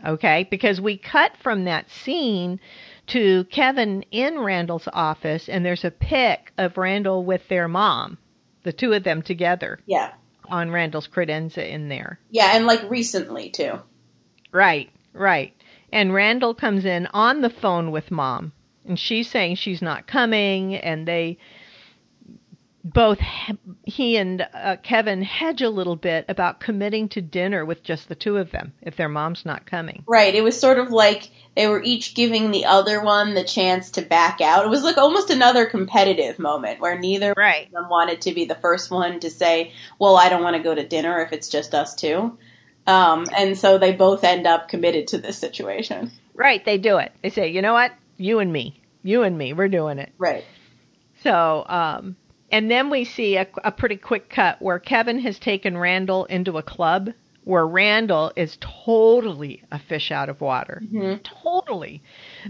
okay? 0.07 0.47
Because 0.51 0.81
we 0.81 0.99
cut 0.99 1.33
from 1.43 1.65
that 1.65 1.89
scene 1.91 2.61
to 3.07 3.45
Kevin 3.45 4.05
in 4.11 4.39
Randall's 4.39 4.89
office, 4.93 5.49
and 5.49 5.65
there's 5.65 5.85
a 5.85 5.91
pic 5.91 6.53
of 6.59 6.77
Randall 6.77 7.25
with 7.25 7.49
their 7.49 7.69
mom, 7.69 8.19
the 8.63 8.73
two 8.73 8.93
of 8.93 9.05
them 9.05 9.23
together 9.23 9.79
Yeah. 9.87 10.13
on 10.51 10.71
Randall's 10.71 11.09
credenza 11.09 11.67
in 11.67 11.89
there. 11.89 12.19
Yeah, 12.31 12.55
and 12.57 12.67
like 12.67 12.91
recently 12.91 13.49
too. 13.51 13.79
Right, 14.55 14.89
right. 15.13 15.53
And 15.93 16.15
Randall 16.15 16.55
comes 16.55 16.85
in 16.85 17.09
on 17.09 17.41
the 17.41 17.51
phone 17.51 17.91
with 17.91 18.13
mom, 18.13 18.53
and 18.87 18.99
she's 18.99 19.29
saying 19.29 19.57
she's 19.57 19.83
not 19.83 20.07
coming, 20.07 20.77
and 20.77 21.09
they 21.09 21.39
both 22.85 23.19
he 23.85 24.17
and 24.17 24.47
uh, 24.53 24.77
Kevin 24.83 25.23
hedge 25.23 25.63
a 25.63 25.71
little 25.71 25.97
bit 25.97 26.27
about 26.29 26.61
committing 26.61 27.09
to 27.09 27.23
dinner 27.23 27.65
with 27.65 27.83
just 27.83 28.09
the 28.09 28.15
two 28.15 28.37
of 28.37 28.51
them 28.51 28.75
if 28.83 28.95
their 28.97 29.09
mom's 29.09 29.47
not 29.47 29.65
coming. 29.65 30.05
Right. 30.07 30.35
It 30.35 30.45
was 30.45 30.61
sort 30.61 30.79
of 30.79 30.91
like 30.91 31.31
they 31.57 31.67
were 31.67 31.83
each 31.83 32.15
giving 32.15 32.51
the 32.51 32.67
other 32.67 33.03
one 33.03 33.33
the 33.35 33.43
chance 33.43 33.91
to 33.93 34.03
back 34.03 34.41
out. 34.43 34.67
It 34.67 34.69
was 34.69 34.85
like 34.85 34.99
almost 34.99 35.31
another 35.31 35.65
competitive 35.65 36.39
moment 36.39 36.81
where 36.81 36.99
neither 36.99 37.33
Right. 37.37 37.67
of 37.67 37.73
them 37.73 37.89
wanted 37.89 38.21
to 38.23 38.35
be 38.35 38.45
the 38.45 38.55
first 38.55 38.91
one 38.91 39.19
to 39.21 39.31
say, 39.31 39.73
"Well, 39.99 40.17
I 40.17 40.29
don't 40.29 40.43
want 40.43 40.57
to 40.57 40.63
go 40.63 40.75
to 40.75 40.87
dinner 40.87 41.21
if 41.23 41.33
it's 41.33 41.49
just 41.49 41.75
us 41.75 41.95
two. 41.95 42.37
Um, 42.87 43.27
and 43.37 43.57
so 43.57 43.79
they 43.79 43.93
both 43.93 44.25
end 44.25 44.47
up 44.47 44.69
committed 44.69 45.09
to 45.09 45.19
this 45.19 45.39
situation. 45.39 46.11
Right, 46.35 46.65
they 46.65 46.79
do 46.79 46.99
it. 46.99 47.13
They 47.23 47.31
say, 47.31 47.49
you 47.49 47.63
know 47.63 47.73
what? 47.73 47.93
You 48.19 48.41
and 48.41 48.53
me. 48.53 48.81
You 49.03 49.23
and 49.23 49.37
me. 49.39 49.53
We're 49.53 49.69
doing 49.69 49.99
it. 49.99 50.13
Right. 50.19 50.45
So, 51.23 51.65
um, 51.67 52.17
And 52.51 52.71
then 52.71 52.91
we 52.91 53.05
see 53.05 53.37
a, 53.37 53.47
a 53.65 53.73
pretty 53.73 53.97
quick 53.97 54.29
cut 54.29 54.61
where 54.61 54.79
Kevin 54.79 55.19
has 55.21 55.39
taken 55.39 55.77
Randall 55.79 56.25
into 56.27 56.59
a 56.59 56.63
club 56.63 57.11
where 57.45 57.67
Randall 57.67 58.33
is 58.37 58.57
totally 58.61 59.63
a 59.71 59.79
fish 59.79 60.11
out 60.11 60.29
of 60.29 60.41
water. 60.41 60.83
Mhm. 60.85 61.21
Totally. 61.43 62.03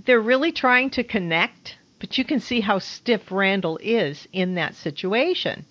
They're 0.04 0.20
really 0.20 0.52
trying 0.52 0.90
to 0.90 1.04
connect, 1.04 1.76
but 2.00 2.16
you 2.18 2.24
can 2.24 2.40
see 2.40 2.60
how 2.60 2.78
stiff 2.78 3.30
Randall 3.32 3.78
is 3.82 4.28
in 4.32 4.54
that 4.54 4.74
situation. 4.74 5.64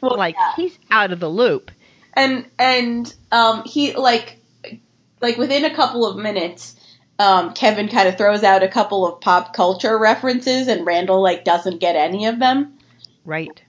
Well, 0.00 0.16
like 0.16 0.34
yeah. 0.36 0.52
he's 0.56 0.78
out 0.90 1.12
of 1.12 1.20
the 1.20 1.28
loop. 1.28 1.70
And 2.18 2.46
and 2.58 3.14
um 3.32 3.62
he 3.64 3.94
like 3.94 4.38
like 5.20 5.38
within 5.38 5.64
a 5.64 5.74
couple 5.74 6.04
of 6.04 6.16
minutes 6.16 6.74
um 7.18 7.54
Kevin 7.54 7.88
kind 7.88 8.08
of 8.08 8.18
throws 8.18 8.42
out 8.42 8.62
a 8.62 8.68
couple 8.68 9.06
of 9.06 9.20
pop 9.20 9.54
culture 9.54 9.98
references 9.98 10.68
and 10.68 10.84
Randall 10.84 11.22
like 11.22 11.44
doesn't 11.44 11.78
get 11.80 11.96
any 11.96 12.26
of 12.26 12.38
them. 12.38 12.78
Right. 13.24 13.62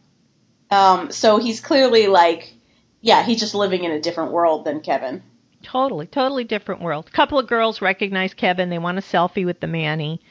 Um 0.72 1.12
so 1.12 1.38
he's 1.38 1.62
clearly 1.62 2.08
like 2.08 2.54
yeah, 3.02 3.24
he's 3.24 3.40
just 3.40 3.56
living 3.56 3.86
in 3.86 3.92
a 3.92 4.02
different 4.02 4.34
world 4.34 4.66
than 4.66 4.82
Kevin. 4.82 5.24
Totally, 5.64 6.08
totally 6.08 6.44
different 6.44 6.82
world. 6.82 7.08
A 7.08 7.12
couple 7.12 7.40
of 7.40 7.48
girls 7.48 7.82
recognize 7.82 8.34
Kevin. 8.34 8.70
They 8.70 8.78
want 8.78 8.98
a 8.98 9.02
selfie 9.02 9.46
with 9.46 9.60
the 9.60 9.68
Manny. 9.68 10.22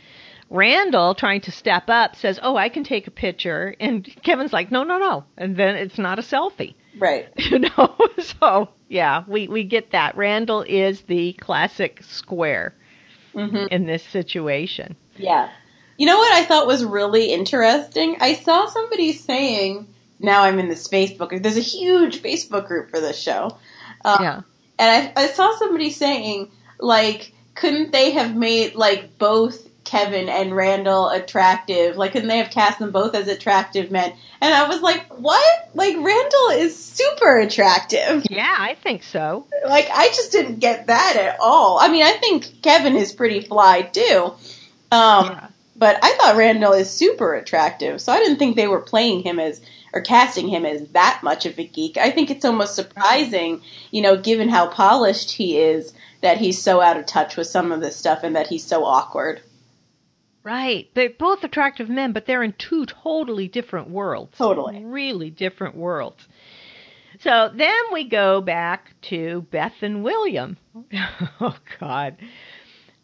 Randall, 0.51 1.15
trying 1.15 1.43
to 1.43 1.53
step 1.53 1.85
up, 1.89 2.17
says, 2.17 2.41
"Oh, 2.43 2.57
I 2.57 2.71
can 2.71 2.83
take 2.83 3.07
a 3.07 3.11
picture," 3.11 3.75
and 3.79 4.05
Kevin's 4.23 4.53
like, 4.53 4.71
"No, 4.71 4.83
no, 4.85 4.99
no," 4.99 5.25
and 5.37 5.57
then 5.57 5.77
it's 5.77 5.99
not 5.99 6.19
a 6.19 6.23
selfie. 6.23 6.75
Right. 6.99 7.29
You 7.37 7.61
know, 7.61 7.97
so 8.41 8.69
yeah, 8.89 9.25
we 9.27 9.49
we 9.49 9.65
get 9.65 9.93
that. 9.93 10.17
Randall 10.17 10.63
is 10.63 11.03
the 11.03 11.33
classic 11.35 12.03
square 12.03 12.75
Mhm. 13.35 13.69
in 13.69 13.87
this 13.87 14.03
situation. 14.03 14.97
Yeah. 15.17 15.49
You 15.97 16.07
know 16.07 16.17
what 16.19 16.33
I 16.33 16.45
thought 16.45 16.67
was 16.67 16.85
really 16.85 17.33
interesting? 17.33 18.17
I 18.21 18.35
saw 18.35 18.67
somebody 18.67 19.13
saying, 19.13 19.87
now 20.19 20.43
I'm 20.43 20.59
in 20.59 20.69
this 20.69 20.89
Facebook 20.89 21.29
group. 21.29 21.43
There's 21.43 21.57
a 21.57 21.61
huge 21.61 22.23
Facebook 22.23 22.67
group 22.67 22.91
for 22.91 23.01
this 23.01 23.19
show. 23.21 23.57
Um, 24.05 24.23
yeah, 24.23 24.41
And 24.79 25.13
I, 25.17 25.25
I 25.25 25.27
saw 25.29 25.57
somebody 25.57 25.91
saying, 25.91 26.51
like, 26.79 27.33
couldn't 27.55 27.93
they 27.93 28.13
have 28.13 28.35
made, 28.37 28.75
like, 28.77 29.19
both 29.19 29.68
Kevin 29.89 30.29
and 30.29 30.55
Randall 30.55 31.09
attractive? 31.09 31.97
Like, 31.97 32.13
couldn't 32.13 32.29
they 32.29 32.39
have 32.39 32.51
cast 32.51 32.79
them 32.79 32.91
both 32.93 33.15
as 33.15 33.27
attractive 33.27 33.91
men? 33.91 34.13
And 34.41 34.55
I 34.55 34.69
was 34.69 34.83
like, 34.83 35.07
what? 35.19 35.71
Like, 35.75 35.97
Randall 35.97 36.51
is 36.53 36.77
super 36.77 37.39
attractive. 37.41 38.25
yeah, 38.31 38.55
I 38.59 38.75
think 38.75 39.03
so. 39.03 39.47
Like, 39.67 39.89
I 39.93 40.09
just 40.09 40.31
didn't 40.31 40.61
get 40.61 40.87
that 40.89 41.17
at 41.17 41.39
all. 41.41 41.79
I 41.81 41.89
mean, 41.89 42.03
I 42.05 42.13
think 42.13 42.61
Kevin 42.63 42.97
is 42.97 43.13
pretty 43.13 43.41
fly, 43.41 43.83
too. 43.83 44.33
Um, 44.93 45.27
Yeah. 45.27 45.49
but 45.77 45.99
I 46.03 46.13
thought 46.17 46.37
Randall 46.37 46.73
is 46.75 46.91
super 46.91 47.35
attractive, 47.35 48.01
so 48.01 48.13
I 48.13 48.19
didn't 48.19 48.39
think 48.39 48.57
they 48.57 48.69
were 48.69 48.81
playing 48.81 49.23
him 49.23 49.39
as 49.41 49.61
or 49.95 50.03
casting 50.03 50.49
him 50.49 50.67
as 50.67 50.87
that 50.89 51.21
much 51.23 51.47
of 51.47 51.59
a 51.59 51.65
geek. 51.65 51.97
I 51.97 52.11
think 52.11 52.31
it's 52.31 52.45
almost 52.45 52.75
surprising, 52.75 53.63
you 53.91 54.03
know, 54.03 54.19
given 54.19 54.51
how 54.51 54.67
polished 54.69 55.31
he 55.31 55.59
is, 55.59 55.95
that 56.21 56.37
he's 56.37 56.61
so 56.63 56.83
out 56.83 56.99
of 56.99 57.07
touch 57.07 57.37
with 57.39 57.47
some 57.47 57.73
of 57.73 57.81
this 57.81 57.97
stuff 57.97 58.23
and 58.23 58.37
that 58.37 58.49
he's 58.49 58.65
so 58.65 58.85
awkward. 58.85 59.41
Right. 60.49 60.89
They're 60.95 61.11
both 61.11 61.45
attractive 61.45 61.91
men, 61.91 62.13
but 62.13 62.25
they're 62.25 62.43
in 62.43 62.55
two 62.55 62.87
totally 62.87 63.49
different 63.49 63.91
worlds. 63.91 64.39
Totally. 64.39 64.83
Really 64.83 65.29
different 65.29 65.77
worlds. 65.77 66.27
So 67.21 67.51
then 67.55 67.77
we 67.93 68.09
go 68.09 68.41
back 68.41 68.95
to 69.11 69.43
Beth 69.51 69.75
and 69.83 70.03
William. 70.03 70.57
oh, 71.43 71.55
God. 71.79 72.17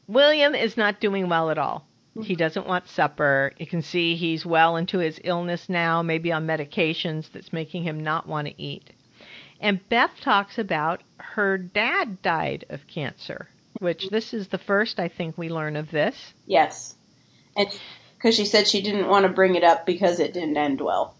William 0.09 0.55
is 0.55 0.79
not 0.79 1.03
doing 1.03 1.29
well 1.29 1.51
at 1.51 1.59
all. 1.59 1.87
He 2.15 2.21
mm-hmm. 2.21 2.35
doesn't 2.39 2.67
want 2.67 2.89
supper. 2.89 3.53
You 3.59 3.67
can 3.67 3.83
see 3.83 4.17
he's 4.17 4.47
well 4.47 4.77
into 4.77 4.97
his 4.97 5.21
illness 5.23 5.69
now, 5.69 6.01
maybe 6.01 6.33
on 6.33 6.47
medications 6.47 7.31
that's 7.31 7.53
making 7.53 7.83
him 7.83 8.03
not 8.03 8.27
want 8.27 8.49
to 8.49 8.63
eat. 8.63 8.91
And 9.61 9.87
Beth 9.91 10.13
talks 10.23 10.57
about 10.57 11.03
her 11.19 11.59
dad 11.59 12.23
died 12.23 12.65
of 12.71 12.87
cancer, 12.87 13.51
which 13.81 14.05
mm-hmm. 14.05 14.15
this 14.15 14.33
is 14.33 14.49
the 14.49 14.57
first 14.57 14.99
I 14.99 15.09
think 15.09 15.37
we 15.37 15.51
learn 15.51 15.77
of 15.77 15.91
this. 15.91 16.33
Yes. 16.47 16.95
And 17.57 17.69
because 18.17 18.37
she 18.37 18.47
said 18.47 18.67
she 18.67 18.83
didn't 18.83 19.09
want 19.09 19.25
to 19.25 19.33
bring 19.33 19.55
it 19.55 19.65
up 19.65 19.85
because 19.87 20.19
it 20.21 20.33
didn't 20.33 20.57
end 20.57 20.81
well. 20.81 21.15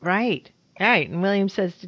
Right. 0.00 0.50
Right. 0.80 1.08
And 1.08 1.22
William 1.22 1.48
says 1.48 1.86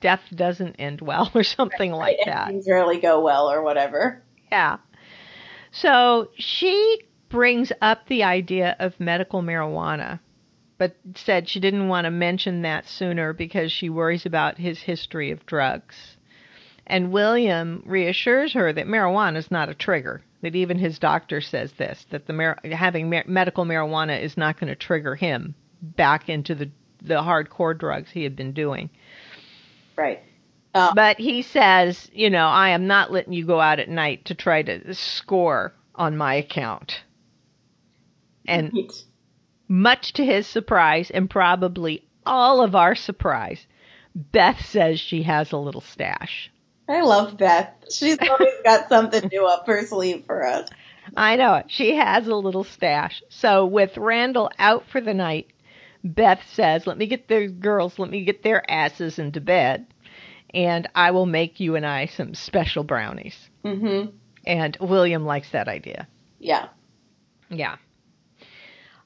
death 0.00 0.22
doesn't 0.34 0.76
end 0.76 1.00
well 1.00 1.30
or 1.34 1.42
something 1.42 1.92
like 2.04 2.18
that. 2.24 2.48
Things 2.48 2.66
rarely 2.68 3.00
go 3.00 3.20
well 3.20 3.50
or 3.50 3.62
whatever. 3.62 4.22
Yeah. 4.50 4.78
So 5.72 6.30
she 6.36 7.02
brings 7.28 7.72
up 7.82 8.06
the 8.06 8.22
idea 8.22 8.76
of 8.78 8.98
medical 9.00 9.42
marijuana, 9.42 10.20
but 10.78 10.96
said 11.14 11.48
she 11.48 11.60
didn't 11.60 11.88
want 11.88 12.04
to 12.04 12.10
mention 12.10 12.62
that 12.62 12.88
sooner 12.88 13.32
because 13.32 13.72
she 13.72 13.90
worries 13.90 14.26
about 14.26 14.58
his 14.58 14.78
history 14.80 15.30
of 15.30 15.44
drugs. 15.44 16.15
And 16.86 17.12
William 17.12 17.82
reassures 17.84 18.52
her 18.52 18.72
that 18.72 18.86
marijuana 18.86 19.36
is 19.36 19.50
not 19.50 19.68
a 19.68 19.74
trigger. 19.74 20.22
That 20.42 20.54
even 20.54 20.78
his 20.78 20.98
doctor 20.98 21.40
says 21.40 21.72
this: 21.72 22.06
that 22.10 22.26
the 22.26 22.32
mar- 22.32 22.58
having 22.64 23.10
mar- 23.10 23.24
medical 23.26 23.64
marijuana 23.64 24.20
is 24.20 24.36
not 24.36 24.60
going 24.60 24.68
to 24.68 24.76
trigger 24.76 25.16
him 25.16 25.54
back 25.82 26.28
into 26.28 26.54
the 26.54 26.70
the 27.02 27.16
hardcore 27.16 27.76
drugs 27.76 28.10
he 28.10 28.22
had 28.22 28.36
been 28.36 28.52
doing. 28.52 28.90
Right. 29.96 30.22
Um, 30.74 30.92
But 30.94 31.18
he 31.18 31.42
says, 31.42 32.10
you 32.12 32.30
know, 32.30 32.46
I 32.46 32.70
am 32.70 32.86
not 32.86 33.12
letting 33.12 33.32
you 33.32 33.44
go 33.46 33.60
out 33.60 33.78
at 33.80 33.88
night 33.88 34.26
to 34.26 34.34
try 34.34 34.62
to 34.62 34.94
score 34.94 35.74
on 35.94 36.16
my 36.16 36.34
account. 36.34 37.02
And 38.46 38.72
much 39.68 40.12
to 40.14 40.24
his 40.24 40.46
surprise, 40.46 41.10
and 41.10 41.28
probably 41.28 42.06
all 42.24 42.62
of 42.62 42.74
our 42.74 42.94
surprise, 42.94 43.66
Beth 44.14 44.64
says 44.64 45.00
she 45.00 45.22
has 45.24 45.50
a 45.52 45.56
little 45.56 45.80
stash. 45.80 46.50
I 46.88 47.02
love 47.02 47.36
Beth. 47.36 47.72
She's 47.90 48.18
always 48.30 48.54
got 48.64 48.88
something 48.88 49.28
new 49.32 49.46
up 49.46 49.66
her 49.66 49.84
sleeve 49.86 50.24
for 50.26 50.46
us. 50.46 50.68
I 51.16 51.36
know 51.36 51.54
it. 51.54 51.66
She 51.68 51.94
has 51.96 52.26
a 52.26 52.34
little 52.34 52.64
stash. 52.64 53.22
So 53.28 53.66
with 53.66 53.96
Randall 53.96 54.50
out 54.58 54.84
for 54.90 55.00
the 55.00 55.14
night, 55.14 55.52
Beth 56.02 56.42
says, 56.52 56.86
Let 56.86 56.98
me 56.98 57.06
get 57.06 57.28
the 57.28 57.48
girls, 57.48 57.98
let 57.98 58.10
me 58.10 58.24
get 58.24 58.42
their 58.42 58.68
asses 58.70 59.18
into 59.18 59.40
bed, 59.40 59.86
and 60.54 60.88
I 60.94 61.10
will 61.10 61.26
make 61.26 61.60
you 61.60 61.76
and 61.76 61.86
I 61.86 62.06
some 62.06 62.34
special 62.34 62.84
brownies. 62.84 63.50
Mm-hmm. 63.64 64.10
And 64.46 64.76
William 64.80 65.24
likes 65.24 65.50
that 65.50 65.68
idea. 65.68 66.06
Yeah. 66.38 66.68
Yeah. 67.50 67.76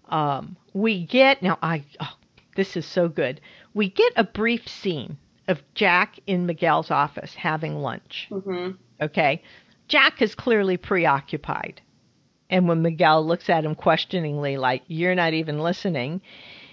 Um, 0.08 0.56
we 0.74 1.06
get 1.06 1.42
now. 1.42 1.58
I 1.62 1.84
oh, 2.00 2.16
this 2.56 2.76
is 2.76 2.84
so 2.84 3.08
good. 3.08 3.40
We 3.72 3.88
get 3.88 4.12
a 4.16 4.24
brief 4.24 4.68
scene 4.68 5.16
of 5.50 5.62
Jack 5.74 6.18
in 6.26 6.46
Miguel's 6.46 6.90
office 6.90 7.34
having 7.34 7.76
lunch. 7.80 8.28
Mm-hmm. 8.30 8.72
Okay, 9.02 9.42
Jack 9.88 10.22
is 10.22 10.34
clearly 10.34 10.76
preoccupied, 10.76 11.80
and 12.48 12.68
when 12.68 12.82
Miguel 12.82 13.26
looks 13.26 13.48
at 13.50 13.64
him 13.64 13.74
questioningly, 13.74 14.56
like 14.56 14.82
"You're 14.86 15.14
not 15.14 15.34
even 15.34 15.60
listening," 15.60 16.20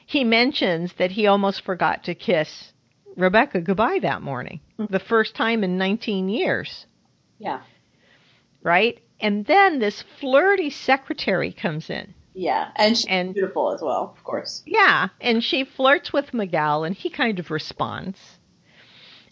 he 0.05 0.23
mentions 0.23 0.93
that 0.93 1.11
he 1.11 1.27
almost 1.27 1.61
forgot 1.61 2.03
to 2.05 2.15
kiss 2.15 2.73
Rebecca 3.15 3.61
goodbye 3.61 3.99
that 4.03 4.21
morning, 4.21 4.59
the 4.77 4.99
first 4.99 5.35
time 5.35 5.63
in 5.63 5.77
19 5.77 6.29
years 6.29 6.85
Yeah. 7.39 7.61
right? 8.63 8.99
And 9.19 9.45
then 9.45 9.79
this 9.79 10.03
flirty 10.19 10.69
secretary 10.69 11.51
comes 11.51 11.89
in. 11.89 12.13
Yeah. 12.35 12.69
And 12.75 12.95
she's 12.95 13.05
And- 13.07 13.33
beautiful 13.33 13.71
as 13.73 13.81
well, 13.81 14.13
of 14.15 14.23
course. 14.23 14.61
Yeah, 14.67 15.07
and 15.19 15.43
she 15.43 15.63
flirts 15.63 16.13
with 16.13 16.33
Miguel, 16.35 16.83
and 16.83 16.95
he 16.95 17.09
kind 17.09 17.39
of 17.39 17.49
responds. 17.49 18.36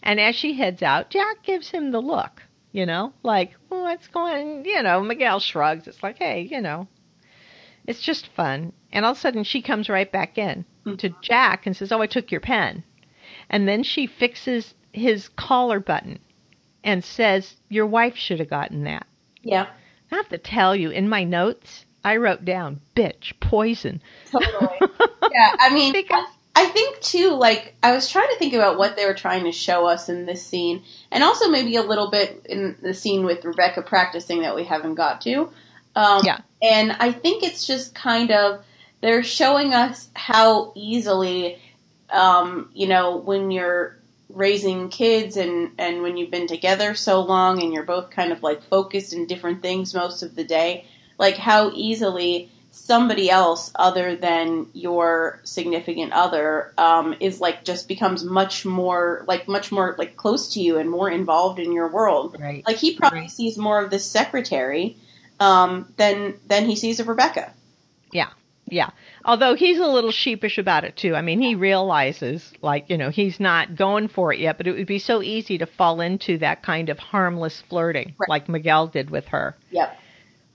And 0.06 0.20
as 0.20 0.36
she 0.36 0.54
heads 0.54 0.84
out, 0.84 1.10
Jack 1.10 1.42
gives 1.42 1.68
him 1.68 1.90
the 1.90 2.00
look, 2.00 2.40
you 2.70 2.86
know, 2.86 3.12
like, 3.24 3.56
"Oh, 3.72 3.82
what's 3.82 4.06
going, 4.06 4.64
you 4.64 4.80
know, 4.80 5.02
Miguel 5.02 5.40
shrugs. 5.40 5.88
It's 5.88 6.00
like, 6.00 6.18
hey, 6.18 6.42
you 6.42 6.60
know, 6.60 6.86
it's 7.88 8.00
just 8.00 8.28
fun. 8.28 8.72
And 8.92 9.04
all 9.04 9.10
of 9.10 9.16
a 9.16 9.20
sudden, 9.20 9.42
she 9.42 9.62
comes 9.62 9.88
right 9.88 10.10
back 10.10 10.38
in 10.38 10.64
mm-hmm. 10.86 10.94
to 10.98 11.10
Jack 11.22 11.66
and 11.66 11.76
says, 11.76 11.90
oh, 11.90 12.00
I 12.00 12.06
took 12.06 12.30
your 12.30 12.40
pen. 12.40 12.84
And 13.50 13.66
then 13.66 13.82
she 13.82 14.06
fixes 14.06 14.74
his 14.92 15.28
collar 15.30 15.80
button 15.80 16.20
and 16.84 17.04
says, 17.04 17.56
your 17.68 17.86
wife 17.86 18.14
should 18.14 18.38
have 18.38 18.48
gotten 18.48 18.84
that. 18.84 19.08
Yeah. 19.42 19.66
I 20.12 20.14
have 20.14 20.28
to 20.28 20.38
tell 20.38 20.76
you, 20.76 20.90
in 20.90 21.08
my 21.08 21.24
notes, 21.24 21.84
I 22.04 22.18
wrote 22.18 22.44
down 22.44 22.80
bitch, 22.94 23.32
poison. 23.40 24.00
Totally. 24.30 24.78
yeah. 25.32 25.56
I 25.58 25.74
mean, 25.74 25.92
Because 25.92 26.28
I 26.56 26.64
think 26.64 27.00
too, 27.00 27.32
like 27.34 27.74
I 27.82 27.92
was 27.92 28.10
trying 28.10 28.30
to 28.30 28.38
think 28.38 28.54
about 28.54 28.78
what 28.78 28.96
they 28.96 29.04
were 29.04 29.14
trying 29.14 29.44
to 29.44 29.52
show 29.52 29.86
us 29.86 30.08
in 30.08 30.24
this 30.24 30.44
scene, 30.44 30.82
and 31.12 31.22
also 31.22 31.50
maybe 31.50 31.76
a 31.76 31.82
little 31.82 32.10
bit 32.10 32.46
in 32.48 32.76
the 32.80 32.94
scene 32.94 33.24
with 33.26 33.44
Rebecca 33.44 33.82
practicing 33.82 34.40
that 34.40 34.56
we 34.56 34.64
haven't 34.64 34.94
got 34.94 35.20
to. 35.22 35.50
Um, 35.94 36.22
Yeah. 36.24 36.38
And 36.62 36.92
I 36.92 37.12
think 37.12 37.42
it's 37.42 37.66
just 37.66 37.94
kind 37.94 38.30
of 38.30 38.64
they're 39.02 39.22
showing 39.22 39.74
us 39.74 40.08
how 40.14 40.72
easily, 40.74 41.58
um, 42.10 42.70
you 42.74 42.86
know, 42.88 43.18
when 43.18 43.50
you're 43.50 43.94
raising 44.30 44.88
kids 44.88 45.36
and 45.36 45.72
and 45.78 46.02
when 46.02 46.16
you've 46.16 46.30
been 46.30 46.46
together 46.48 46.94
so 46.94 47.20
long 47.20 47.62
and 47.62 47.72
you're 47.74 47.84
both 47.84 48.08
kind 48.10 48.32
of 48.32 48.42
like 48.42 48.62
focused 48.62 49.12
in 49.12 49.26
different 49.26 49.60
things 49.60 49.92
most 49.94 50.22
of 50.22 50.34
the 50.34 50.44
day, 50.44 50.86
like 51.18 51.36
how 51.36 51.70
easily 51.74 52.50
somebody 52.76 53.28
else 53.30 53.70
other 53.74 54.14
than 54.16 54.66
your 54.74 55.40
significant 55.44 56.12
other 56.12 56.72
um, 56.78 57.14
is 57.20 57.40
like 57.40 57.64
just 57.64 57.88
becomes 57.88 58.22
much 58.22 58.64
more 58.64 59.24
like 59.26 59.48
much 59.48 59.72
more 59.72 59.94
like 59.98 60.16
close 60.16 60.52
to 60.54 60.60
you 60.60 60.78
and 60.78 60.88
more 60.90 61.10
involved 61.10 61.58
in 61.58 61.72
your 61.72 61.88
world. 61.88 62.36
Right. 62.38 62.62
Like 62.66 62.76
he 62.76 62.94
probably 62.96 63.20
Right. 63.20 63.30
sees 63.30 63.56
more 63.58 63.82
of 63.82 63.90
this 63.90 64.04
secretary 64.04 64.96
um, 65.40 65.92
than 65.96 66.34
than 66.46 66.66
he 66.66 66.76
sees 66.76 67.00
of 67.00 67.08
Rebecca. 67.08 67.52
Yeah. 68.12 68.28
Yeah. 68.68 68.90
Although 69.24 69.54
he's 69.54 69.78
a 69.78 69.86
little 69.86 70.12
sheepish 70.12 70.58
about 70.58 70.84
it 70.84 70.96
too. 70.96 71.14
I 71.16 71.22
mean, 71.22 71.40
he 71.40 71.54
realizes, 71.54 72.52
like, 72.62 72.88
you 72.90 72.96
know, 72.98 73.10
he's 73.10 73.40
not 73.40 73.74
going 73.76 74.08
for 74.08 74.32
it 74.32 74.38
yet, 74.40 74.56
but 74.58 74.66
it 74.66 74.72
would 74.72 74.86
be 74.86 74.98
so 75.00 75.22
easy 75.22 75.58
to 75.58 75.66
fall 75.66 76.00
into 76.00 76.38
that 76.38 76.62
kind 76.62 76.88
of 76.88 76.98
harmless 76.98 77.60
flirting 77.68 78.14
Right. 78.18 78.28
like 78.28 78.48
Miguel 78.48 78.86
did 78.88 79.10
with 79.10 79.26
her. 79.28 79.56
Yep. 79.70 79.98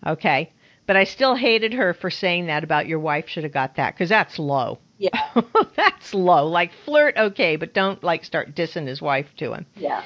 Okay. 0.07 0.49
But 0.87 0.97
I 0.97 1.03
still 1.03 1.35
hated 1.35 1.73
her 1.73 1.93
for 1.93 2.09
saying 2.09 2.47
that 2.47 2.63
about 2.63 2.87
your 2.87 2.99
wife 2.99 3.29
should 3.29 3.43
have 3.43 3.53
got 3.53 3.75
that 3.75 3.93
because 3.93 4.09
that's 4.09 4.39
low. 4.39 4.79
Yeah. 4.97 5.41
that's 5.75 6.13
low. 6.13 6.47
Like, 6.47 6.71
flirt, 6.85 7.17
okay, 7.17 7.55
but 7.55 7.73
don't, 7.73 8.03
like, 8.03 8.23
start 8.25 8.55
dissing 8.55 8.87
his 8.87 9.01
wife 9.01 9.27
to 9.37 9.53
him. 9.53 9.65
Yeah. 9.75 10.03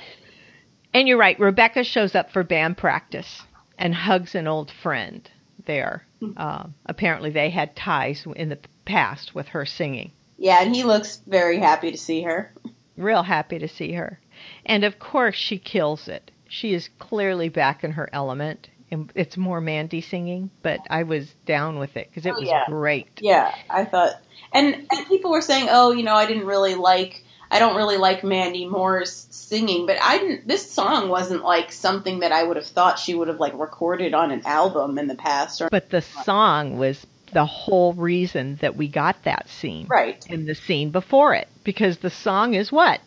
And 0.94 1.08
you're 1.08 1.18
right. 1.18 1.40
Rebecca 1.40 1.84
shows 1.84 2.16
up 2.16 2.32
for 2.32 2.44
band 2.44 2.78
practice 2.78 3.42
and 3.78 3.94
hugs 3.94 4.36
an 4.36 4.48
old 4.48 4.72
friend 4.72 5.30
there. 5.66 6.06
Um, 6.38 6.74
apparently, 6.86 7.30
they 7.30 7.50
had 7.50 7.76
ties 7.76 8.26
in 8.36 8.50
the 8.50 8.60
past 8.86 9.36
with 9.36 9.48
her 9.50 9.66
singing. 9.66 10.12
Yeah, 10.38 10.62
and 10.62 10.76
he 10.76 10.84
looks 10.84 11.22
very 11.28 11.60
happy 11.60 11.92
to 11.92 11.98
see 11.98 12.22
her. 12.24 12.54
Real 12.98 13.24
happy 13.24 13.60
to 13.60 13.68
see 13.68 13.94
her. 13.94 14.20
And 14.66 14.84
of 14.84 15.00
course, 15.00 15.36
she 15.36 15.58
kills 15.58 16.08
it. 16.08 16.32
She 16.48 16.74
is 16.74 16.90
clearly 17.00 17.50
back 17.50 17.84
in 17.84 17.92
her 17.92 18.10
element. 18.14 18.70
And 18.92 19.12
it's 19.16 19.36
more 19.36 19.62
Mandy 19.62 20.02
singing, 20.02 20.52
but 20.62 20.80
I 20.90 21.04
was 21.04 21.34
down 21.46 21.80
with 21.80 21.98
it 21.98 22.08
because 22.10 22.26
it 22.26 22.34
Oh, 22.36 22.40
was 22.40 22.48
yeah. 22.50 22.66
great. 22.68 23.08
Yeah, 23.20 23.54
I 23.70 23.84
thought, 23.86 24.14
and 24.54 24.88
and 24.92 25.08
people 25.08 25.32
were 25.32 25.42
saying, 25.42 25.68
oh, 25.72 25.92
you 25.92 26.04
know, 26.04 26.14
I 26.14 26.26
didn't 26.28 26.46
really 26.46 26.76
like, 26.76 27.24
I 27.50 27.58
don't 27.60 27.76
really 27.76 27.98
like 27.98 28.24
Mandy 28.24 28.68
Moore's 28.68 29.28
singing, 29.32 29.88
but 29.88 29.98
I 30.02 30.20
didn't. 30.20 30.48
This 30.48 30.70
song 30.70 31.10
wasn't 31.10 31.44
like 31.44 31.72
something 31.72 32.20
that 32.20 32.32
I 32.32 32.44
would 32.44 32.58
have 32.58 32.68
thought 32.68 33.00
she 33.00 33.16
would 33.16 33.28
have 33.28 33.40
like 33.40 33.58
recorded 33.58 34.14
on 34.14 34.32
an 34.32 34.44
album 34.46 35.00
in 35.00 35.08
the 35.08 35.16
past, 35.16 35.62
or 35.62 35.68
But 35.72 35.90
the 35.90 36.02
song 36.02 36.78
was 36.78 37.06
the 37.34 37.46
whole 37.46 37.94
reason 37.94 38.58
that 38.62 38.76
we 38.76 38.88
got 38.88 39.24
that 39.24 39.50
scene. 39.50 39.88
right. 39.90 40.24
in 40.30 40.46
the 40.46 40.56
scene 40.56 40.92
before 40.92 41.34
it 41.34 41.48
because 41.64 41.98
the 41.98 42.10
song 42.12 42.54
is 42.54 42.72
what? 42.72 43.02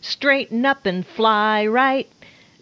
Straighten 0.00 0.66
up 0.66 0.86
and 0.86 1.06
fly 1.06 1.66
right. 1.66 2.10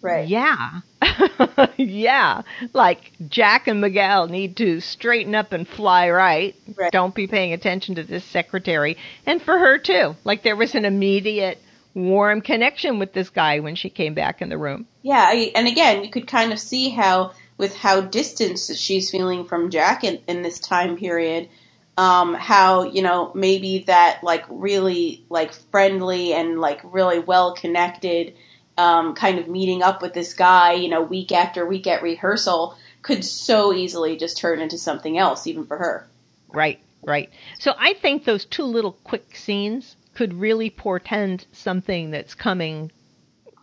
Right. 0.01 0.27
Yeah. 0.27 0.81
yeah. 1.77 2.41
Like 2.73 3.11
Jack 3.27 3.67
and 3.67 3.81
Miguel 3.81 4.27
need 4.27 4.57
to 4.57 4.79
straighten 4.79 5.35
up 5.35 5.53
and 5.53 5.67
fly 5.67 6.09
right. 6.09 6.55
Right. 6.75 6.91
Don't 6.91 7.15
be 7.15 7.27
paying 7.27 7.53
attention 7.53 7.95
to 7.95 8.03
this 8.03 8.23
secretary. 8.23 8.97
And 9.25 9.41
for 9.41 9.57
her 9.57 9.77
too. 9.77 10.15
Like 10.23 10.43
there 10.43 10.55
was 10.55 10.75
an 10.75 10.85
immediate 10.85 11.59
warm 11.93 12.41
connection 12.41 12.99
with 12.99 13.13
this 13.13 13.29
guy 13.29 13.59
when 13.59 13.75
she 13.75 13.89
came 13.89 14.13
back 14.13 14.41
in 14.41 14.49
the 14.49 14.57
room. 14.57 14.85
Yeah, 15.01 15.25
I, 15.27 15.51
and 15.55 15.67
again, 15.67 16.03
you 16.03 16.09
could 16.09 16.27
kind 16.27 16.53
of 16.53 16.59
see 16.59 16.89
how, 16.89 17.33
with 17.57 17.75
how 17.75 18.01
distanced 18.01 18.75
she's 18.77 19.09
feeling 19.09 19.45
from 19.45 19.69
Jack 19.69 20.03
in, 20.03 20.19
in 20.27 20.41
this 20.41 20.59
time 20.59 20.97
period, 20.97 21.49
um, 21.97 22.33
how 22.33 22.83
you 22.83 23.01
know 23.01 23.31
maybe 23.35 23.79
that 23.87 24.23
like 24.23 24.45
really 24.47 25.25
like 25.29 25.51
friendly 25.51 26.33
and 26.33 26.61
like 26.61 26.79
really 26.83 27.19
well 27.19 27.53
connected, 27.53 28.35
um, 28.79 29.13
kind 29.13 29.37
of 29.39 29.47
meeting 29.47 29.83
up 29.83 30.01
with 30.01 30.13
this 30.13 30.33
guy, 30.33 30.73
you 30.73 30.87
know, 30.89 31.01
week 31.01 31.31
after 31.31 31.65
week 31.65 31.85
at 31.85 32.01
rehearsal, 32.01 32.77
could 33.01 33.25
so 33.25 33.73
easily 33.73 34.15
just 34.15 34.37
turn 34.37 34.61
into 34.61 34.77
something 34.77 35.17
else, 35.17 35.45
even 35.47 35.65
for 35.65 35.77
her. 35.77 36.07
Right, 36.47 36.79
right. 37.03 37.29
So 37.59 37.73
I 37.77 37.93
think 37.93 38.23
those 38.23 38.45
two 38.45 38.63
little 38.63 38.93
quick 39.03 39.35
scenes 39.35 39.97
could 40.15 40.33
really 40.33 40.69
portend 40.69 41.45
something 41.51 42.11
that's 42.11 42.33
coming 42.35 42.91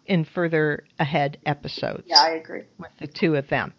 in 0.07 0.25
further 0.25 0.85
ahead 0.99 1.39
episodes 1.45 2.05
Yeah, 2.07 2.21
I 2.21 2.31
agree. 2.31 2.63
with 2.79 2.93
the 3.01 3.07
two 3.07 3.35
of 3.37 3.49
them. 3.49 3.73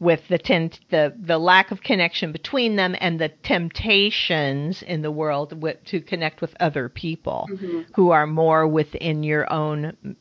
With 0.00 0.26
the 0.28 0.38
ten- 0.38 0.70
the 0.90 1.14
the 1.16 1.38
lack 1.38 1.70
of 1.70 1.82
connection 1.82 2.32
between 2.32 2.76
them 2.76 2.96
and 3.00 3.20
the 3.20 3.28
temptations 3.28 4.82
in 4.82 5.02
the 5.02 5.10
world 5.10 5.62
with, 5.62 5.82
to 5.86 6.00
connect 6.00 6.40
with 6.40 6.54
other 6.60 6.88
people 6.88 7.48
who 7.94 8.10
are 8.10 8.26
more 8.26 8.66
within 8.66 9.22
your 9.22 9.50
own 9.52 10.16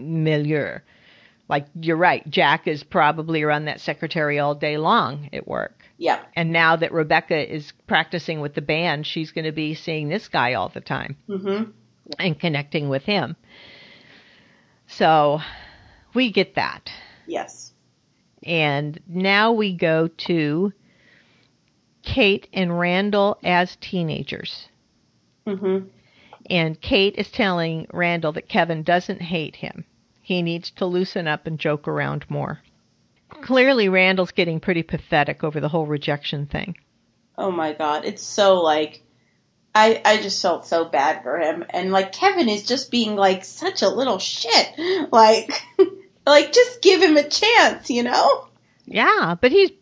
milieu. 0.00 0.78
Like 1.48 1.66
you're 1.80 1.96
right, 1.96 2.28
Jack 2.30 2.68
is 2.68 2.84
probably 2.84 3.42
around 3.42 3.64
that 3.64 3.80
secretary 3.80 4.38
all 4.38 4.54
day 4.54 4.76
long 4.76 5.28
at 5.32 5.48
work. 5.48 5.82
Yeah, 5.98 6.22
And 6.34 6.52
now 6.52 6.76
that 6.76 6.92
Rebecca 6.92 7.54
is 7.54 7.72
practicing 7.86 8.40
with 8.40 8.54
the 8.54 8.62
band, 8.62 9.06
she's 9.06 9.32
going 9.32 9.44
to 9.44 9.52
be 9.52 9.74
seeing 9.74 10.08
this 10.08 10.28
guy 10.28 10.54
all 10.54 10.68
the 10.68 10.80
time 10.80 11.16
hmm 11.26 11.64
and 12.18 12.38
connecting 12.40 12.88
with 12.88 13.02
him. 13.04 13.36
So 14.88 15.40
we 16.14 16.32
get 16.32 16.54
that. 16.56 16.90
yes, 17.26 17.72
And 18.42 18.98
now 19.06 19.52
we 19.52 19.76
go 19.76 20.08
to 20.08 20.72
Kate 22.02 22.48
and 22.52 22.78
Randall 22.78 23.38
as 23.44 23.76
teenagers. 23.80 24.68
Mm-hmm. 25.46 25.86
And 26.48 26.80
Kate 26.80 27.14
is 27.16 27.30
telling 27.30 27.86
Randall 27.92 28.32
that 28.32 28.48
Kevin 28.48 28.82
doesn't 28.82 29.20
hate 29.22 29.56
him. 29.56 29.84
He 30.30 30.42
needs 30.42 30.70
to 30.76 30.86
loosen 30.86 31.26
up 31.26 31.48
and 31.48 31.58
joke 31.58 31.88
around 31.88 32.24
more. 32.28 32.60
Clearly, 33.42 33.88
Randall's 33.88 34.30
getting 34.30 34.60
pretty 34.60 34.84
pathetic 34.84 35.42
over 35.42 35.58
the 35.58 35.68
whole 35.70 35.86
rejection 35.86 36.46
thing. 36.46 36.76
Oh 37.36 37.50
my 37.50 37.72
god, 37.72 38.04
it's 38.04 38.22
so 38.22 38.60
like 38.60 39.02
I 39.74 40.00
I 40.04 40.18
just 40.18 40.40
felt 40.40 40.68
so 40.68 40.84
bad 40.84 41.24
for 41.24 41.40
him 41.40 41.64
and 41.70 41.90
like 41.90 42.12
Kevin 42.12 42.48
is 42.48 42.64
just 42.64 42.92
being 42.92 43.16
like 43.16 43.44
such 43.44 43.82
a 43.82 43.88
little 43.88 44.20
shit. 44.20 44.68
Like 45.10 45.50
like 46.24 46.52
just 46.52 46.80
give 46.80 47.02
him 47.02 47.16
a 47.16 47.28
chance, 47.28 47.90
you 47.90 48.04
know? 48.04 48.46
Yeah, 48.84 49.34
but 49.40 49.50
he's 49.50 49.72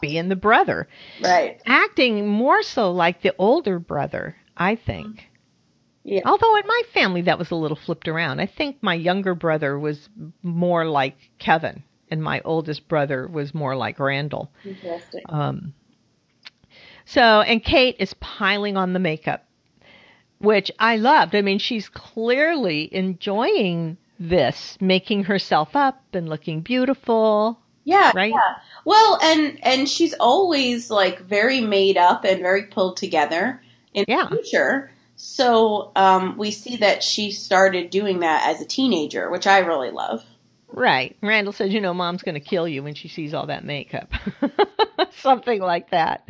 being 0.00 0.30
the 0.30 0.34
brother. 0.34 0.88
Right. 1.20 1.60
acting 1.66 2.26
more 2.26 2.62
so 2.62 2.90
like 2.90 3.20
the 3.20 3.34
older 3.36 3.78
brother, 3.78 4.34
I 4.56 4.76
think. 4.76 5.29
Yeah. 6.04 6.22
Although 6.24 6.56
in 6.56 6.66
my 6.66 6.82
family 6.94 7.22
that 7.22 7.38
was 7.38 7.50
a 7.50 7.56
little 7.56 7.76
flipped 7.76 8.08
around. 8.08 8.40
I 8.40 8.46
think 8.46 8.78
my 8.82 8.94
younger 8.94 9.34
brother 9.34 9.78
was 9.78 10.08
more 10.42 10.86
like 10.86 11.16
Kevin, 11.38 11.82
and 12.10 12.22
my 12.22 12.40
oldest 12.44 12.88
brother 12.88 13.26
was 13.26 13.54
more 13.54 13.76
like 13.76 13.98
Randall. 13.98 14.50
Interesting. 14.64 15.22
Um, 15.28 15.74
so, 17.04 17.20
and 17.40 17.62
Kate 17.62 17.96
is 17.98 18.14
piling 18.20 18.76
on 18.76 18.92
the 18.92 18.98
makeup, 18.98 19.44
which 20.38 20.70
I 20.78 20.96
loved. 20.96 21.34
I 21.34 21.42
mean, 21.42 21.58
she's 21.58 21.88
clearly 21.88 22.88
enjoying 22.94 23.96
this, 24.18 24.78
making 24.80 25.24
herself 25.24 25.74
up 25.74 26.02
and 26.12 26.28
looking 26.28 26.60
beautiful. 26.60 27.58
Yeah. 27.84 28.12
Right? 28.14 28.32
Yeah. 28.32 28.56
Well, 28.84 29.18
and 29.22 29.58
and 29.64 29.88
she's 29.88 30.14
always 30.20 30.90
like 30.90 31.20
very 31.20 31.60
made 31.60 31.96
up 31.96 32.24
and 32.24 32.40
very 32.40 32.64
pulled 32.64 32.96
together 32.96 33.60
in 33.94 34.04
Yeah. 34.06 34.28
the 34.30 34.36
future. 34.36 34.90
So 35.22 35.92
um, 35.96 36.38
we 36.38 36.50
see 36.50 36.76
that 36.78 37.02
she 37.02 37.30
started 37.30 37.90
doing 37.90 38.20
that 38.20 38.48
as 38.48 38.62
a 38.62 38.64
teenager, 38.64 39.28
which 39.30 39.46
I 39.46 39.58
really 39.58 39.90
love. 39.90 40.24
Right. 40.68 41.14
Randall 41.20 41.52
says, 41.52 41.74
you 41.74 41.80
know, 41.82 41.92
mom's 41.92 42.22
going 42.22 42.36
to 42.36 42.40
kill 42.40 42.66
you 42.66 42.82
when 42.82 42.94
she 42.94 43.08
sees 43.08 43.34
all 43.34 43.46
that 43.46 43.62
makeup. 43.62 44.10
Something 45.12 45.60
like 45.60 45.90
that. 45.90 46.26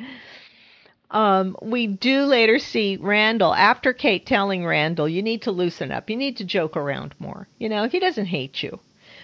Um, 1.09 1.57
we 1.63 1.87
do 1.87 2.25
later 2.25 2.59
see 2.59 2.97
Randall, 3.01 3.55
after 3.55 3.93
Kate 3.93 4.27
telling 4.27 4.67
Randall, 4.67 5.09
you 5.09 5.23
need 5.23 5.43
to 5.43 5.53
loosen 5.53 5.93
up. 5.93 6.11
You 6.11 6.17
need 6.17 6.39
to 6.39 6.45
joke 6.45 6.77
around 6.77 7.15
more. 7.21 7.47
You 7.59 7.69
know, 7.69 7.87
he 7.89 8.01
doesn't 8.01 8.27
hate 8.27 8.61
you. 8.61 8.81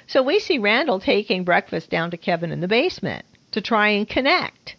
So 0.06 0.22
we 0.22 0.38
see 0.38 0.58
Randall 0.58 1.00
taking 1.00 1.42
breakfast 1.42 1.90
down 1.90 2.12
to 2.12 2.16
Kevin 2.16 2.52
in 2.52 2.60
the 2.60 2.68
basement 2.68 3.26
to 3.50 3.60
try 3.60 3.88
and 3.88 4.08
connect. 4.08 4.76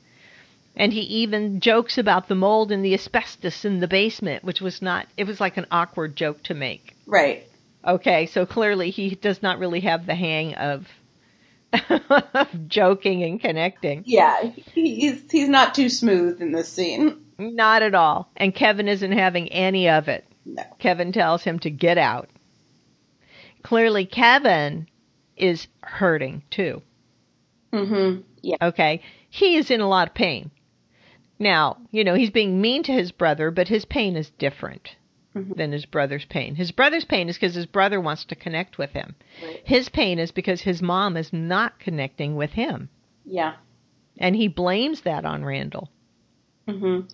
And 0.77 0.93
he 0.93 1.01
even 1.01 1.59
jokes 1.59 1.97
about 1.97 2.27
the 2.27 2.35
mold 2.35 2.71
and 2.71 2.85
the 2.85 2.93
asbestos 2.93 3.65
in 3.65 3.79
the 3.79 3.87
basement, 3.87 4.43
which 4.43 4.61
was 4.61 4.81
not, 4.81 5.07
it 5.17 5.25
was 5.25 5.41
like 5.41 5.57
an 5.57 5.65
awkward 5.71 6.15
joke 6.15 6.43
to 6.43 6.53
make. 6.53 6.95
Right. 7.07 7.47
Okay, 7.85 8.27
so 8.27 8.45
clearly 8.45 8.91
he 8.91 9.15
does 9.15 9.41
not 9.41 9.59
really 9.59 9.79
have 9.81 10.05
the 10.05 10.13
hang 10.13 10.53
of 10.55 10.87
joking 12.67 13.23
and 13.23 13.41
connecting. 13.41 14.03
Yeah. 14.05 14.51
He's 14.73 15.23
he's 15.29 15.49
not 15.49 15.73
too 15.73 15.89
smooth 15.89 16.41
in 16.41 16.51
this 16.51 16.71
scene. 16.71 17.25
Not 17.39 17.81
at 17.81 17.95
all. 17.95 18.29
And 18.37 18.53
Kevin 18.53 18.87
isn't 18.87 19.11
having 19.11 19.47
any 19.49 19.89
of 19.89 20.07
it. 20.07 20.25
No. 20.45 20.63
Kevin 20.79 21.11
tells 21.11 21.43
him 21.43 21.59
to 21.59 21.69
get 21.69 21.97
out. 21.97 22.29
Clearly, 23.63 24.05
Kevin 24.05 24.87
is 25.35 25.67
hurting 25.81 26.43
too. 26.51 26.81
Mm-hmm. 27.73 28.21
Yeah. 28.41 28.55
Okay, 28.61 29.01
he 29.29 29.57
is 29.57 29.69
in 29.71 29.81
a 29.81 29.89
lot 29.89 30.07
of 30.07 30.13
pain. 30.13 30.51
Now, 31.39 31.77
you 31.91 32.03
know, 32.03 32.15
he's 32.15 32.31
being 32.31 32.61
mean 32.61 32.83
to 32.83 32.91
his 32.91 33.11
brother, 33.11 33.51
but 33.51 33.67
his 33.67 33.85
pain 33.85 34.15
is 34.15 34.29
different 34.31 34.95
Mhm. 35.35 35.55
than 35.55 35.71
his 35.71 35.85
brother's 35.85 36.25
pain. 36.25 36.55
His 36.55 36.71
brother's 36.71 37.05
pain 37.05 37.29
is 37.29 37.35
because 37.37 37.53
his 37.53 37.67
brother 37.67 38.01
wants 38.01 38.25
to 38.25 38.35
connect 38.35 38.77
with 38.77 38.91
him. 38.91 39.15
Right. 39.43 39.61
His 39.63 39.89
pain 39.89 40.19
is 40.19 40.31
because 40.31 40.61
his 40.61 40.81
mom 40.81 41.15
is 41.15 41.31
not 41.31 41.79
connecting 41.79 42.35
with 42.35 42.53
him. 42.53 42.89
Yeah. 43.25 43.53
And 44.17 44.35
he 44.35 44.47
blames 44.47 45.01
that 45.01 45.25
on 45.25 45.45
Randall. 45.45 45.89
Mm-hmm. 46.67 47.07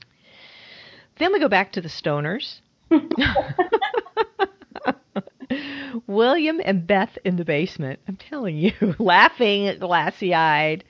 Then 1.18 1.34
we 1.34 1.40
go 1.40 1.50
back 1.50 1.74
to 1.74 1.82
the 1.82 1.90
stoners. 1.90 2.62
William 6.08 6.60
and 6.64 6.88
Beth 6.88 7.18
in 7.24 7.36
the 7.36 7.46
basement. 7.46 8.00
I'm 8.08 8.16
telling 8.16 8.58
you, 8.58 8.72
laughing 9.00 9.78
glassy 9.80 10.34
eyed. 10.34 10.84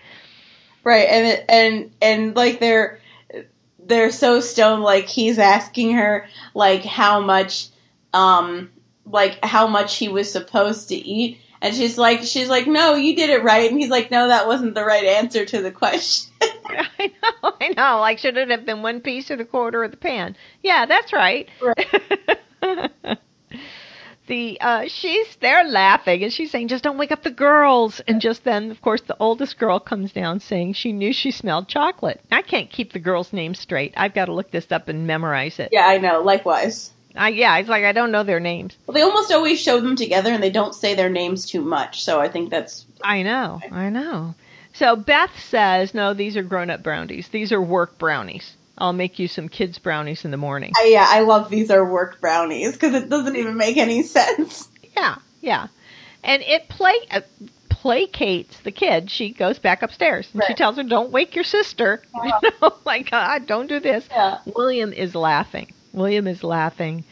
Right, 0.84 1.08
and 1.10 1.44
and 1.50 1.92
and 2.02 2.36
like 2.36 2.60
they're 2.60 3.00
they're 3.88 4.12
so 4.12 4.40
stoned. 4.40 4.84
Like 4.84 5.06
he's 5.06 5.40
asking 5.40 5.94
her 5.94 6.28
like 6.54 6.84
how 6.84 7.20
much, 7.22 7.68
um, 8.14 8.72
like 9.06 9.44
how 9.44 9.68
much 9.68 9.98
he 9.98 10.08
was 10.10 10.32
supposed 10.32 10.90
to 10.90 10.96
eat, 10.96 11.40
and 11.62 11.74
she's 11.76 11.98
like, 11.98 12.24
she's 12.24 12.50
like, 12.50 12.68
no, 12.68 12.96
you 12.96 13.16
did 13.16 13.30
it 13.30 13.44
right, 13.44 13.70
and 13.70 13.80
he's 13.80 13.90
like, 13.90 14.12
no, 14.12 14.28
that 14.28 14.48
wasn't 14.48 14.76
the 14.76 14.84
right 14.86 15.06
answer 15.06 15.46
to 15.46 15.62
the 15.62 15.72
question. 15.84 16.32
I 16.42 17.12
know, 17.22 17.54
I 17.62 17.70
know. 17.70 18.00
Like, 18.00 18.20
should 18.20 18.38
it 18.38 18.50
have 18.50 18.66
been 18.66 18.82
one 18.82 19.02
piece 19.02 19.32
or 19.32 19.38
the 19.38 19.46
quarter 19.46 19.84
of 19.84 19.92
the 19.92 19.98
pan? 19.98 20.36
Yeah, 20.62 20.86
that's 20.86 21.14
right. 21.14 21.50
Right. 21.62 22.92
the 24.28 24.60
uh 24.62 24.86
she's 24.88 25.36
they're 25.38 25.66
laughing 25.66 26.24
and 26.24 26.32
she's 26.32 26.52
saying 26.52 26.68
just 26.68 26.84
don't 26.84 26.98
wake 26.98 27.12
up 27.12 27.24
the 27.24 27.32
girls. 27.32 28.00
And 28.02 28.22
just 28.22 28.44
then 28.44 28.72
of 28.72 28.82
course 28.82 29.02
the 29.02 29.18
oldest 29.20 29.58
girl 29.58 29.80
comes 29.80 30.12
down 30.12 30.40
saying 30.40 30.74
she 30.74 30.92
knew 30.92 31.14
she 31.14 31.32
smelled 31.32 31.68
chocolate. 31.68 32.22
I 32.32 32.42
can't 32.42 32.70
keep 32.70 32.94
the 32.94 33.00
girls 33.00 33.34
names 33.34 33.60
straight. 33.60 33.94
I've 33.98 34.14
got 34.14 34.26
to 34.26 34.34
look 34.34 34.52
this 34.52 34.72
up 34.72 34.88
and 34.88 35.08
memorize 35.08 35.60
it. 35.60 35.70
Yeah, 35.72 35.88
I 35.88 35.98
know. 35.98 36.22
Likewise. 36.22 36.92
I, 37.16 37.30
yeah 37.30 37.58
it's 37.58 37.70
like 37.70 37.84
i 37.84 37.92
don't 37.92 38.12
know 38.12 38.24
their 38.24 38.40
names. 38.40 38.76
Well, 38.88 38.96
they 38.96 39.02
almost 39.02 39.32
always 39.32 39.62
show 39.62 39.80
them 39.80 39.96
together, 39.96 40.32
and 40.32 40.42
they 40.42 40.50
don't 40.50 40.74
say 40.74 40.96
their 40.96 41.10
names 41.10 41.46
too 41.46 41.62
much. 41.62 42.04
So 42.04 42.20
I 42.20 42.28
think 42.28 42.50
that's 42.50 42.86
i 43.04 43.22
know. 43.22 43.62
I 43.72 43.90
know. 43.90 44.36
So 44.74 44.96
beth 44.96 45.38
says 45.40 45.94
no 45.94 46.14
these 46.14 46.38
are 46.38 46.44
grown 46.44 46.70
up 46.70 46.82
brownies. 46.82 47.28
These 47.28 47.52
are 47.52 47.62
work 47.62 47.98
brownies 47.98 48.56
i'll 48.78 48.94
make 48.94 49.20
you 49.20 49.28
some 49.28 49.48
kids 49.50 49.78
brownies 49.80 50.26
in 50.26 50.32
the 50.32 50.38
morning 50.38 50.72
I, 50.80 50.86
yeah. 50.88 51.06
I 51.08 51.22
love 51.22 51.50
these 51.50 51.70
are 51.72 51.86
work 51.86 52.20
brownies 52.20 52.74
because 52.74 52.94
it 52.94 53.10
doesn't 53.10 53.36
even 53.36 53.58
make 53.58 53.78
any 53.78 54.04
sense. 54.04 54.70
Yeah, 54.96 55.16
yeah. 55.42 55.68
And 56.24 56.42
it 56.44 56.70
play 56.70 56.96
uh, 57.12 57.22
placates 57.70 58.62
the 58.64 58.72
kid. 58.72 59.12
She 59.12 59.32
goes 59.32 59.60
back 59.60 59.82
upstairs 59.82 60.30
and 60.34 60.44
she 60.48 60.54
tells 60.54 60.78
her, 60.78 60.84
"Don't 60.84 61.12
wake 61.12 61.36
your 61.36 61.44
sister." 61.44 62.02
Yeah. 62.24 62.40
You 62.42 62.50
know, 62.62 62.74
like 62.86 63.12
God, 63.12 63.48
don't 63.48 63.68
do 63.68 63.80
this. 63.80 64.08
Yeah. 64.10 64.40
William 64.46 64.94
is 64.94 65.16
laughing. 65.16 65.74
William 65.92 66.28
is 66.28 66.44
laughing. 66.44 67.04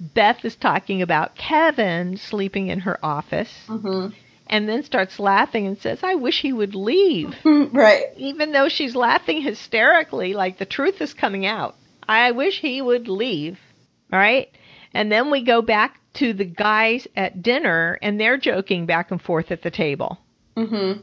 Beth 0.00 0.44
is 0.44 0.56
talking 0.56 1.00
about 1.02 1.36
Kevin 1.36 2.16
sleeping 2.16 2.68
in 2.68 2.80
her 2.80 2.98
office 3.04 3.52
Mm-hmm. 3.68 4.08
And 4.46 4.68
then 4.68 4.82
starts 4.82 5.18
laughing 5.18 5.66
and 5.66 5.78
says, 5.78 6.00
"I 6.02 6.14
wish 6.14 6.42
he 6.42 6.52
would 6.52 6.74
leave." 6.74 7.34
right. 7.44 8.04
Even 8.16 8.52
though 8.52 8.68
she's 8.68 8.96
laughing 8.96 9.42
hysterically, 9.42 10.34
like 10.34 10.58
the 10.58 10.66
truth 10.66 11.00
is 11.00 11.14
coming 11.14 11.46
out. 11.46 11.76
I 12.08 12.30
wish 12.32 12.60
he 12.60 12.80
would 12.80 13.08
leave. 13.08 13.58
All 14.12 14.18
right? 14.18 14.48
And 14.94 15.10
then 15.10 15.30
we 15.30 15.42
go 15.42 15.62
back 15.62 16.00
to 16.14 16.32
the 16.32 16.44
guys 16.44 17.06
at 17.16 17.42
dinner 17.42 17.98
and 18.00 18.18
they're 18.18 18.38
joking 18.38 18.86
back 18.86 19.10
and 19.10 19.20
forth 19.20 19.50
at 19.50 19.62
the 19.62 19.70
table. 19.70 20.18
Mm-hmm. 20.56 21.00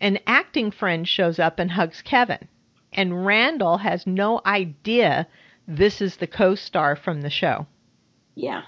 An 0.00 0.18
acting 0.26 0.70
friend 0.70 1.08
shows 1.08 1.38
up 1.38 1.58
and 1.58 1.70
hugs 1.70 2.02
Kevin. 2.02 2.48
And 2.92 3.26
Randall 3.26 3.78
has 3.78 4.06
no 4.06 4.40
idea 4.46 5.26
this 5.66 6.00
is 6.00 6.16
the 6.16 6.26
co 6.26 6.54
star 6.54 6.94
from 6.94 7.22
the 7.22 7.30
show. 7.30 7.66
Yeah. 8.34 8.62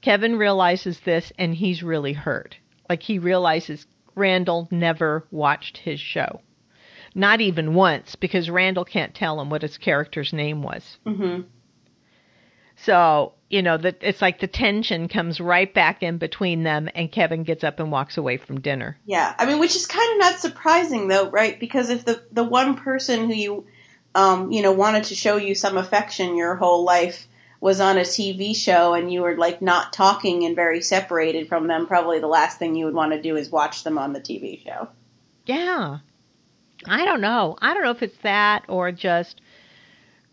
Kevin 0.00 0.36
realizes 0.36 1.00
this 1.00 1.32
and 1.38 1.54
he's 1.54 1.82
really 1.82 2.12
hurt. 2.12 2.56
Like 2.92 3.02
he 3.02 3.18
realizes 3.18 3.86
Randall 4.14 4.68
never 4.70 5.24
watched 5.30 5.78
his 5.78 5.98
show. 5.98 6.42
Not 7.14 7.40
even 7.40 7.72
once, 7.72 8.16
because 8.16 8.50
Randall 8.50 8.84
can't 8.84 9.14
tell 9.14 9.40
him 9.40 9.48
what 9.48 9.62
his 9.62 9.78
character's 9.78 10.34
name 10.34 10.62
was. 10.62 10.98
Mm-hmm. 11.06 11.40
So, 12.76 13.32
you 13.48 13.62
know, 13.62 13.78
that 13.78 13.96
it's 14.02 14.20
like 14.20 14.40
the 14.40 14.46
tension 14.46 15.08
comes 15.08 15.40
right 15.40 15.72
back 15.72 16.02
in 16.02 16.18
between 16.18 16.64
them 16.64 16.90
and 16.94 17.10
Kevin 17.10 17.44
gets 17.44 17.64
up 17.64 17.80
and 17.80 17.90
walks 17.90 18.18
away 18.18 18.36
from 18.36 18.60
dinner. 18.60 18.98
Yeah, 19.06 19.34
I 19.38 19.46
mean, 19.46 19.58
which 19.58 19.74
is 19.74 19.86
kind 19.86 20.12
of 20.12 20.18
not 20.18 20.38
surprising 20.38 21.08
though, 21.08 21.30
right? 21.30 21.58
Because 21.58 21.88
if 21.88 22.04
the 22.04 22.22
the 22.30 22.44
one 22.44 22.74
person 22.74 23.26
who 23.26 23.34
you, 23.34 23.66
um, 24.14 24.52
you 24.52 24.60
know, 24.60 24.72
wanted 24.72 25.04
to 25.04 25.14
show 25.14 25.38
you 25.38 25.54
some 25.54 25.78
affection 25.78 26.36
your 26.36 26.56
whole 26.56 26.84
life 26.84 27.26
was 27.62 27.80
on 27.80 27.96
a 27.96 28.00
TV 28.00 28.56
show 28.56 28.92
and 28.92 29.12
you 29.12 29.22
were 29.22 29.36
like 29.36 29.62
not 29.62 29.92
talking 29.92 30.44
and 30.44 30.56
very 30.56 30.82
separated 30.82 31.46
from 31.48 31.68
them, 31.68 31.86
probably 31.86 32.18
the 32.18 32.26
last 32.26 32.58
thing 32.58 32.74
you 32.74 32.84
would 32.84 32.94
want 32.94 33.12
to 33.12 33.22
do 33.22 33.36
is 33.36 33.50
watch 33.50 33.84
them 33.84 33.98
on 33.98 34.12
the 34.12 34.20
TV 34.20 34.60
show. 34.64 34.88
Yeah. 35.46 35.98
I 36.86 37.04
don't 37.04 37.20
know. 37.20 37.56
I 37.62 37.72
don't 37.72 37.84
know 37.84 37.92
if 37.92 38.02
it's 38.02 38.18
that 38.24 38.64
or 38.68 38.90
just 38.90 39.40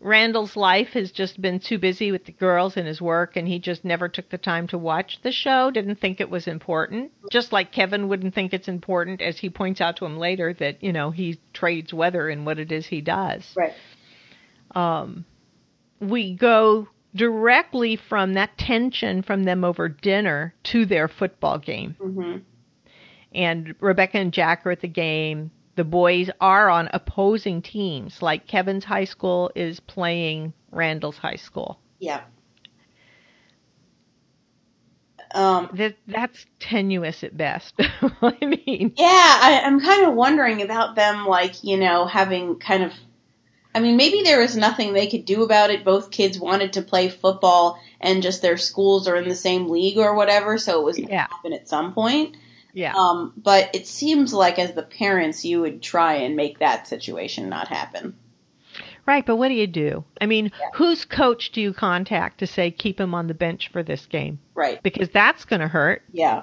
Randall's 0.00 0.56
life 0.56 0.88
has 0.94 1.12
just 1.12 1.40
been 1.40 1.60
too 1.60 1.78
busy 1.78 2.10
with 2.10 2.24
the 2.24 2.32
girls 2.32 2.76
and 2.76 2.88
his 2.88 3.00
work, 3.00 3.36
and 3.36 3.46
he 3.46 3.60
just 3.60 3.84
never 3.84 4.08
took 4.08 4.28
the 4.30 4.38
time 4.38 4.66
to 4.68 4.78
watch 4.78 5.20
the 5.22 5.30
show, 5.30 5.70
didn't 5.70 6.00
think 6.00 6.20
it 6.20 6.30
was 6.30 6.48
important. 6.48 7.12
Just 7.30 7.52
like 7.52 7.70
Kevin 7.70 8.08
wouldn't 8.08 8.34
think 8.34 8.52
it's 8.52 8.66
important, 8.66 9.22
as 9.22 9.38
he 9.38 9.50
points 9.50 9.80
out 9.80 9.96
to 9.98 10.04
him 10.04 10.18
later, 10.18 10.52
that, 10.54 10.82
you 10.82 10.92
know, 10.92 11.12
he 11.12 11.38
trades 11.52 11.94
weather 11.94 12.28
in 12.28 12.44
what 12.44 12.58
it 12.58 12.72
is 12.72 12.86
he 12.86 13.02
does. 13.02 13.54
Right. 13.54 13.74
Um, 14.74 15.26
we 16.00 16.34
go 16.34 16.88
directly 17.14 17.96
from 17.96 18.34
that 18.34 18.56
tension 18.56 19.22
from 19.22 19.44
them 19.44 19.64
over 19.64 19.88
dinner 19.88 20.54
to 20.64 20.86
their 20.86 21.08
football 21.08 21.58
game. 21.58 21.96
Mm-hmm. 22.00 22.38
And 23.34 23.74
Rebecca 23.80 24.18
and 24.18 24.32
Jack 24.32 24.66
are 24.66 24.70
at 24.72 24.80
the 24.80 24.88
game. 24.88 25.50
The 25.76 25.84
boys 25.84 26.30
are 26.40 26.68
on 26.68 26.90
opposing 26.92 27.62
teams, 27.62 28.20
like 28.20 28.46
Kevin's 28.46 28.84
high 28.84 29.04
school 29.04 29.50
is 29.54 29.80
playing 29.80 30.52
Randall's 30.70 31.16
high 31.18 31.36
school. 31.36 31.78
Yeah. 31.98 32.22
Um, 35.32 35.70
That 35.74 35.96
that's 36.08 36.44
tenuous 36.58 37.22
at 37.22 37.36
best. 37.36 37.74
I 37.78 38.36
mean, 38.44 38.94
yeah, 38.96 39.06
I, 39.06 39.62
I'm 39.64 39.80
kind 39.80 40.06
of 40.06 40.14
wondering 40.14 40.60
about 40.60 40.96
them, 40.96 41.24
like 41.26 41.62
you 41.62 41.76
know, 41.76 42.06
having 42.06 42.58
kind 42.58 42.82
of. 42.82 42.92
I 43.74 43.80
mean, 43.80 43.96
maybe 43.96 44.22
there 44.22 44.40
was 44.40 44.56
nothing 44.56 44.92
they 44.92 45.06
could 45.06 45.24
do 45.24 45.42
about 45.44 45.70
it. 45.70 45.84
Both 45.84 46.10
kids 46.10 46.38
wanted 46.40 46.72
to 46.74 46.82
play 46.82 47.08
football, 47.08 47.80
and 48.00 48.22
just 48.22 48.42
their 48.42 48.56
schools 48.56 49.06
are 49.06 49.14
in 49.16 49.28
the 49.28 49.34
same 49.36 49.68
league 49.68 49.98
or 49.98 50.14
whatever, 50.14 50.58
so 50.58 50.80
it 50.80 50.84
was 50.84 50.96
going 50.96 51.08
to 51.08 51.14
Yeah. 51.14 51.28
happen 51.30 51.52
at 51.52 51.68
some 51.68 51.92
point. 51.94 52.36
yeah. 52.72 52.94
Um, 52.96 53.32
but 53.36 53.70
it 53.74 53.86
seems 53.86 54.32
like 54.32 54.58
as 54.60 54.72
the 54.74 54.82
parents, 54.84 55.44
you 55.44 55.60
would 55.60 55.82
try 55.82 56.14
and 56.14 56.36
make 56.36 56.60
that 56.60 56.86
situation 56.86 57.48
not 57.48 57.66
happen. 57.68 58.14
Right, 59.06 59.26
but 59.26 59.36
what 59.36 59.48
do 59.48 59.54
you 59.54 59.66
do? 59.66 60.04
I 60.20 60.26
mean, 60.26 60.46
Yeah. 60.60 60.66
whose 60.74 61.04
coach 61.04 61.50
do 61.50 61.60
you 61.60 61.72
contact 61.72 62.38
to 62.38 62.46
say 62.46 62.70
keep 62.70 63.00
him 63.00 63.12
on 63.14 63.26
the 63.26 63.34
bench 63.34 63.68
for 63.72 63.82
this 63.82 64.06
game? 64.06 64.38
Right. 64.54 64.80
Because 64.84 65.08
that's 65.08 65.44
going 65.44 65.60
to 65.60 65.66
hurt. 65.68 66.02
Yeah. 66.12 66.42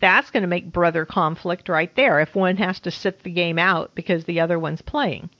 That's 0.00 0.30
going 0.30 0.42
to 0.42 0.46
make 0.48 0.70
brother 0.70 1.04
conflict 1.04 1.68
right 1.68 1.92
there 1.96 2.20
if 2.20 2.34
one 2.36 2.58
has 2.58 2.78
to 2.80 2.90
sit 2.92 3.22
the 3.24 3.30
game 3.30 3.58
out 3.58 3.94
because 3.94 4.24
the 4.24 4.40
other 4.40 4.58
one's 4.58 4.82
playing. 4.82 5.30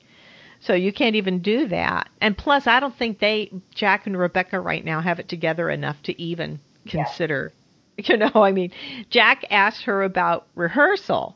So 0.66 0.74
you 0.74 0.92
can't 0.92 1.16
even 1.16 1.40
do 1.40 1.68
that. 1.68 2.08
And 2.20 2.36
plus, 2.36 2.66
I 2.66 2.80
don't 2.80 2.96
think 2.96 3.18
they, 3.20 3.52
Jack 3.74 4.06
and 4.06 4.18
Rebecca 4.18 4.60
right 4.60 4.84
now, 4.84 5.00
have 5.00 5.20
it 5.20 5.28
together 5.28 5.70
enough 5.70 6.02
to 6.04 6.20
even 6.20 6.60
Yeah. 6.84 6.92
consider. 6.92 7.52
You 7.98 8.18
know, 8.18 8.30
I 8.34 8.52
mean, 8.52 8.72
Jack 9.08 9.44
asked 9.50 9.84
her 9.84 10.02
about 10.02 10.48
rehearsal, 10.54 11.34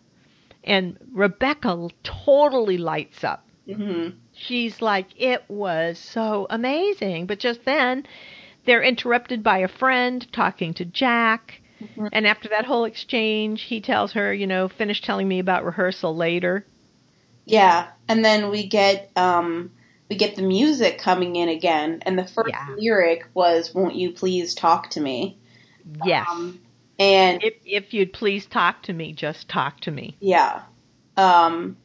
and 0.65 0.99
Rebecca 1.13 1.89
totally 2.03 2.77
lights 2.77 3.25
up. 3.25 3.47
hmm 3.67 4.09
She's 4.35 4.83
like, 4.83 5.07
it 5.17 5.43
was 5.49 5.99
so 5.99 6.47
amazing. 6.51 7.27
But 7.27 7.39
just 7.39 7.65
then, 7.65 8.07
they're 8.67 8.83
interrupted 8.83 9.43
by 9.43 9.59
a 9.59 9.69
friend 9.69 10.27
talking 10.33 10.75
to 10.75 10.85
Jack. 10.85 11.63
Mhm. 11.83 12.09
And 12.13 12.27
after 12.27 12.49
that 12.51 12.67
whole 12.67 12.85
exchange, 12.85 13.63
he 13.63 13.81
tells 13.81 14.13
her, 14.13 14.35
you 14.35 14.47
know, 14.47 14.69
finish 14.69 15.01
telling 15.01 15.29
me 15.29 15.39
about 15.39 15.65
rehearsal 15.65 16.15
later. 16.15 16.67
Yeah, 17.45 17.89
and 18.09 18.25
then 18.25 18.51
we 18.51 18.67
get 18.67 19.11
um, 19.17 19.71
we 20.09 20.17
get 20.17 20.37
the 20.37 20.43
music 20.43 20.99
coming 20.99 21.37
in 21.37 21.49
again, 21.49 22.03
and 22.03 22.19
the 22.19 22.27
first 22.27 22.51
Yeah. 22.51 22.75
lyric 22.77 23.27
was 23.35 23.75
"Won't 23.75 23.95
you 23.95 24.13
please 24.13 24.55
talk 24.55 24.91
to 24.91 25.01
me?" 25.01 25.39
Yes. 26.05 26.29
Um, 26.31 26.61
and 26.99 27.43
if 27.43 27.55
if 27.65 27.95
you'd 27.95 28.13
please 28.13 28.47
talk 28.47 28.83
to 28.85 28.93
me, 28.93 29.13
just 29.13 29.49
talk 29.49 29.81
to 29.81 29.91
me. 29.91 30.17
yeah, 30.21 30.63
um, 31.17 31.77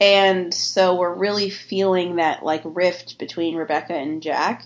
and 0.00 0.52
so 0.52 0.94
we're 0.94 1.14
really 1.14 1.50
feeling 1.50 2.16
that 2.16 2.44
like 2.44 2.62
rift 2.64 3.18
between 3.18 3.56
Rebecca 3.56 3.94
and 3.94 4.22
Jack, 4.22 4.64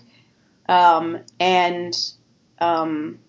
um, 0.67 1.19
and 1.39 1.95
um, 2.59 3.19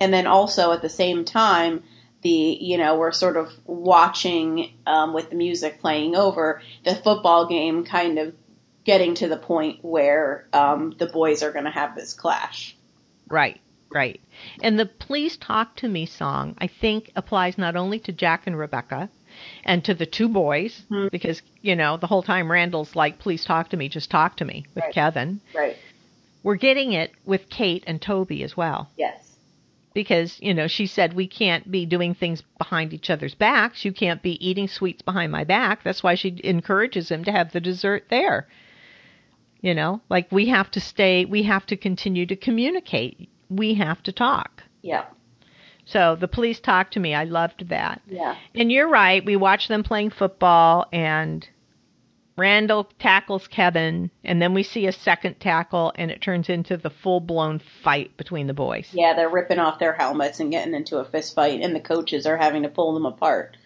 and 0.00 0.12
then 0.14 0.26
also 0.26 0.72
at 0.72 0.82
the 0.82 0.88
same 0.88 1.24
time. 1.24 1.82
The 2.22 2.58
you 2.60 2.78
know 2.78 2.98
we're 2.98 3.12
sort 3.12 3.36
of 3.36 3.50
watching 3.66 4.72
um, 4.86 5.12
with 5.12 5.30
the 5.30 5.36
music 5.36 5.80
playing 5.80 6.14
over 6.14 6.62
the 6.84 6.94
football 6.94 7.46
game, 7.46 7.84
kind 7.84 8.18
of 8.18 8.34
getting 8.84 9.14
to 9.16 9.28
the 9.28 9.36
point 9.36 9.84
where 9.84 10.46
um, 10.52 10.94
the 10.98 11.06
boys 11.06 11.42
are 11.42 11.52
going 11.52 11.64
to 11.64 11.70
have 11.70 11.94
this 11.94 12.14
clash. 12.14 12.76
Right, 13.28 13.60
right. 13.90 14.20
And 14.62 14.78
the 14.78 14.86
Please 14.86 15.36
Talk 15.36 15.76
to 15.76 15.88
Me 15.88 16.06
song, 16.06 16.56
I 16.58 16.66
think, 16.66 17.10
applies 17.16 17.58
not 17.58 17.76
only 17.76 17.98
to 18.00 18.12
Jack 18.12 18.46
and 18.46 18.58
Rebecca, 18.58 19.08
and 19.64 19.84
to 19.84 19.94
the 19.94 20.06
two 20.06 20.28
boys 20.28 20.82
mm-hmm. 20.90 21.08
because 21.10 21.42
you 21.62 21.74
know 21.76 21.96
the 21.96 22.06
whole 22.06 22.22
time 22.22 22.50
Randall's 22.50 22.94
like, 22.94 23.18
"Please 23.18 23.44
talk 23.44 23.70
to 23.70 23.76
me, 23.76 23.88
just 23.88 24.10
talk 24.10 24.36
to 24.36 24.44
me" 24.44 24.66
with 24.74 24.84
right. 24.84 24.94
Kevin. 24.94 25.40
Right. 25.54 25.76
We're 26.42 26.56
getting 26.56 26.92
it 26.92 27.12
with 27.24 27.48
Kate 27.48 27.84
and 27.86 28.02
Toby 28.02 28.42
as 28.42 28.56
well. 28.56 28.90
Yes. 28.96 29.31
Because, 29.94 30.40
you 30.40 30.54
know, 30.54 30.66
she 30.66 30.86
said 30.86 31.12
we 31.12 31.26
can't 31.26 31.70
be 31.70 31.84
doing 31.86 32.14
things 32.14 32.42
behind 32.58 32.94
each 32.94 33.10
other's 33.10 33.34
backs. 33.34 33.84
You 33.84 33.92
can't 33.92 34.22
be 34.22 34.44
eating 34.46 34.68
sweets 34.68 35.02
behind 35.02 35.32
my 35.32 35.44
back. 35.44 35.82
That's 35.84 36.02
why 36.02 36.14
she 36.14 36.40
encourages 36.42 37.10
him 37.10 37.24
to 37.24 37.32
have 37.32 37.52
the 37.52 37.60
dessert 37.60 38.06
there. 38.08 38.48
You 39.60 39.74
know, 39.74 40.00
like 40.08 40.32
we 40.32 40.48
have 40.48 40.70
to 40.72 40.80
stay, 40.80 41.24
we 41.24 41.44
have 41.44 41.66
to 41.66 41.76
continue 41.76 42.26
to 42.26 42.36
communicate. 42.36 43.28
We 43.48 43.74
have 43.74 44.02
to 44.04 44.12
talk. 44.12 44.64
Yeah. 44.80 45.04
So 45.84 46.16
the 46.16 46.28
police 46.28 46.60
talked 46.60 46.94
to 46.94 47.00
me. 47.00 47.14
I 47.14 47.24
loved 47.24 47.68
that. 47.68 48.02
Yeah. 48.06 48.36
And 48.54 48.72
you're 48.72 48.88
right. 48.88 49.24
We 49.24 49.36
watched 49.36 49.68
them 49.68 49.82
playing 49.82 50.10
football 50.10 50.86
and 50.92 51.48
Randall 52.36 52.84
tackles 52.98 53.46
Kevin, 53.46 54.10
and 54.24 54.40
then 54.40 54.54
we 54.54 54.62
see 54.62 54.86
a 54.86 54.92
second 54.92 55.38
tackle, 55.38 55.92
and 55.96 56.10
it 56.10 56.22
turns 56.22 56.48
into 56.48 56.76
the 56.76 56.90
full 56.90 57.20
blown 57.20 57.60
fight 57.82 58.16
between 58.16 58.46
the 58.46 58.54
boys. 58.54 58.88
Yeah, 58.92 59.14
they're 59.14 59.28
ripping 59.28 59.58
off 59.58 59.78
their 59.78 59.92
helmets 59.92 60.40
and 60.40 60.50
getting 60.50 60.74
into 60.74 60.98
a 60.98 61.04
fist 61.04 61.34
fight, 61.34 61.60
and 61.60 61.74
the 61.74 61.80
coaches 61.80 62.26
are 62.26 62.38
having 62.38 62.62
to 62.62 62.70
pull 62.70 62.94
them 62.94 63.04
apart. 63.06 63.56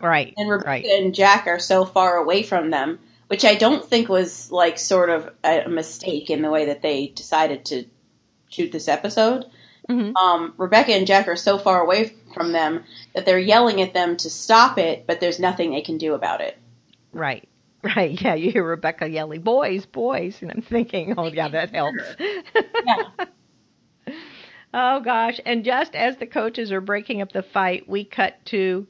Right. 0.00 0.34
And 0.36 0.50
Rebecca 0.50 0.68
right. 0.68 0.84
and 0.84 1.14
Jack 1.14 1.46
are 1.46 1.58
so 1.58 1.84
far 1.84 2.16
away 2.16 2.42
from 2.42 2.70
them, 2.70 2.98
which 3.28 3.44
I 3.44 3.54
don't 3.54 3.84
think 3.84 4.08
was 4.08 4.50
like 4.50 4.78
sort 4.78 5.10
of 5.10 5.30
a 5.44 5.68
mistake 5.68 6.30
in 6.30 6.42
the 6.42 6.50
way 6.50 6.66
that 6.66 6.82
they 6.82 7.08
decided 7.08 7.64
to 7.66 7.84
shoot 8.48 8.72
this 8.72 8.88
episode. 8.88 9.44
Mm-hmm. 9.88 10.16
Um, 10.16 10.54
Rebecca 10.56 10.92
and 10.92 11.06
Jack 11.06 11.28
are 11.28 11.36
so 11.36 11.58
far 11.58 11.80
away 11.80 12.12
from 12.34 12.52
them 12.52 12.84
that 13.14 13.26
they're 13.26 13.38
yelling 13.38 13.80
at 13.82 13.94
them 13.94 14.16
to 14.18 14.30
stop 14.30 14.78
it, 14.78 15.06
but 15.06 15.20
there's 15.20 15.38
nothing 15.38 15.70
they 15.70 15.80
can 15.80 15.98
do 15.98 16.14
about 16.14 16.40
it. 16.40 16.56
Right. 17.12 17.48
Right, 17.96 18.20
yeah, 18.20 18.34
you 18.34 18.52
hear 18.52 18.62
Rebecca 18.62 19.08
yelling, 19.08 19.40
boys, 19.40 19.86
boys, 19.86 20.42
and 20.42 20.50
I'm 20.50 20.60
thinking, 20.60 21.14
oh, 21.16 21.28
yeah, 21.28 21.48
that 21.48 21.74
helps. 21.74 22.02
yeah. 22.84 23.26
oh, 24.74 25.00
gosh. 25.00 25.40
And 25.46 25.64
just 25.64 25.94
as 25.94 26.18
the 26.18 26.26
coaches 26.26 26.72
are 26.72 26.82
breaking 26.82 27.22
up 27.22 27.32
the 27.32 27.42
fight, 27.42 27.88
we 27.88 28.04
cut 28.04 28.34
to 28.46 28.86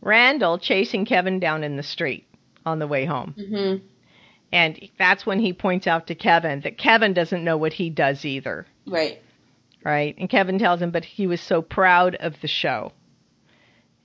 Randall 0.00 0.58
chasing 0.58 1.04
Kevin 1.04 1.38
down 1.38 1.62
in 1.62 1.76
the 1.76 1.84
street 1.84 2.26
on 2.66 2.80
the 2.80 2.88
way 2.88 3.04
home. 3.04 3.36
Mm-hmm. 3.38 3.86
And 4.52 4.88
that's 4.98 5.24
when 5.24 5.38
he 5.38 5.52
points 5.52 5.86
out 5.86 6.08
to 6.08 6.14
Kevin 6.14 6.60
that 6.62 6.76
Kevin 6.76 7.14
doesn't 7.14 7.44
know 7.44 7.56
what 7.56 7.72
he 7.72 7.90
does 7.90 8.24
either. 8.24 8.66
Right. 8.86 9.22
Right. 9.84 10.16
And 10.18 10.28
Kevin 10.28 10.58
tells 10.58 10.82
him, 10.82 10.90
but 10.90 11.04
he 11.04 11.26
was 11.26 11.40
so 11.40 11.62
proud 11.62 12.16
of 12.16 12.40
the 12.40 12.48
show. 12.48 12.92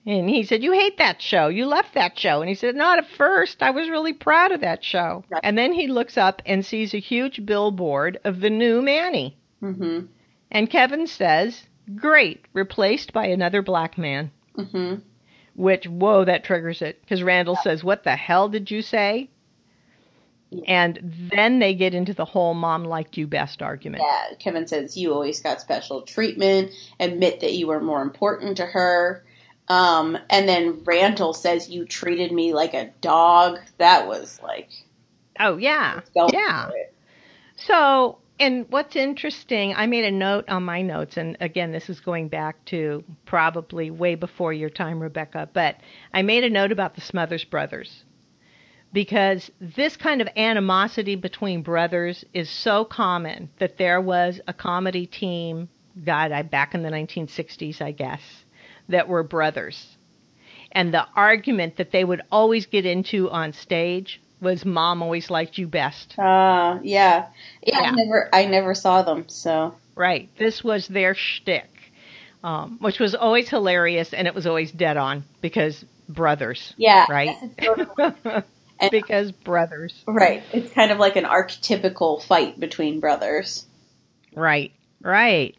And 0.07 0.29
he 0.29 0.43
said, 0.43 0.63
You 0.63 0.71
hate 0.71 0.97
that 0.99 1.21
show. 1.21 1.49
You 1.49 1.65
left 1.65 1.93
that 1.95 2.17
show. 2.17 2.39
And 2.39 2.47
he 2.47 2.55
said, 2.55 2.75
Not 2.75 2.97
at 2.97 3.09
first. 3.09 3.61
I 3.61 3.71
was 3.71 3.89
really 3.89 4.13
proud 4.13 4.53
of 4.53 4.61
that 4.61 4.83
show. 4.83 5.25
Right. 5.29 5.41
And 5.43 5.57
then 5.57 5.73
he 5.73 5.87
looks 5.87 6.17
up 6.17 6.41
and 6.45 6.65
sees 6.65 6.93
a 6.93 6.99
huge 6.99 7.45
billboard 7.45 8.17
of 8.23 8.39
the 8.39 8.49
new 8.49 8.81
Manny. 8.81 9.37
Mm-hmm. 9.61 10.05
And 10.49 10.69
Kevin 10.69 11.07
says, 11.07 11.61
Great, 11.93 12.45
replaced 12.53 13.11
by 13.11 13.25
another 13.25 13.61
black 13.61 13.97
man. 13.97 14.31
Mm-hmm. 14.57 15.01
Which, 15.55 15.85
whoa, 15.87 16.23
that 16.23 16.45
triggers 16.45 16.81
it. 16.81 17.01
Because 17.01 17.21
Randall 17.21 17.55
yeah. 17.55 17.63
says, 17.63 17.83
What 17.83 18.05
the 18.05 18.15
hell 18.15 18.47
did 18.47 18.71
you 18.71 18.81
say? 18.81 19.29
Yeah. 20.51 20.63
And 20.67 20.99
then 21.33 21.59
they 21.59 21.73
get 21.73 21.93
into 21.93 22.13
the 22.13 22.23
whole 22.23 22.53
mom 22.53 22.85
liked 22.85 23.17
you 23.17 23.27
best 23.27 23.61
argument. 23.61 24.03
Yeah, 24.07 24.37
Kevin 24.39 24.67
says, 24.67 24.95
You 24.95 25.13
always 25.13 25.41
got 25.41 25.59
special 25.59 26.03
treatment. 26.03 26.71
Admit 26.97 27.41
that 27.41 27.55
you 27.55 27.67
were 27.67 27.81
more 27.81 28.01
important 28.01 28.55
to 28.55 28.65
her. 28.65 29.25
Um, 29.69 30.17
and 30.29 30.47
then 30.47 30.83
Randall 30.85 31.33
says, 31.33 31.69
"You 31.69 31.85
treated 31.85 32.31
me 32.31 32.53
like 32.53 32.73
a 32.73 32.91
dog." 33.01 33.59
That 33.77 34.07
was 34.07 34.39
like, 34.41 34.69
oh 35.39 35.57
yeah, 35.57 36.01
yeah. 36.31 36.69
So, 37.57 38.19
and 38.39 38.65
what's 38.69 38.95
interesting, 38.95 39.73
I 39.75 39.87
made 39.87 40.05
a 40.05 40.11
note 40.11 40.47
on 40.47 40.63
my 40.63 40.81
notes, 40.81 41.17
and 41.17 41.37
again, 41.41 41.71
this 41.71 41.89
is 41.89 41.99
going 41.99 42.29
back 42.29 42.63
to 42.65 43.03
probably 43.25 43.91
way 43.91 44.15
before 44.15 44.53
your 44.53 44.69
time, 44.69 45.01
Rebecca. 45.01 45.49
But 45.51 45.77
I 46.13 46.21
made 46.21 46.43
a 46.43 46.49
note 46.49 46.71
about 46.71 46.95
the 46.95 47.01
Smothers 47.01 47.43
Brothers 47.43 48.03
because 48.93 49.51
this 49.59 49.97
kind 49.97 50.21
of 50.21 50.29
animosity 50.37 51.15
between 51.15 51.61
brothers 51.61 52.23
is 52.33 52.49
so 52.49 52.85
common 52.85 53.49
that 53.59 53.77
there 53.77 53.99
was 53.99 54.39
a 54.47 54.53
comedy 54.53 55.05
team, 55.05 55.67
God, 56.05 56.31
I 56.31 56.43
back 56.43 56.73
in 56.73 56.83
the 56.83 56.89
1960s, 56.89 57.81
I 57.81 57.91
guess 57.91 58.21
that 58.89 59.07
were 59.07 59.23
brothers. 59.23 59.97
And 60.71 60.93
the 60.93 61.05
argument 61.15 61.77
that 61.77 61.91
they 61.91 62.03
would 62.03 62.21
always 62.31 62.65
get 62.65 62.85
into 62.85 63.29
on 63.29 63.53
stage 63.53 64.21
was 64.41 64.65
mom 64.65 65.01
always 65.01 65.29
liked 65.29 65.57
you 65.57 65.67
best. 65.67 66.15
Ah, 66.17 66.73
uh, 66.75 66.79
yeah. 66.83 67.27
yeah. 67.65 67.81
Yeah, 67.81 67.89
I 67.89 67.91
never 67.91 68.29
I 68.33 68.45
never 68.45 68.75
saw 68.75 69.01
them, 69.01 69.29
so 69.29 69.75
Right. 69.97 70.29
This 70.37 70.63
was 70.63 70.87
their 70.87 71.15
shtick. 71.15 71.69
Um, 72.43 72.77
which 72.79 72.99
was 72.99 73.15
always 73.15 73.49
hilarious 73.49 74.13
and 74.13 74.27
it 74.27 74.35
was 74.35 74.45
always 74.45 74.71
dead 74.71 74.95
on 74.95 75.23
because 75.41 75.83
brothers. 76.07 76.73
Yeah. 76.77 77.07
Right? 77.09 77.35
because 78.91 79.31
brothers. 79.31 80.03
Right. 80.07 80.43
It's 80.53 80.71
kind 80.71 80.91
of 80.91 80.99
like 80.99 81.15
an 81.15 81.25
archetypical 81.25 82.23
fight 82.23 82.59
between 82.59 82.99
brothers. 82.99 83.65
Right. 84.35 84.71
Right. 85.01 85.55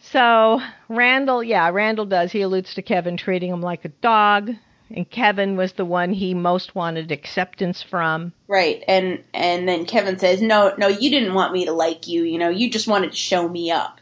So 0.00 0.60
Randall, 0.88 1.44
yeah, 1.44 1.68
Randall 1.68 2.06
does. 2.06 2.32
He 2.32 2.40
alludes 2.40 2.74
to 2.74 2.82
Kevin 2.82 3.16
treating 3.16 3.52
him 3.52 3.60
like 3.60 3.84
a 3.84 3.90
dog, 3.90 4.50
and 4.90 5.08
Kevin 5.08 5.56
was 5.56 5.74
the 5.74 5.84
one 5.84 6.12
he 6.12 6.32
most 6.34 6.74
wanted 6.74 7.12
acceptance 7.12 7.82
from. 7.82 8.32
Right, 8.48 8.82
and 8.88 9.22
and 9.34 9.68
then 9.68 9.84
Kevin 9.84 10.18
says, 10.18 10.40
"No, 10.40 10.74
no, 10.78 10.88
you 10.88 11.10
didn't 11.10 11.34
want 11.34 11.52
me 11.52 11.66
to 11.66 11.72
like 11.72 12.08
you. 12.08 12.22
You 12.24 12.38
know, 12.38 12.48
you 12.48 12.70
just 12.70 12.88
wanted 12.88 13.10
to 13.10 13.16
show 13.16 13.46
me 13.48 13.70
up." 13.70 14.00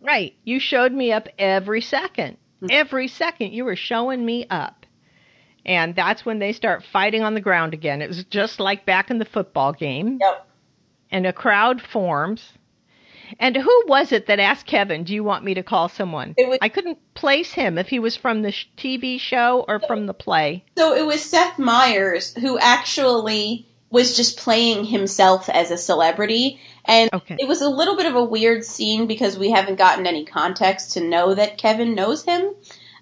Right, 0.00 0.34
you 0.44 0.60
showed 0.60 0.92
me 0.92 1.12
up 1.12 1.28
every 1.38 1.82
2nd 1.82 2.36
mm-hmm. 2.36 2.66
Every 2.70 3.08
second, 3.08 3.52
you 3.52 3.64
were 3.64 3.76
showing 3.76 4.24
me 4.24 4.46
up. 4.48 4.86
And 5.66 5.94
that's 5.94 6.24
when 6.24 6.38
they 6.38 6.52
start 6.52 6.84
fighting 6.90 7.22
on 7.22 7.34
the 7.34 7.40
ground 7.40 7.74
again. 7.74 8.00
It 8.00 8.08
was 8.08 8.24
just 8.24 8.60
like 8.60 8.86
back 8.86 9.10
in 9.10 9.18
the 9.18 9.26
football 9.26 9.74
game. 9.74 10.18
Yep. 10.18 10.46
And 11.10 11.26
a 11.26 11.34
crowd 11.34 11.82
forms 11.82 12.52
and 13.38 13.56
who 13.56 13.82
was 13.86 14.12
it 14.12 14.26
that 14.26 14.38
asked 14.38 14.66
Kevin, 14.66 15.04
"Do 15.04 15.14
you 15.14 15.24
want 15.24 15.44
me 15.44 15.54
to 15.54 15.62
call 15.62 15.88
someone?" 15.88 16.34
Was, 16.38 16.58
I 16.60 16.68
couldn't 16.68 16.98
place 17.14 17.52
him 17.52 17.78
if 17.78 17.88
he 17.88 17.98
was 17.98 18.16
from 18.16 18.42
the 18.42 18.54
TV 18.76 19.18
show 19.20 19.64
or 19.68 19.80
from 19.80 20.06
the 20.06 20.14
play. 20.14 20.64
So 20.76 20.94
it 20.94 21.06
was 21.06 21.22
Seth 21.22 21.58
Meyers 21.58 22.34
who 22.34 22.58
actually 22.58 23.66
was 23.90 24.16
just 24.16 24.38
playing 24.38 24.84
himself 24.84 25.48
as 25.48 25.70
a 25.70 25.76
celebrity, 25.76 26.60
and 26.84 27.10
okay. 27.12 27.36
it 27.38 27.48
was 27.48 27.60
a 27.60 27.68
little 27.68 27.96
bit 27.96 28.06
of 28.06 28.14
a 28.14 28.24
weird 28.24 28.64
scene 28.64 29.06
because 29.06 29.38
we 29.38 29.50
haven't 29.50 29.76
gotten 29.76 30.06
any 30.06 30.24
context 30.24 30.92
to 30.92 31.00
know 31.00 31.34
that 31.34 31.58
Kevin 31.58 31.94
knows 31.94 32.24
him. 32.24 32.54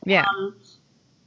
Yeah. 0.04 0.24
Um, 0.26 0.56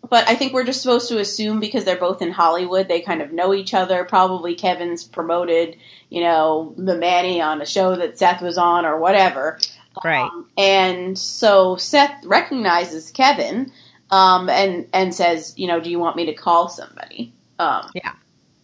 but 0.10 0.28
I 0.28 0.36
think 0.36 0.54
we're 0.54 0.66
just 0.66 0.82
supposed 0.82 1.10
to 1.10 1.20
assume 1.20 1.60
because 1.60 1.86
they're 1.86 1.98
both 1.98 2.22
in 2.22 2.32
Hollywood, 2.32 2.88
they 2.88 3.02
kind 3.02 3.22
of 3.22 3.32
know 3.32 3.54
each 3.54 3.74
other. 3.74 4.04
Probably 4.04 4.56
Kevin's 4.56 5.04
promoted, 5.04 5.78
you 6.10 6.22
know, 6.22 6.74
the 6.78 6.96
Manny 6.96 7.42
on 7.42 7.62
a 7.62 7.66
show 7.66 7.96
that 7.96 8.18
Seth 8.18 8.42
was 8.42 8.58
on 8.58 8.86
or 8.86 9.00
whatever. 9.00 9.60
Right. 10.04 10.24
Um, 10.24 10.50
and 10.58 11.18
so 11.18 11.76
Seth 11.76 12.26
recognizes 12.26 13.12
Kevin 13.12 13.72
um, 14.10 14.50
and 14.50 14.88
and 14.94 15.14
says, 15.14 15.54
you 15.58 15.68
know, 15.68 15.80
do 15.80 15.90
you 15.90 16.00
want 16.00 16.16
me 16.16 16.26
to 16.26 16.34
call 16.34 16.68
somebody? 16.68 17.34
Um, 17.60 17.90
yeah. 17.94 18.14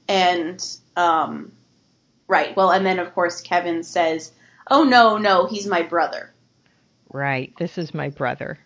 And 0.07 0.63
um, 0.95 1.51
right. 2.27 2.55
Well, 2.55 2.71
and 2.71 2.85
then 2.85 2.99
of 2.99 3.13
course 3.13 3.41
Kevin 3.41 3.83
says, 3.83 4.31
"Oh 4.71 4.83
no, 4.83 5.17
no, 5.17 5.45
he's 5.45 5.67
my 5.67 5.83
brother." 5.83 6.33
Right. 7.11 7.53
This 7.57 7.77
is 7.77 7.93
my 7.93 8.09
brother. 8.09 8.57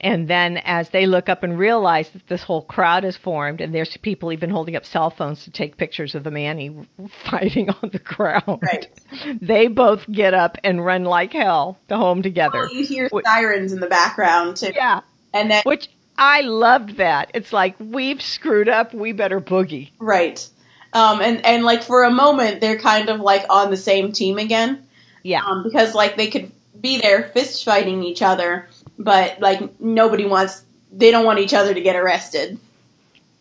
And 0.00 0.26
then 0.26 0.56
as 0.58 0.88
they 0.90 1.06
look 1.06 1.28
up 1.28 1.42
and 1.42 1.58
realize 1.58 2.08
that 2.10 2.26
this 2.26 2.42
whole 2.42 2.62
crowd 2.62 3.04
is 3.04 3.16
formed, 3.16 3.60
and 3.60 3.74
there's 3.74 3.96
people 3.98 4.32
even 4.32 4.50
holding 4.50 4.74
up 4.74 4.84
cell 4.84 5.10
phones 5.10 5.44
to 5.44 5.50
take 5.50 5.76
pictures 5.76 6.14
of 6.14 6.24
the 6.24 6.30
man 6.30 6.52
Manny 6.52 6.86
fighting 7.30 7.70
on 7.70 7.90
the 7.90 7.98
ground, 7.98 8.62
right. 8.62 8.88
they 9.40 9.68
both 9.68 10.10
get 10.10 10.34
up 10.34 10.58
and 10.64 10.84
run 10.84 11.04
like 11.04 11.32
hell 11.32 11.78
to 11.88 11.96
home 11.96 12.22
together. 12.22 12.68
Oh, 12.70 12.72
you 12.72 12.84
hear 12.84 13.08
sirens 13.24 13.72
in 13.72 13.80
the 13.80 13.86
background 13.86 14.56
too. 14.56 14.72
Yeah, 14.74 15.00
and 15.32 15.50
then 15.50 15.62
which 15.64 15.88
I 16.16 16.42
loved 16.42 16.96
that. 16.96 17.30
It's 17.34 17.52
like 17.52 17.76
we've 17.78 18.20
screwed 18.20 18.68
up, 18.68 18.94
we 18.94 19.12
better 19.12 19.40
boogie. 19.40 19.90
Right. 19.98 20.46
Um, 20.92 21.20
and 21.22 21.44
and 21.44 21.64
like 21.64 21.82
for 21.82 22.04
a 22.04 22.10
moment, 22.10 22.60
they're 22.60 22.78
kind 22.78 23.08
of 23.08 23.20
like 23.20 23.46
on 23.48 23.70
the 23.70 23.76
same 23.76 24.12
team 24.12 24.38
again. 24.38 24.86
Yeah. 25.22 25.44
Um, 25.44 25.62
because 25.62 25.94
like 25.94 26.16
they 26.16 26.28
could 26.28 26.52
be 26.78 27.00
there 27.00 27.30
fist 27.32 27.64
fighting 27.64 28.02
each 28.02 28.22
other 28.22 28.68
but 28.98 29.40
like 29.40 29.80
nobody 29.80 30.26
wants 30.26 30.64
they 30.92 31.10
don't 31.10 31.24
want 31.24 31.38
each 31.38 31.54
other 31.54 31.72
to 31.72 31.80
get 31.80 31.96
arrested. 31.96 32.58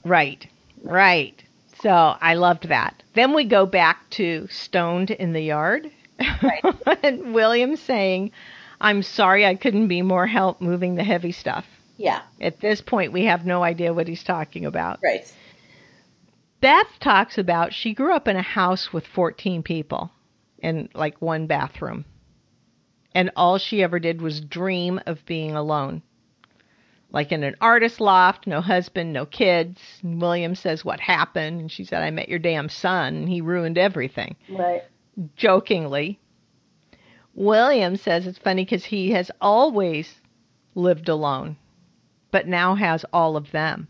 Right. 0.03 0.47
Right. 0.83 1.43
So 1.81 1.89
I 1.89 2.35
loved 2.35 2.69
that. 2.69 3.03
Then 3.13 3.33
we 3.33 3.43
go 3.43 3.65
back 3.65 4.09
to 4.11 4.47
stoned 4.49 5.11
in 5.11 5.33
the 5.33 5.41
yard. 5.41 5.91
Right. 6.41 6.63
and 7.03 7.33
William 7.33 7.75
saying, 7.75 8.31
I'm 8.79 9.03
sorry 9.03 9.45
I 9.45 9.55
couldn't 9.55 9.87
be 9.87 10.01
more 10.01 10.27
help 10.27 10.61
moving 10.61 10.95
the 10.95 11.03
heavy 11.03 11.31
stuff. 11.31 11.65
Yeah. 11.97 12.21
At 12.39 12.61
this 12.61 12.81
point, 12.81 13.11
we 13.11 13.25
have 13.25 13.45
no 13.45 13.63
idea 13.63 13.93
what 13.93 14.07
he's 14.07 14.23
talking 14.23 14.65
about. 14.65 14.99
Right. 15.03 15.31
Beth 16.61 16.87
talks 16.99 17.37
about 17.37 17.73
she 17.73 17.93
grew 17.93 18.13
up 18.13 18.27
in 18.27 18.35
a 18.35 18.41
house 18.41 18.93
with 18.93 19.05
14 19.07 19.63
people 19.63 20.11
and 20.61 20.89
like 20.93 21.21
one 21.21 21.47
bathroom. 21.47 22.05
And 23.13 23.31
all 23.35 23.57
she 23.57 23.83
ever 23.83 23.99
did 23.99 24.21
was 24.21 24.41
dream 24.41 24.99
of 25.05 25.25
being 25.25 25.55
alone. 25.55 26.01
Like 27.11 27.31
in 27.31 27.43
an 27.43 27.55
artist 27.59 27.99
loft, 27.99 28.47
no 28.47 28.61
husband, 28.61 29.11
no 29.11 29.25
kids. 29.25 29.81
And 30.01 30.21
William 30.21 30.55
says, 30.55 30.85
What 30.85 31.01
happened? 31.01 31.59
And 31.59 31.71
she 31.71 31.83
said, 31.83 32.03
I 32.03 32.11
met 32.11 32.29
your 32.29 32.39
damn 32.39 32.69
son, 32.69 33.15
and 33.15 33.29
he 33.29 33.41
ruined 33.41 33.77
everything. 33.77 34.35
Right. 34.49 34.83
Jokingly. 35.35 36.19
William 37.33 37.95
says 37.95 38.27
it's 38.27 38.37
funny 38.37 38.63
because 38.63 38.85
he 38.85 39.11
has 39.11 39.31
always 39.41 40.21
lived 40.75 41.09
alone, 41.09 41.57
but 42.29 42.47
now 42.47 42.75
has 42.75 43.05
all 43.11 43.35
of 43.35 43.51
them. 43.51 43.87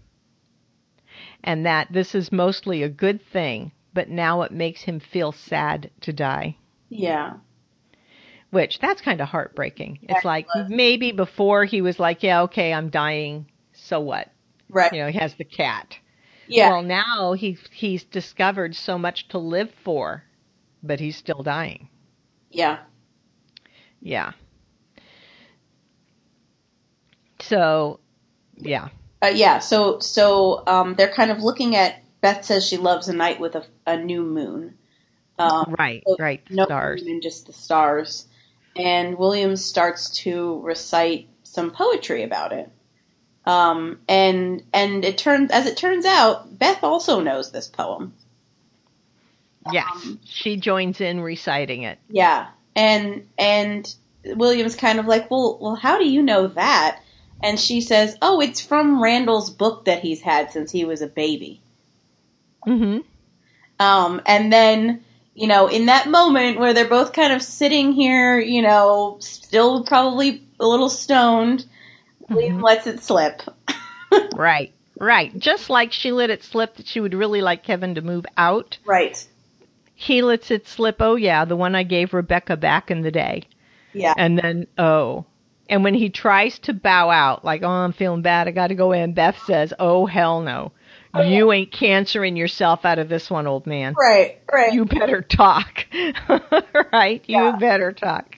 And 1.43 1.65
that 1.65 1.91
this 1.91 2.15
is 2.15 2.31
mostly 2.31 2.83
a 2.83 2.89
good 2.89 3.21
thing, 3.21 3.71
but 3.93 4.09
now 4.09 4.41
it 4.43 4.51
makes 4.51 4.81
him 4.81 4.99
feel 4.99 5.31
sad 5.31 5.89
to 6.01 6.13
die. 6.13 6.57
Yeah. 6.89 7.33
Which 8.51 8.79
that's 8.79 9.01
kind 9.01 9.21
of 9.21 9.27
heartbreaking. 9.29 9.99
It's 10.03 10.13
That 10.13 10.25
like 10.25 10.47
was. 10.53 10.69
maybe 10.69 11.11
before 11.11 11.65
he 11.65 11.81
was 11.81 11.99
like, 11.99 12.21
yeah, 12.23 12.43
okay, 12.43 12.73
I'm 12.73 12.89
dying. 12.89 13.47
So 13.73 13.99
what? 13.99 14.29
Right. 14.69 14.91
You 14.93 15.01
know, 15.03 15.07
he 15.09 15.17
has 15.19 15.33
the 15.35 15.43
cat. 15.45 15.97
yeah. 16.47 16.69
Well, 16.69 16.83
now 16.83 17.33
he 17.33 17.57
he's 17.71 18.03
discovered 18.03 18.75
so 18.75 18.97
much 18.97 19.27
to 19.29 19.37
live 19.37 19.71
for, 19.83 20.23
but 20.83 20.99
he's 20.99 21.15
still 21.17 21.43
dying. 21.43 21.87
yeah. 22.51 22.79
Yeah. 24.01 24.31
So, 27.39 27.99
yeah. 28.57 28.89
Uh, 29.23 29.27
yeah. 29.33 29.59
So 29.59 29.99
so 29.99 30.63
um, 30.67 30.95
they're 30.95 31.13
kind 31.13 31.31
of 31.31 31.41
looking 31.41 31.75
at. 31.75 31.97
Beth 32.21 32.45
says 32.45 32.67
she 32.67 32.77
loves 32.77 33.07
a 33.07 33.13
night 33.13 33.39
with 33.39 33.55
a, 33.55 33.65
a 33.87 33.97
new 33.97 34.21
moon. 34.23 34.75
Um, 35.39 35.75
Right, 35.79 36.03
so 36.07 36.15
right. 36.19 36.39
no 36.51 36.65
Stars. 36.65 37.01
moon 37.01 37.13
and 37.13 37.21
just 37.23 37.47
the 37.47 37.53
stars. 37.53 38.27
And 38.75 39.17
Williams 39.17 39.63
starts 39.63 40.09
to 40.21 40.59
recite 40.61 41.27
some 41.43 41.71
poetry 41.71 42.23
about 42.23 42.53
it. 42.53 42.69
Um, 43.45 43.99
and 44.07 44.63
and 44.71 45.03
it 45.03 45.17
turns 45.17 45.51
as 45.51 45.65
it 45.65 45.77
turns 45.77 46.05
out, 46.05 46.57
Beth 46.57 46.83
also 46.83 47.19
knows 47.19 47.51
this 47.51 47.67
poem. 47.67 48.13
Yes. 49.71 49.87
Um, 49.93 50.19
she 50.25 50.57
joins 50.57 51.01
in 51.01 51.21
reciting 51.21 51.83
it. 51.83 51.99
Yeah, 52.09 52.47
and 52.75 53.27
and 53.37 53.93
William's 54.25 54.75
kind 54.75 54.99
of 54.99 55.07
like, 55.07 55.29
well, 55.31 55.57
well, 55.59 55.75
how 55.75 55.97
do 55.97 56.07
you 56.07 56.21
know 56.21 56.47
that? 56.47 57.01
And 57.43 57.59
she 57.59 57.81
says, 57.81 58.17
oh, 58.21 58.39
it's 58.39 58.61
from 58.61 59.01
Randall's 59.01 59.49
book 59.49 59.85
that 59.85 60.01
he's 60.01 60.21
had 60.21 60.51
since 60.51 60.71
he 60.71 60.85
was 60.85 61.01
a 61.01 61.07
baby. 61.07 61.61
hmm 62.63 62.99
Um, 63.79 64.21
and 64.27 64.53
then, 64.53 65.03
you 65.33 65.47
know, 65.47 65.67
in 65.67 65.85
that 65.85 66.09
moment 66.09 66.59
where 66.59 66.73
they're 66.73 66.87
both 66.87 67.13
kind 67.13 67.33
of 67.33 67.41
sitting 67.41 67.93
here, 67.93 68.39
you 68.39 68.61
know, 68.61 69.17
still 69.19 69.83
probably 69.85 70.43
a 70.59 70.65
little 70.67 70.89
stoned, 70.89 71.59
mm-hmm. 72.23 72.35
William 72.35 72.61
lets 72.61 72.87
it 72.87 73.01
slip. 73.01 73.41
Right. 74.35 74.73
Right. 74.99 75.37
Just 75.39 75.69
like 75.69 75.93
she 75.93 76.11
let 76.11 76.29
it 76.29 76.43
slip 76.43 76.75
that 76.75 76.85
she 76.85 76.99
would 76.99 77.13
really 77.13 77.41
like 77.41 77.63
Kevin 77.63 77.95
to 77.95 78.01
move 78.01 78.25
out, 78.35 78.77
Right. 78.85 79.25
he 79.95 80.21
lets 80.21 80.51
it 80.51 80.67
slip, 80.67 80.97
oh 80.99 81.15
yeah, 81.15 81.45
the 81.45 81.55
one 81.55 81.75
I 81.75 81.83
gave 81.83 82.13
Rebecca 82.13 82.57
back 82.57 82.91
in 82.91 83.01
the 83.01 83.11
day. 83.11 83.43
Yeah. 83.93 84.13
And 84.17 84.37
then, 84.37 84.67
oh. 84.77 85.25
And 85.69 85.85
when 85.85 85.93
he 85.93 86.09
tries 86.09 86.59
to 86.59 86.73
bow 86.73 87.09
out, 87.09 87.45
like, 87.45 87.63
oh, 87.63 87.69
I'm 87.69 87.93
feeling 87.93 88.21
bad, 88.21 88.49
I 88.49 88.51
gotta 88.51 88.75
go 88.75 88.91
in, 88.91 89.13
Beth 89.13 89.41
says, 89.45 89.73
oh, 89.79 90.05
hell 90.05 90.41
no. 90.41 90.73
You 91.13 91.51
ain't 91.51 91.71
cancering 91.71 92.35
yourself 92.37 92.85
out 92.85 92.99
of 92.99 93.09
this 93.09 93.29
one, 93.29 93.47
old 93.47 93.67
man. 93.67 93.93
Right. 93.97 94.39
Right. 94.51 94.73
You 94.73 94.85
better 94.85 95.21
talk. 95.21 95.85
right? 96.93 97.21
Yeah. 97.27 97.53
You 97.53 97.59
better 97.59 97.91
talk. 97.91 98.37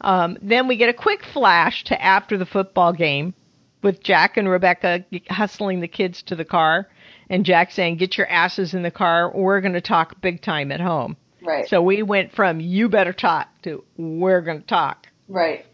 Um, 0.00 0.36
then 0.42 0.68
we 0.68 0.76
get 0.76 0.88
a 0.90 0.94
quick 0.94 1.24
flash 1.24 1.84
to 1.84 2.02
after 2.02 2.36
the 2.36 2.46
football 2.46 2.92
game 2.92 3.34
with 3.82 4.02
Jack 4.02 4.36
and 4.36 4.48
Rebecca 4.48 5.04
hustling 5.30 5.80
the 5.80 5.88
kids 5.88 6.22
to 6.24 6.36
the 6.36 6.44
car, 6.44 6.88
and 7.30 7.44
Jack 7.44 7.70
saying, 7.72 7.96
Get 7.96 8.18
your 8.18 8.26
asses 8.28 8.74
in 8.74 8.82
the 8.82 8.90
car. 8.90 9.30
We're 9.34 9.60
going 9.60 9.72
to 9.74 9.80
talk 9.80 10.20
big 10.20 10.42
time 10.42 10.70
at 10.72 10.80
home. 10.80 11.16
right. 11.42 11.68
So 11.68 11.80
we 11.82 12.02
went 12.02 12.32
from 12.34 12.60
you 12.60 12.88
better 12.88 13.12
talk 13.12 13.48
to 13.62 13.84
we're 13.96 14.42
going 14.42 14.60
to 14.60 14.66
talk. 14.66 15.06
right. 15.28 15.64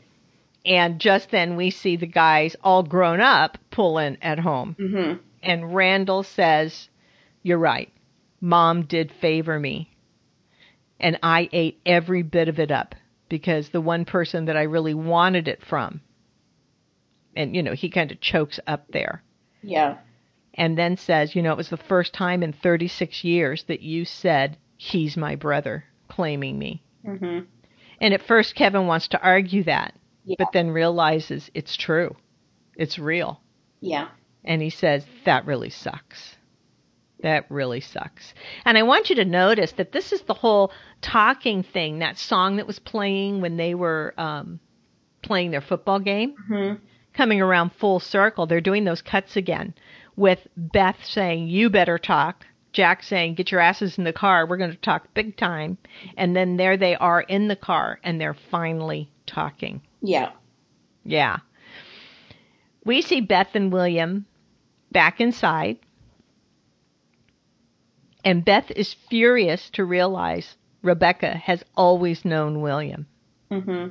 And 0.64 1.00
just 1.00 1.30
then 1.32 1.56
we 1.56 1.70
see 1.70 1.96
the 1.96 2.06
guys 2.06 2.54
all 2.62 2.84
grown 2.84 3.20
up 3.20 3.58
pull 3.72 3.98
in 3.98 4.16
at 4.22 4.38
home. 4.38 4.76
hmm 4.78 5.14
And 5.42 5.74
Randall 5.74 6.22
says, 6.22 6.88
You're 7.42 7.58
right. 7.58 7.90
Mom 8.40 8.84
did 8.84 9.10
favor 9.12 9.58
me. 9.58 9.90
And 11.00 11.18
I 11.22 11.48
ate 11.52 11.80
every 11.84 12.22
bit 12.22 12.48
of 12.48 12.58
it 12.60 12.70
up 12.70 12.94
because 13.28 13.70
the 13.70 13.80
one 13.80 14.04
person 14.04 14.44
that 14.46 14.56
I 14.56 14.62
really 14.62 14.94
wanted 14.94 15.48
it 15.48 15.64
from. 15.64 16.00
And, 17.34 17.56
you 17.56 17.62
know, 17.62 17.72
he 17.72 17.88
kind 17.90 18.10
of 18.12 18.20
chokes 18.20 18.60
up 18.66 18.86
there 18.92 19.22
Yeah. 19.62 19.98
and 20.54 20.76
then 20.78 20.96
says, 20.96 21.34
You 21.34 21.42
know, 21.42 21.52
it 21.52 21.56
was 21.56 21.70
the 21.70 21.76
first 21.76 22.12
time 22.12 22.42
in 22.42 22.52
36 22.52 23.24
years 23.24 23.64
that 23.64 23.80
you 23.80 24.04
said, 24.04 24.56
He's 24.76 25.16
my 25.16 25.34
brother, 25.36 25.84
claiming 26.08 26.58
me. 26.58 26.82
hmm 27.04 27.40
And 28.00 28.14
at 28.14 28.22
first, 28.22 28.54
Kevin 28.54 28.86
wants 28.86 29.08
to 29.08 29.22
argue 29.22 29.62
that, 29.64 29.94
Yeah. 30.24 30.36
but 30.38 30.52
then 30.52 30.70
realizes 30.70 31.50
it's 31.54 31.76
true. 31.76 32.16
It's 32.76 32.98
real. 32.98 33.40
Yeah. 33.80 34.08
And 34.44 34.62
he 34.62 34.70
says, 34.70 35.04
That 35.24 35.46
really 35.46 35.70
sucks. 35.70 36.36
That 37.20 37.46
really 37.48 37.80
sucks. 37.80 38.34
And 38.64 38.76
I 38.76 38.82
want 38.82 39.08
you 39.08 39.16
to 39.16 39.24
notice 39.24 39.72
that 39.72 39.92
this 39.92 40.12
is 40.12 40.22
the 40.22 40.34
whole 40.34 40.72
talking 41.00 41.62
thing, 41.62 42.00
that 42.00 42.18
song 42.18 42.56
that 42.56 42.66
was 42.66 42.80
playing 42.80 43.40
when 43.40 43.56
they 43.56 43.74
were 43.74 44.12
um, 44.18 44.58
playing 45.22 45.52
their 45.52 45.60
football 45.60 46.00
game, 46.00 46.34
hmm 46.48 46.74
coming 47.14 47.40
around 47.40 47.72
full 47.72 48.00
circle. 48.00 48.46
They're 48.46 48.60
doing 48.60 48.84
those 48.84 49.02
cuts 49.02 49.36
again 49.36 49.74
with 50.16 50.46
Beth 50.56 50.96
saying, 51.04 51.48
You 51.48 51.70
better 51.70 51.98
talk. 51.98 52.46
Jack 52.72 53.02
saying, 53.02 53.34
Get 53.34 53.52
your 53.52 53.60
asses 53.60 53.98
in 53.98 54.04
the 54.04 54.12
car. 54.12 54.46
We're 54.46 54.56
going 54.56 54.70
to 54.70 54.76
talk 54.76 55.12
big 55.14 55.36
time. 55.36 55.78
And 56.16 56.34
then 56.34 56.56
there 56.56 56.76
they 56.76 56.96
are 56.96 57.20
in 57.20 57.48
the 57.48 57.56
car, 57.56 58.00
and 58.02 58.20
they're 58.20 58.36
finally 58.50 59.10
talking. 59.26 59.82
Yeah. 60.00 60.32
Yeah. 61.04 61.38
We 62.84 63.02
see 63.02 63.20
Beth 63.20 63.54
and 63.54 63.72
William 63.72 64.26
back 64.92 65.20
inside. 65.20 65.78
And 68.24 68.44
Beth 68.44 68.70
is 68.72 68.94
furious 68.94 69.70
to 69.70 69.84
realize 69.84 70.56
Rebecca 70.82 71.34
has 71.36 71.64
always 71.76 72.24
known 72.24 72.60
William. 72.60 73.06
hmm 73.50 73.88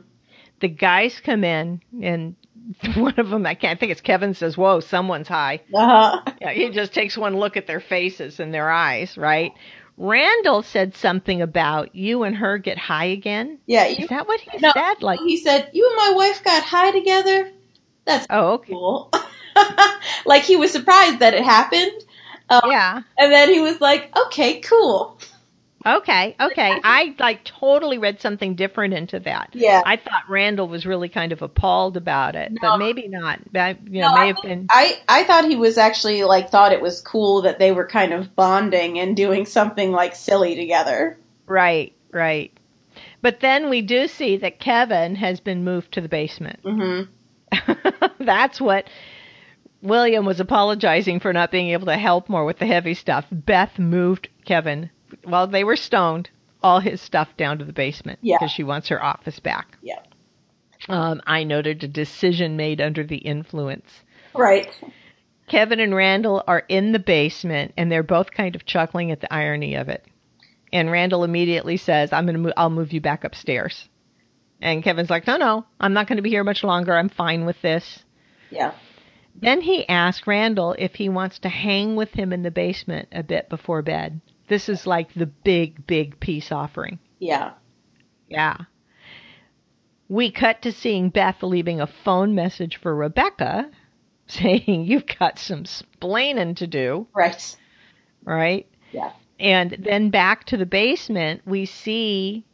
The 0.62 0.70
guys 0.70 1.20
come 1.20 1.44
in, 1.44 1.82
and 2.02 2.36
one 2.96 3.16
of 3.18 3.30
them, 3.30 3.46
I 3.46 3.56
can't 3.56 3.78
I 3.78 3.80
think 3.80 3.92
it's 3.92 4.02
Kevin, 4.02 4.34
says, 4.34 4.58
Whoa, 4.58 4.80
someone's 4.80 5.28
high. 5.28 5.62
Uh-huh. 5.74 6.22
Yeah, 6.40 6.52
he 6.54 6.70
just 6.70 6.94
takes 6.94 7.18
one 7.18 7.38
look 7.38 7.58
at 7.58 7.68
their 7.68 7.80
faces 7.82 8.40
and 8.40 8.54
their 8.54 8.70
eyes, 8.70 9.18
right? 9.18 9.54
Randall 9.98 10.64
said 10.64 10.96
something 10.96 11.42
about 11.42 11.96
you 11.96 12.24
and 12.24 12.36
her 12.36 12.58
get 12.58 12.78
high 12.78 13.06
again. 13.06 13.60
Yeah. 13.68 13.88
You, 13.88 13.98
Is 14.04 14.10
that 14.10 14.28
what 14.28 14.40
he 14.40 14.52
No. 14.60 14.72
said? 14.74 14.96
Like, 15.02 15.20
he 15.20 15.38
said, 15.38 15.70
"You 15.74 15.88
and 15.88 15.96
my 15.98 16.18
wife 16.18 16.44
got 16.44 16.64
high 16.64 16.92
together." 16.92 17.52
That's 18.06 18.26
oh, 18.30 18.54
okay. 18.54 18.74
cool. 18.74 19.12
like 20.26 20.44
he 20.44 20.56
was 20.56 20.72
surprised 20.72 21.20
that 21.20 21.34
it 21.34 21.44
happened, 21.44 22.04
um, 22.50 22.62
Yeah. 22.70 23.02
and 23.18 23.32
then 23.32 23.50
he 23.54 23.60
was 23.60 23.80
like, 23.82 24.16
"Okay, 24.18 24.60
cool." 24.62 25.18
Okay, 25.84 26.36
okay. 26.40 26.80
I 26.84 27.16
like 27.18 27.44
totally 27.44 27.98
read 27.98 28.22
something 28.22 28.54
different 28.56 28.94
into 28.94 29.20
that. 29.22 29.50
Yeah. 29.54 29.82
I 29.84 29.96
thought 29.98 30.30
Randall 30.30 30.68
was 30.68 30.86
really 30.86 31.10
kind 31.10 31.32
of 31.32 31.42
appalled 31.42 31.98
about 31.98 32.36
it, 32.36 32.52
No. 32.52 32.60
but 32.62 32.78
maybe 32.78 33.08
not. 33.08 33.40
That 33.54 33.80
you 33.88 34.02
know 34.02 34.10
No, 34.10 34.16
may 34.16 34.22
I 34.22 34.26
have 34.28 34.36
think- 34.36 34.48
been. 34.48 34.68
I 34.70 35.00
I 35.10 35.24
thought 35.24 35.46
he 35.46 35.56
was 35.56 35.78
actually 35.80 36.24
like 36.24 36.50
thought 36.52 36.72
it 36.72 36.82
was 36.82 37.02
cool 37.02 37.42
that 37.44 37.58
they 37.58 37.72
were 37.72 37.88
kind 37.88 38.14
of 38.14 38.36
bonding 38.36 39.00
and 39.00 39.16
doing 39.18 39.46
something 39.46 39.92
like 39.92 40.14
silly 40.16 40.56
together. 40.56 41.18
Right, 41.48 41.94
right. 42.12 42.52
But 43.24 43.40
then 43.40 43.70
we 43.70 43.82
do 43.82 44.08
see 44.08 44.38
that 44.38 44.60
Kevin 44.60 45.16
has 45.16 45.40
been 45.40 45.64
moved 45.64 45.94
to 45.94 46.02
the 46.02 46.10
basement. 46.10 46.60
hmm 46.64 47.02
That's 48.20 48.62
what 48.62 48.86
William 49.82 50.26
was 50.26 50.40
apologizing 50.40 51.20
for 51.20 51.34
not 51.34 51.52
being 51.52 51.70
able 51.70 51.88
to 51.88 51.98
help 51.98 52.30
more 52.30 52.46
with 52.46 52.60
the 52.60 52.66
heavy 52.68 52.94
stuff. 52.94 53.26
Beth 53.32 53.80
moved 53.80 54.30
Kevin 54.46 54.90
while 55.24 55.48
they 55.48 55.64
were 55.64 55.76
stoned 55.76 56.30
all 56.64 56.80
his 56.80 57.02
stuff 57.02 57.36
down 57.38 57.58
to 57.58 57.66
the 57.66 57.74
basement 57.74 58.20
Yeah. 58.22 58.38
because 58.38 58.52
she 58.52 58.64
wants 58.64 58.90
her 58.90 59.04
office 59.04 59.40
back. 59.40 59.78
Yeah. 59.82 60.00
Um, 60.90 61.22
I 61.26 61.44
noted 61.44 61.84
a 61.84 61.88
decision 61.88 62.56
made 62.56 62.82
under 62.82 63.04
the 63.04 63.18
influence. 63.18 64.02
Right. 64.36 64.70
Kevin 65.48 65.80
and 65.80 65.94
Randall 65.96 66.44
are 66.48 66.64
in 66.70 66.92
the 66.92 67.00
basement 67.00 67.74
and 67.78 67.92
they're 67.92 68.04
both 68.04 68.32
kind 68.32 68.56
of 68.56 68.66
chuckling 68.66 69.12
at 69.12 69.20
the 69.22 69.34
irony 69.34 69.76
of 69.76 69.90
it. 69.90 70.06
And 70.72 70.90
Randall 70.92 71.24
immediately 71.26 71.76
says, 71.78 72.14
"I'm 72.14 72.26
going 72.26 72.36
to 72.36 72.40
move 72.40 72.54
I'll 72.56 72.70
move 72.70 72.94
you 72.94 73.02
back 73.02 73.24
upstairs." 73.26 73.90
And 74.62 74.84
Kevin's 74.84 75.10
like, 75.10 75.28
"No, 75.28 75.36
no. 75.38 75.66
I'm 75.82 75.92
not 75.94 76.08
going 76.08 76.16
to 76.18 76.22
be 76.22 76.30
here 76.30 76.46
much 76.46 76.64
longer. 76.64 76.96
I'm 76.96 77.10
fine 77.10 77.46
with 77.46 77.62
this." 77.62 78.04
Yeah. 78.50 78.72
Then 79.36 79.62
he 79.62 79.88
asks 79.88 80.28
Randall 80.28 80.76
if 80.78 80.96
he 80.96 81.10
wants 81.10 81.40
to 81.40 81.50
hang 81.50 81.96
with 81.96 82.12
him 82.12 82.32
in 82.32 82.44
the 82.44 82.52
basement 82.52 83.10
a 83.12 83.24
bit 83.24 83.50
before 83.50 83.82
bed. 83.82 84.22
This 84.48 84.70
is 84.70 84.86
like 84.86 85.14
the 85.14 85.26
big, 85.26 85.88
big 85.88 86.20
peace 86.20 86.52
offering. 86.52 87.00
Yeah. 87.20 87.54
Yeah. 88.28 88.58
We 90.10 90.32
cut 90.32 90.62
to 90.64 90.72
seeing 90.72 91.10
Beth 91.10 91.42
leaving 91.42 91.80
a 91.80 91.88
phone 91.88 92.36
message 92.36 92.78
for 92.78 92.94
Rebecca 92.94 93.72
saying, 94.28 94.86
You've 94.86 95.08
got 95.20 95.40
some 95.40 95.64
splaining 95.64 96.56
to 96.58 96.68
do. 96.68 97.08
Right. 97.14 97.56
Right? 98.26 98.68
Yeah. 98.92 99.14
And 99.40 99.72
then 99.80 100.10
back 100.12 100.46
to 100.46 100.58
the 100.58 100.66
basement, 100.66 101.42
we 101.46 101.66
see 101.66 102.46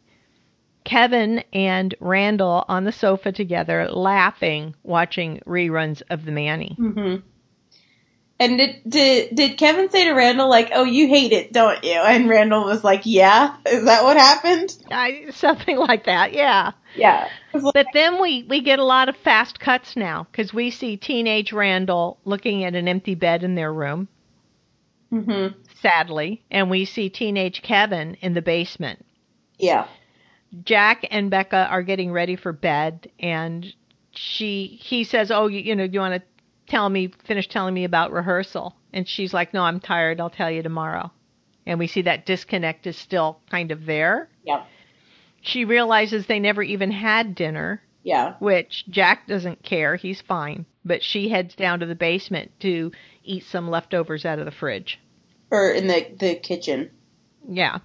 Kevin 0.88 1.44
and 1.52 1.94
Randall 2.00 2.64
on 2.70 2.86
the 2.86 2.94
sofa 2.94 3.34
together 3.34 3.90
laughing, 3.90 4.74
watching 4.84 5.42
reruns 5.46 6.02
of 6.10 6.24
The 6.24 6.32
Manny. 6.32 6.78
Mm-hmm. 6.80 7.28
And 8.40 8.58
did, 8.58 8.82
did 8.88 9.36
did 9.36 9.58
Kevin 9.58 9.90
say 9.90 10.06
to 10.06 10.14
Randall 10.14 10.48
like, 10.48 10.70
"Oh, 10.74 10.86
you 10.86 11.08
hate 11.08 11.34
it, 11.34 11.52
don't 11.52 11.84
you?" 11.84 12.00
And 12.00 12.30
Randall 12.30 12.64
was 12.66 12.86
like, 12.86 13.02
"Yeah." 13.04 13.58
Is 13.66 13.84
that 13.84 14.04
what 14.04 14.16
happened? 14.16 14.78
I, 14.90 15.26
something 15.32 15.76
like 15.76 16.06
that, 16.06 16.32
yeah. 16.34 16.72
Yeah. 16.96 17.28
But 17.52 17.88
then 17.94 18.22
we 18.22 18.46
we 18.48 18.62
get 18.62 18.80
a 18.80 18.86
lot 18.86 19.10
of 19.10 19.18
fast 19.18 19.60
cuts 19.60 19.98
now 19.98 20.28
because 20.32 20.54
we 20.54 20.70
see 20.70 20.96
teenage 20.96 21.52
Randall 21.52 22.20
looking 22.24 22.64
at 22.64 22.76
an 22.76 22.88
empty 22.88 23.16
bed 23.16 23.44
in 23.44 23.56
their 23.56 23.74
room. 23.74 24.08
Mm-hmm. 25.12 25.60
Sadly, 25.82 26.44
and 26.50 26.70
we 26.70 26.86
see 26.86 27.10
teenage 27.10 27.62
Kevin 27.62 28.16
in 28.22 28.36
the 28.36 28.42
basement. 28.42 29.04
Yeah. 29.58 29.88
Jack 30.64 31.06
and 31.12 31.30
Becca 31.30 31.68
are 31.70 31.84
getting 31.84 32.12
ready 32.12 32.36
for 32.36 32.52
bed, 32.54 33.10
and 33.20 33.66
she 34.12 34.80
he 34.82 35.04
says, 35.04 35.32
"Oh, 35.32 35.48
you, 35.48 35.60
you 35.60 35.76
know, 35.76 35.84
you 35.84 36.00
want 36.00 36.22
to 36.22 36.28
tell 36.72 36.90
me, 36.90 37.12
finish 37.26 37.48
telling 37.48 37.74
me 37.74 37.84
about 37.84 38.12
rehearsal?" 38.12 38.76
And 38.94 39.08
she's 39.08 39.34
like, 39.34 39.54
"No, 39.54 39.64
I'm 39.64 39.80
tired. 39.80 40.20
I'll 40.20 40.30
tell 40.30 40.50
you 40.52 40.64
tomorrow." 40.64 41.12
And 41.66 41.80
we 41.80 41.88
see 41.88 42.04
that 42.04 42.26
disconnect 42.26 42.88
is 42.88 42.98
still 42.98 43.40
kind 43.50 43.72
of 43.72 43.86
there. 43.86 44.30
Yeah. 44.46 44.64
She 45.42 45.66
realizes 45.66 46.26
they 46.26 46.40
never 46.40 46.64
even 46.64 46.92
had 46.92 47.36
dinner, 47.36 47.82
Yeah. 48.04 48.36
which 48.40 48.86
Jack 48.90 49.28
doesn't 49.28 49.64
care. 49.64 49.98
He's 49.98 50.22
fine. 50.22 50.66
But 50.86 51.04
she 51.04 51.28
heads 51.30 51.56
down 51.56 51.82
to 51.82 51.86
the 51.86 51.96
basement 51.96 52.52
to 52.62 52.92
eat 53.24 53.44
some 53.44 53.70
leftovers 53.70 54.26
out 54.26 54.40
of 54.40 54.46
the 54.46 54.52
fridge. 54.52 55.00
Or 55.52 55.72
in 55.72 55.88
the 55.88 56.08
the 56.18 56.36
kitchen. 56.36 56.90
Yeah. 57.50 57.80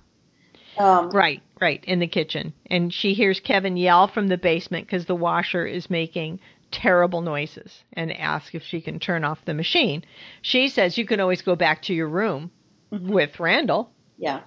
Um, 0.78 1.10
Right, 1.10 1.42
right, 1.60 1.84
in 1.84 1.98
the 1.98 2.06
kitchen. 2.06 2.52
And 2.66 2.92
she 2.92 3.14
hears 3.14 3.40
Kevin 3.40 3.76
yell 3.76 4.08
from 4.08 4.28
the 4.28 4.38
basement 4.38 4.86
because 4.86 5.06
the 5.06 5.14
washer 5.14 5.66
is 5.66 5.90
making 5.90 6.40
terrible 6.70 7.20
noises 7.20 7.84
and 7.92 8.12
asks 8.12 8.54
if 8.54 8.62
she 8.62 8.80
can 8.80 8.98
turn 8.98 9.24
off 9.24 9.44
the 9.44 9.54
machine. 9.54 10.04
She 10.40 10.68
says 10.68 10.96
you 10.98 11.06
can 11.06 11.20
always 11.20 11.42
go 11.42 11.54
back 11.54 11.82
to 11.82 11.94
your 11.94 12.08
room 12.08 12.50
with 12.90 13.38
Randall. 13.38 13.90
Yeah. 14.18 14.40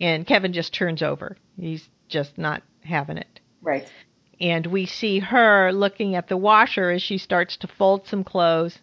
And 0.00 0.26
Kevin 0.26 0.52
just 0.52 0.74
turns 0.74 1.02
over. 1.02 1.36
He's 1.58 1.88
just 2.08 2.38
not 2.38 2.62
having 2.82 3.16
it. 3.16 3.40
Right. 3.62 3.90
And 4.40 4.66
we 4.66 4.86
see 4.86 5.18
her 5.18 5.72
looking 5.72 6.14
at 6.14 6.28
the 6.28 6.36
washer 6.36 6.90
as 6.90 7.02
she 7.02 7.18
starts 7.18 7.56
to 7.58 7.66
fold 7.66 8.06
some 8.06 8.24
clothes 8.24 8.78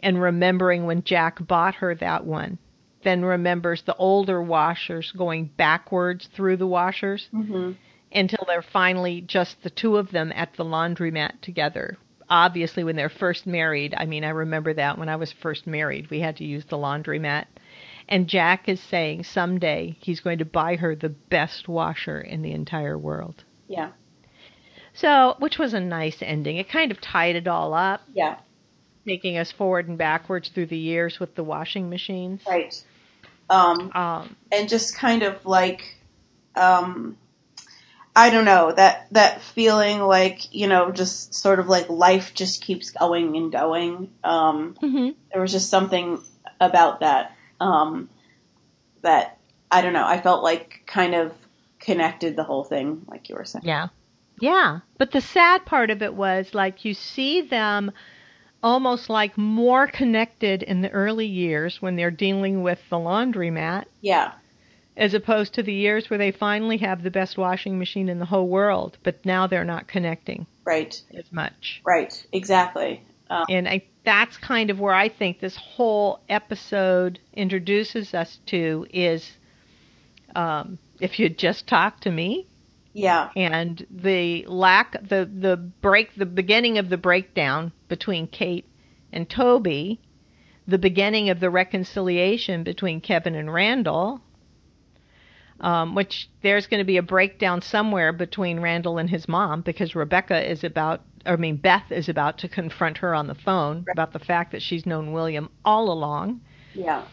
and 0.00 0.20
remembering 0.20 0.86
when 0.86 1.02
Jack 1.02 1.44
bought 1.46 1.76
her 1.76 1.94
that 1.96 2.24
one. 2.24 2.58
Then 3.02 3.24
remembers 3.24 3.82
the 3.82 3.96
older 3.96 4.42
washers 4.42 5.12
going 5.12 5.46
backwards 5.56 6.28
through 6.34 6.56
the 6.58 6.66
washers 6.66 7.28
Mm-hmm. 7.32 7.72
until 8.12 8.44
they're 8.46 8.62
finally 8.62 9.20
just 9.20 9.62
the 9.62 9.70
two 9.70 9.96
of 9.96 10.10
them 10.10 10.32
at 10.34 10.54
the 10.54 10.64
laundromat 10.64 11.40
together. 11.40 11.96
Obviously, 12.28 12.84
when 12.84 12.96
they're 12.96 13.08
first 13.10 13.46
married, 13.46 13.94
I 13.96 14.06
mean, 14.06 14.24
I 14.24 14.30
remember 14.30 14.72
that 14.74 14.96
when 14.98 15.08
I 15.08 15.16
was 15.16 15.32
first 15.32 15.66
married, 15.66 16.08
we 16.10 16.20
had 16.20 16.36
to 16.36 16.44
use 16.44 16.64
the 16.64 16.78
laundromat. 16.78 17.46
And 18.08 18.28
Jack 18.28 18.68
is 18.68 18.80
saying 18.80 19.24
someday 19.24 19.96
he's 20.00 20.20
going 20.20 20.38
to 20.38 20.44
buy 20.44 20.76
her 20.76 20.94
the 20.96 21.08
best 21.10 21.68
washer 21.68 22.20
in 22.20 22.42
the 22.42 22.52
entire 22.52 22.96
world. 22.98 23.44
Yeah. 23.68 23.90
So, 24.94 25.36
which 25.38 25.58
was 25.58 25.72
a 25.74 25.80
nice 25.80 26.18
ending. 26.22 26.56
It 26.56 26.68
kind 26.68 26.90
of 26.90 27.00
tied 27.00 27.36
it 27.36 27.48
all 27.48 27.74
up, 27.74 28.02
Yeah. 28.14 28.36
Making 29.04 29.36
us 29.36 29.50
forward 29.50 29.88
and 29.88 29.98
backwards 29.98 30.48
through 30.48 30.66
the 30.66 30.76
years 30.78 31.18
with 31.18 31.34
the 31.34 31.42
washing 31.42 31.90
machines. 31.90 32.42
Right. 32.46 32.72
Um, 33.50 33.90
Um, 33.94 34.36
and 34.50 34.68
just 34.68 34.96
kind 34.96 35.22
of 35.22 35.44
like, 35.44 35.96
um, 36.54 37.16
I 38.14 38.30
don't 38.30 38.44
know 38.44 38.72
that 38.72 39.06
that 39.12 39.40
feeling 39.40 40.00
like 40.00 40.54
you 40.54 40.66
know 40.66 40.90
just 40.90 41.34
sort 41.34 41.58
of 41.60 41.68
like 41.68 41.88
life 41.88 42.34
just 42.34 42.62
keeps 42.62 42.90
going 42.90 43.36
and 43.36 43.50
going. 43.50 44.10
Um, 44.22 44.74
mhm. 44.82 45.14
there 45.32 45.40
was 45.40 45.52
just 45.52 45.70
something 45.70 46.20
about 46.60 47.00
that 47.00 47.34
um, 47.60 48.10
that 49.00 49.38
I 49.70 49.80
don't 49.80 49.94
know. 49.94 50.06
I 50.06 50.20
felt 50.20 50.42
like 50.42 50.82
kind 50.86 51.14
of 51.14 51.32
connected 51.78 52.36
the 52.36 52.44
whole 52.44 52.64
thing, 52.64 53.02
like 53.08 53.28
you 53.28 53.34
were 53.34 53.44
saying. 53.44 53.64
Yeah. 53.64 53.88
Yeah. 54.40 54.80
But 54.98 55.12
the 55.12 55.20
sad 55.20 55.64
part 55.64 55.90
of 55.90 56.02
it 56.02 56.14
was 56.14 56.52
like 56.52 56.84
you 56.84 56.94
see 56.94 57.42
them 57.42 57.92
almost 58.62 59.10
like 59.10 59.36
more 59.36 59.86
connected 59.86 60.62
in 60.62 60.82
the 60.82 60.90
early 60.90 61.26
years 61.26 61.82
when 61.82 61.96
they're 61.96 62.10
dealing 62.10 62.62
with 62.62 62.78
the 62.90 62.96
laundromat 62.96 63.84
Yeah. 64.00 64.32
as 64.96 65.14
opposed 65.14 65.54
to 65.54 65.62
the 65.62 65.72
years 65.72 66.08
where 66.10 66.18
they 66.18 66.30
finally 66.30 66.76
have 66.78 67.02
the 67.02 67.10
best 67.10 67.36
washing 67.38 67.78
machine 67.78 68.08
in 68.08 68.18
the 68.18 68.26
whole 68.26 68.48
world, 68.48 68.98
but 69.02 69.24
now 69.24 69.46
they're 69.46 69.64
not 69.64 69.88
connecting 69.88 70.46
Right. 70.64 71.00
as 71.14 71.32
much. 71.32 71.80
Right. 71.84 72.24
Exactly. 72.32 73.02
Um, 73.30 73.46
And 73.48 73.68
I 73.68 73.82
that's 74.04 74.36
kind 74.36 74.68
of 74.70 74.80
where 74.80 74.94
I 74.94 75.08
think 75.08 75.38
this 75.40 75.56
whole 75.56 76.20
episode 76.28 77.20
introduces 77.34 78.14
us 78.14 78.38
to 78.46 78.84
is 78.92 79.30
um, 80.34 80.78
if 81.00 81.18
you'd 81.18 81.38
just 81.38 81.66
talk 81.68 82.00
to 82.00 82.10
me 82.10 82.46
yeah. 82.94 83.30
and 83.36 83.86
the 83.90 84.44
lack 84.46 84.92
the 85.08 85.28
the 85.32 85.56
break 85.56 86.14
the 86.16 86.26
beginning 86.26 86.78
of 86.78 86.88
the 86.88 86.96
breakdown 86.96 87.72
between 87.92 88.26
Kate 88.26 88.64
and 89.12 89.28
Toby, 89.28 90.00
the 90.66 90.78
beginning 90.78 91.28
of 91.28 91.40
the 91.40 91.50
reconciliation 91.50 92.64
between 92.64 93.02
Kevin 93.02 93.34
and 93.34 93.52
Randall, 93.52 94.22
um, 95.60 95.94
which 95.94 96.30
there's 96.42 96.66
going 96.66 96.78
to 96.78 96.86
be 96.86 96.96
a 96.96 97.02
breakdown 97.02 97.60
somewhere 97.60 98.10
between 98.10 98.60
Randall 98.60 98.96
and 98.96 99.10
his 99.10 99.28
mom 99.28 99.60
because 99.60 99.94
Rebecca 99.94 100.50
is 100.50 100.64
about 100.64 101.02
I 101.26 101.36
mean 101.36 101.56
Beth 101.56 101.92
is 101.92 102.08
about 102.08 102.38
to 102.38 102.48
confront 102.48 102.96
her 102.96 103.14
on 103.14 103.26
the 103.26 103.34
phone 103.34 103.84
about 103.92 104.14
the 104.14 104.18
fact 104.18 104.52
that 104.52 104.62
she's 104.62 104.86
known 104.86 105.12
William 105.12 105.50
all 105.62 105.92
along. 105.92 106.40
Yeah. 106.72 107.04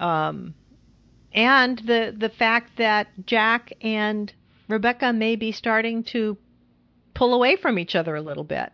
um, 0.00 0.54
and 1.32 1.78
the 1.78 2.12
the 2.18 2.30
fact 2.30 2.78
that 2.78 3.06
Jack 3.26 3.72
and 3.80 4.32
Rebecca 4.68 5.12
may 5.12 5.36
be 5.36 5.52
starting 5.52 6.02
to 6.14 6.36
pull 7.14 7.32
away 7.32 7.54
from 7.54 7.78
each 7.78 7.94
other 7.94 8.16
a 8.16 8.22
little 8.22 8.42
bit, 8.42 8.72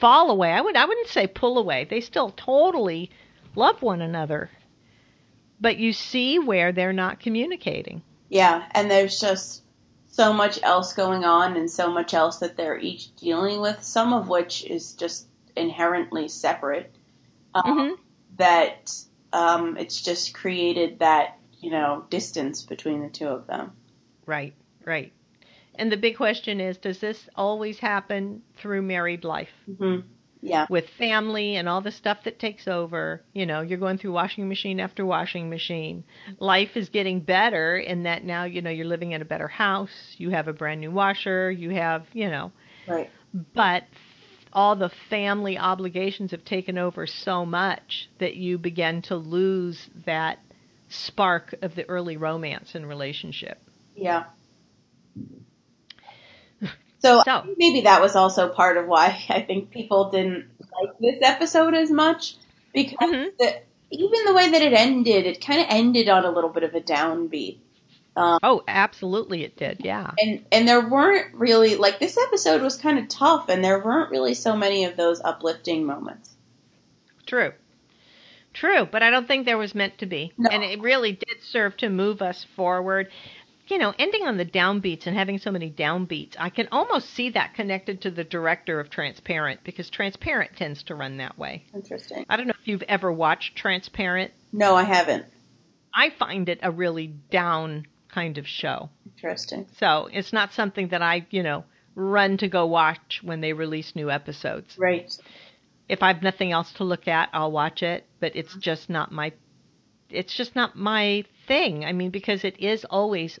fall 0.00 0.30
away. 0.30 0.52
I 0.52 0.60
would 0.60 0.76
I 0.76 0.84
wouldn't 0.84 1.08
say 1.08 1.26
pull 1.26 1.58
away. 1.58 1.84
They 1.84 2.00
still 2.00 2.30
totally 2.30 3.10
love 3.54 3.82
one 3.82 4.00
another, 4.00 4.50
but 5.60 5.76
you 5.78 5.92
see 5.92 6.38
where 6.38 6.72
they're 6.72 6.92
not 6.92 7.20
communicating. 7.20 8.02
Yeah. 8.28 8.66
And 8.72 8.90
there's 8.90 9.20
just 9.20 9.62
so 10.08 10.32
much 10.32 10.60
else 10.62 10.92
going 10.92 11.24
on 11.24 11.56
and 11.56 11.70
so 11.70 11.90
much 11.90 12.14
else 12.14 12.38
that 12.38 12.56
they're 12.56 12.78
each 12.78 13.14
dealing 13.16 13.60
with, 13.60 13.82
some 13.82 14.12
of 14.12 14.28
which 14.28 14.64
is 14.64 14.92
just 14.92 15.26
inherently 15.56 16.28
separate. 16.28 16.94
Um, 17.54 17.78
Mhm. 17.78 17.98
That 18.36 18.92
um, 19.32 19.76
it's 19.76 20.00
just 20.00 20.34
created 20.34 20.98
that, 21.00 21.38
you 21.60 21.70
know, 21.70 22.04
distance 22.10 22.62
between 22.62 23.02
the 23.02 23.08
two 23.08 23.26
of 23.26 23.46
them. 23.46 23.72
Right, 24.26 24.54
right. 24.84 25.12
And 25.76 25.90
the 25.90 25.96
big 25.96 26.16
question 26.16 26.60
is, 26.60 26.76
does 26.78 26.98
this 27.00 27.28
always 27.36 27.78
happen 27.78 28.42
through 28.56 28.82
married 28.82 29.24
life? 29.24 29.48
hmm 29.78 30.00
Yeah. 30.42 30.66
with 30.68 30.88
family 30.98 31.56
and 31.56 31.68
all 31.68 31.80
the 31.80 31.90
stuff 31.90 32.18
that 32.24 32.38
takes 32.38 32.68
over. 32.68 33.22
You 33.32 33.46
know, 33.46 33.60
you're 33.62 33.78
going 33.78 33.96
through 33.98 34.12
washing 34.12 34.46
machine 34.48 34.78
after 34.78 35.04
washing 35.06 35.48
machine. 35.48 36.04
Life 36.38 36.76
is 36.76 36.88
getting 36.90 37.20
better 37.20 37.78
in 37.78 38.02
that 38.02 38.24
now, 38.24 38.44
you 38.44 38.60
know, 38.62 38.70
you're 38.70 38.86
living 38.86 39.12
in 39.12 39.22
a 39.22 39.24
better 39.24 39.48
house, 39.48 40.14
you 40.18 40.30
have 40.30 40.46
a 40.48 40.52
brand 40.52 40.80
new 40.82 40.90
washer, 40.90 41.50
you 41.50 41.70
have, 41.70 42.06
you 42.12 42.28
know, 42.28 42.52
Right. 42.86 43.10
but 43.54 43.84
all 44.52 44.76
the 44.76 44.90
family 45.10 45.56
obligations 45.58 46.30
have 46.30 46.44
taken 46.44 46.76
over 46.78 47.06
so 47.06 47.44
much 47.46 48.08
that 48.18 48.36
you 48.36 48.58
begin 48.58 49.02
to 49.02 49.16
lose 49.16 49.88
that 50.04 50.38
spark 50.88 51.54
of 51.62 51.74
the 51.74 51.88
early 51.88 52.16
romance 52.16 52.74
and 52.74 52.86
relationship. 52.86 53.58
Yeah. 53.96 54.24
So, 57.04 57.22
So- 57.24 57.54
maybe 57.58 57.82
that 57.82 58.00
was 58.00 58.16
also 58.16 58.48
part 58.48 58.76
of 58.76 58.86
why 58.86 59.22
I 59.28 59.40
think 59.42 59.70
people 59.70 60.10
didn't 60.10 60.46
like 60.80 60.98
this 60.98 61.18
episode 61.22 61.74
as 61.74 61.90
much 61.90 62.36
because 62.72 63.10
Mhm. 63.10 63.36
the, 63.38 63.60
even 63.90 64.24
the 64.24 64.32
way 64.34 64.50
that 64.50 64.62
it 64.62 64.72
ended, 64.72 65.26
it 65.26 65.44
kind 65.44 65.60
of 65.60 65.66
ended 65.68 66.08
on 66.08 66.24
a 66.24 66.30
little 66.30 66.50
bit 66.50 66.62
of 66.62 66.74
a 66.74 66.80
downbeat. 66.80 67.58
Oh, 68.16 68.62
absolutely 68.68 69.42
it 69.44 69.56
did. 69.56 69.80
Yeah. 69.84 70.12
And 70.20 70.44
and 70.52 70.68
there 70.68 70.88
weren't 70.88 71.34
really 71.34 71.74
like 71.76 71.98
this 71.98 72.16
episode 72.16 72.62
was 72.62 72.76
kind 72.76 72.98
of 72.98 73.08
tough 73.08 73.48
and 73.48 73.62
there 73.62 73.80
weren't 73.84 74.10
really 74.10 74.34
so 74.34 74.56
many 74.56 74.84
of 74.84 74.96
those 74.96 75.20
uplifting 75.24 75.84
moments. 75.84 76.30
True. 77.26 77.52
True, 78.52 78.86
but 78.90 79.02
I 79.02 79.10
don't 79.10 79.26
think 79.26 79.46
there 79.46 79.58
was 79.58 79.74
meant 79.74 79.98
to 79.98 80.06
be. 80.06 80.32
No. 80.38 80.48
And 80.50 80.62
it 80.62 80.80
really 80.80 81.10
did 81.12 81.42
serve 81.42 81.76
to 81.78 81.88
move 81.88 82.22
us 82.22 82.44
forward. 82.54 83.08
You 83.66 83.78
know, 83.78 83.94
ending 83.98 84.24
on 84.24 84.36
the 84.36 84.44
downbeats 84.44 85.06
and 85.06 85.16
having 85.16 85.38
so 85.38 85.50
many 85.50 85.70
downbeats, 85.70 86.36
I 86.38 86.50
can 86.50 86.68
almost 86.70 87.10
see 87.10 87.30
that 87.30 87.54
connected 87.54 88.02
to 88.02 88.10
the 88.10 88.24
director 88.24 88.78
of 88.78 88.90
Transparent 88.90 89.64
because 89.64 89.88
Transparent 89.88 90.56
tends 90.56 90.82
to 90.84 90.94
run 90.94 91.16
that 91.16 91.38
way. 91.38 91.64
Interesting. 91.74 92.26
I 92.28 92.36
don't 92.36 92.46
know 92.46 92.54
if 92.60 92.68
you've 92.68 92.82
ever 92.82 93.10
watched 93.10 93.56
Transparent. 93.56 94.32
No, 94.52 94.74
I 94.74 94.82
haven't. 94.82 95.24
I 95.94 96.10
find 96.10 96.48
it 96.48 96.58
a 96.62 96.70
really 96.70 97.06
down 97.06 97.86
kind 98.08 98.36
of 98.36 98.46
show. 98.46 98.90
Interesting. 99.16 99.66
So 99.78 100.08
it's 100.12 100.32
not 100.32 100.52
something 100.52 100.88
that 100.88 101.00
I, 101.00 101.26
you 101.30 101.42
know, 101.42 101.64
run 101.94 102.36
to 102.38 102.48
go 102.48 102.66
watch 102.66 103.20
when 103.22 103.40
they 103.40 103.52
release 103.52 103.96
new 103.96 104.10
episodes. 104.10 104.76
Right. 104.78 105.10
If 105.88 106.02
I've 106.02 106.22
nothing 106.22 106.52
else 106.52 106.72
to 106.74 106.84
look 106.84 107.08
at, 107.08 107.28
I'll 107.32 107.52
watch 107.52 107.82
it, 107.82 108.06
but 108.20 108.36
it's 108.36 108.50
mm-hmm. 108.50 108.60
just 108.60 108.90
not 108.90 109.12
my 109.12 109.32
it's 110.10 110.34
just 110.34 110.54
not 110.54 110.76
my 110.76 111.24
thing. 111.48 111.84
I 111.84 111.92
mean, 111.92 112.10
because 112.10 112.44
it 112.44 112.60
is 112.60 112.84
always 112.84 113.38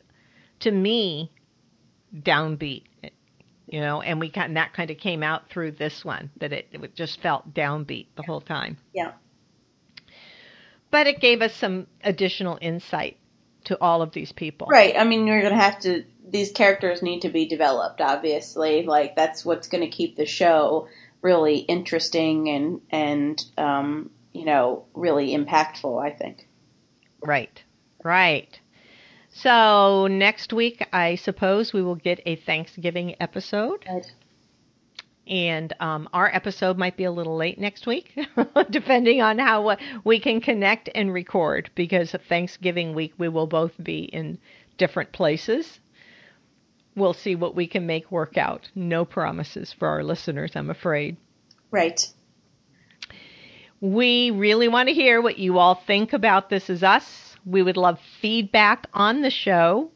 to 0.60 0.70
me 0.70 1.30
downbeat. 2.14 2.84
You 3.66 3.80
know, 3.80 4.02
and 4.02 4.20
we 4.20 4.28
kind 4.28 4.56
that 4.56 4.74
kind 4.74 4.90
of 4.90 4.98
came 4.98 5.22
out 5.22 5.48
through 5.48 5.72
this 5.72 6.04
one 6.04 6.30
that 6.36 6.52
it, 6.52 6.68
it 6.70 6.94
just 6.94 7.20
felt 7.20 7.54
downbeat 7.54 8.06
the 8.14 8.22
whole 8.22 8.42
time. 8.42 8.76
Yeah. 8.92 9.12
But 10.90 11.08
it 11.08 11.18
gave 11.18 11.42
us 11.42 11.54
some 11.54 11.88
additional 12.04 12.56
insight 12.60 13.16
to 13.64 13.80
all 13.80 14.02
of 14.02 14.12
these 14.12 14.30
people. 14.30 14.68
Right. 14.70 14.94
I 14.96 15.02
mean, 15.04 15.26
you're 15.26 15.40
going 15.40 15.54
to 15.54 15.58
have 15.58 15.80
to, 15.80 16.04
these 16.28 16.52
characters 16.52 17.02
need 17.02 17.22
to 17.22 17.30
be 17.30 17.46
developed, 17.46 18.00
obviously. 18.00 18.84
Like, 18.84 19.16
that's 19.16 19.44
what's 19.44 19.66
going 19.66 19.82
to 19.82 19.90
keep 19.90 20.16
the 20.16 20.26
show 20.26 20.86
really 21.22 21.56
interesting 21.56 22.50
and, 22.50 22.80
and, 22.90 23.44
um, 23.56 24.10
you 24.32 24.44
know, 24.44 24.84
really 24.92 25.36
impactful, 25.36 26.00
I 26.00 26.10
think. 26.10 26.46
Right. 27.22 27.62
Right. 28.04 28.60
So 29.36 30.06
next 30.06 30.52
week, 30.52 30.86
I 30.92 31.16
suppose 31.16 31.72
we 31.72 31.82
will 31.82 31.96
get 31.96 32.20
a 32.24 32.36
Thanksgiving 32.36 33.16
episode. 33.20 33.84
Right. 33.86 34.10
And 35.26 35.72
um, 35.80 36.08
our 36.12 36.32
episode 36.32 36.78
might 36.78 36.96
be 36.96 37.02
a 37.02 37.10
little 37.10 37.36
late 37.36 37.58
next 37.58 37.84
week, 37.86 38.16
depending 38.70 39.22
on 39.22 39.38
how 39.40 39.70
uh, 39.70 39.76
we 40.04 40.20
can 40.20 40.40
connect 40.40 40.88
and 40.94 41.12
record, 41.12 41.70
because 41.74 42.14
Thanksgiving 42.28 42.94
week 42.94 43.12
we 43.18 43.28
will 43.28 43.48
both 43.48 43.72
be 43.82 44.04
in 44.04 44.38
different 44.78 45.10
places. 45.12 45.80
We'll 46.94 47.14
see 47.14 47.34
what 47.34 47.56
we 47.56 47.66
can 47.66 47.86
make 47.86 48.12
work 48.12 48.38
out. 48.38 48.70
No 48.76 49.04
promises 49.04 49.74
for 49.76 49.88
our 49.88 50.04
listeners, 50.04 50.52
I'm 50.54 50.70
afraid. 50.70 51.16
Right. 51.72 52.00
We 53.80 54.30
really 54.30 54.68
want 54.68 54.88
to 54.88 54.94
hear 54.94 55.20
what 55.20 55.38
you 55.38 55.58
all 55.58 55.74
think 55.74 56.12
about 56.12 56.50
This 56.50 56.70
Is 56.70 56.84
Us. 56.84 57.33
We 57.46 57.62
would 57.62 57.76
love 57.76 57.98
feedback 58.20 58.86
on 58.94 59.22
the 59.22 59.30
show. 59.30 59.90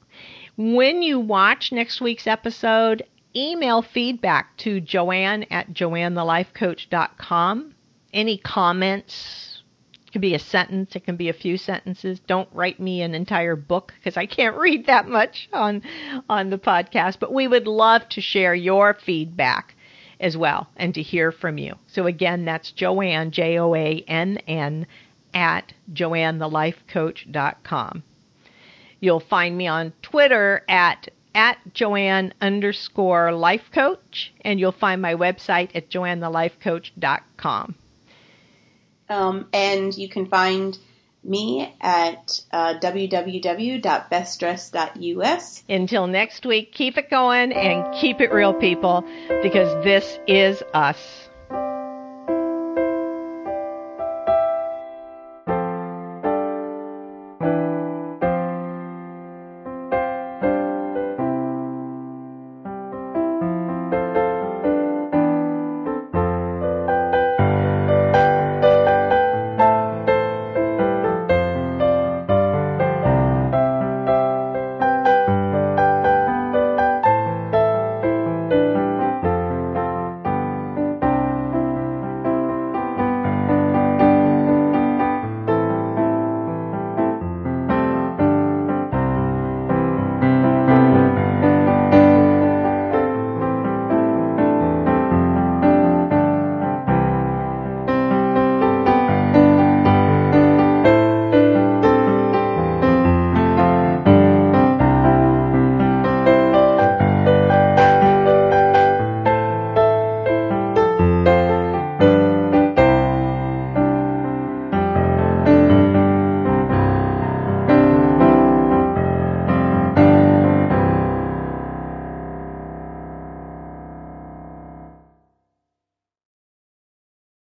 When 0.57 1.03
you 1.03 1.21
watch 1.21 1.73
next 1.73 2.01
week's 2.01 2.27
episode, 2.27 3.05
email 3.35 3.83
feedback 3.83 4.57
to 4.59 4.81
joanne 4.81 5.45
at 5.51 5.73
joannethelifecoach.com. 5.73 7.75
Any 8.13 8.39
comments, 8.39 9.63
it 10.07 10.13
can 10.13 10.21
be 10.21 10.35
a 10.35 10.39
sentence, 10.39 10.95
it 10.97 11.05
can 11.05 11.17
be 11.17 11.29
a 11.29 11.35
few 11.35 11.59
sentences. 11.59 12.21
Don't 12.21 12.49
write 12.53 12.81
me 12.81 13.03
an 13.03 13.15
entire 13.15 13.57
book 13.57 13.93
because 13.97 14.17
I 14.17 14.27
can't 14.27 14.57
read 14.59 14.87
that 14.87 15.09
much 15.09 15.49
on 15.53 15.83
on 16.29 16.51
the 16.51 16.59
podcast, 16.59 17.19
but 17.21 17.33
we 17.33 17.47
would 17.47 17.67
love 17.67 18.09
to 18.11 18.21
share 18.21 18.55
your 18.55 18.95
feedback 18.95 19.75
as 20.21 20.37
well 20.37 20.69
and 20.77 20.95
to 20.95 21.03
hear 21.03 21.31
from 21.31 21.59
you. 21.59 21.75
So 21.87 22.07
again, 22.07 22.45
that's 22.45 22.73
Joanne 22.73 23.31
J 23.31 23.59
O 23.59 23.75
A 23.75 24.05
N 24.09 24.39
N 24.49 24.87
at 25.39 25.73
joannethelifecoach.com. 25.93 28.03
You'll 28.99 29.21
find 29.21 29.57
me 29.57 29.69
on 29.69 29.93
Twitter 30.03 30.65
at 30.69 31.09
at 31.35 31.59
Joanne 31.73 32.35
underscore 32.41 33.33
life 33.33 33.71
coach, 33.73 34.35
and 34.41 34.59
you'll 34.59 34.73
find 34.73 35.01
my 35.01 35.15
website 35.15 35.71
at 35.75 35.89
joannethelifecoach.com. 35.89 37.77
Um, 39.09 39.47
and 39.53 39.97
you 39.97 40.09
can 40.09 40.27
find 40.27 40.77
me 41.23 41.73
at 41.81 42.41
uh, 42.51 42.81
www.bestdress.us. 42.81 45.65
Until 45.69 46.09
next 46.09 46.45
week, 46.45 46.73
keep 46.73 46.99
it 46.99 47.09
going 47.09 47.53
and 47.53 47.95
keep 47.95 48.21
it 48.21 48.33
real, 48.33 48.55
people, 48.55 49.05
because 49.43 49.73
this 49.85 50.19
is 50.27 50.61
us. 50.75 51.28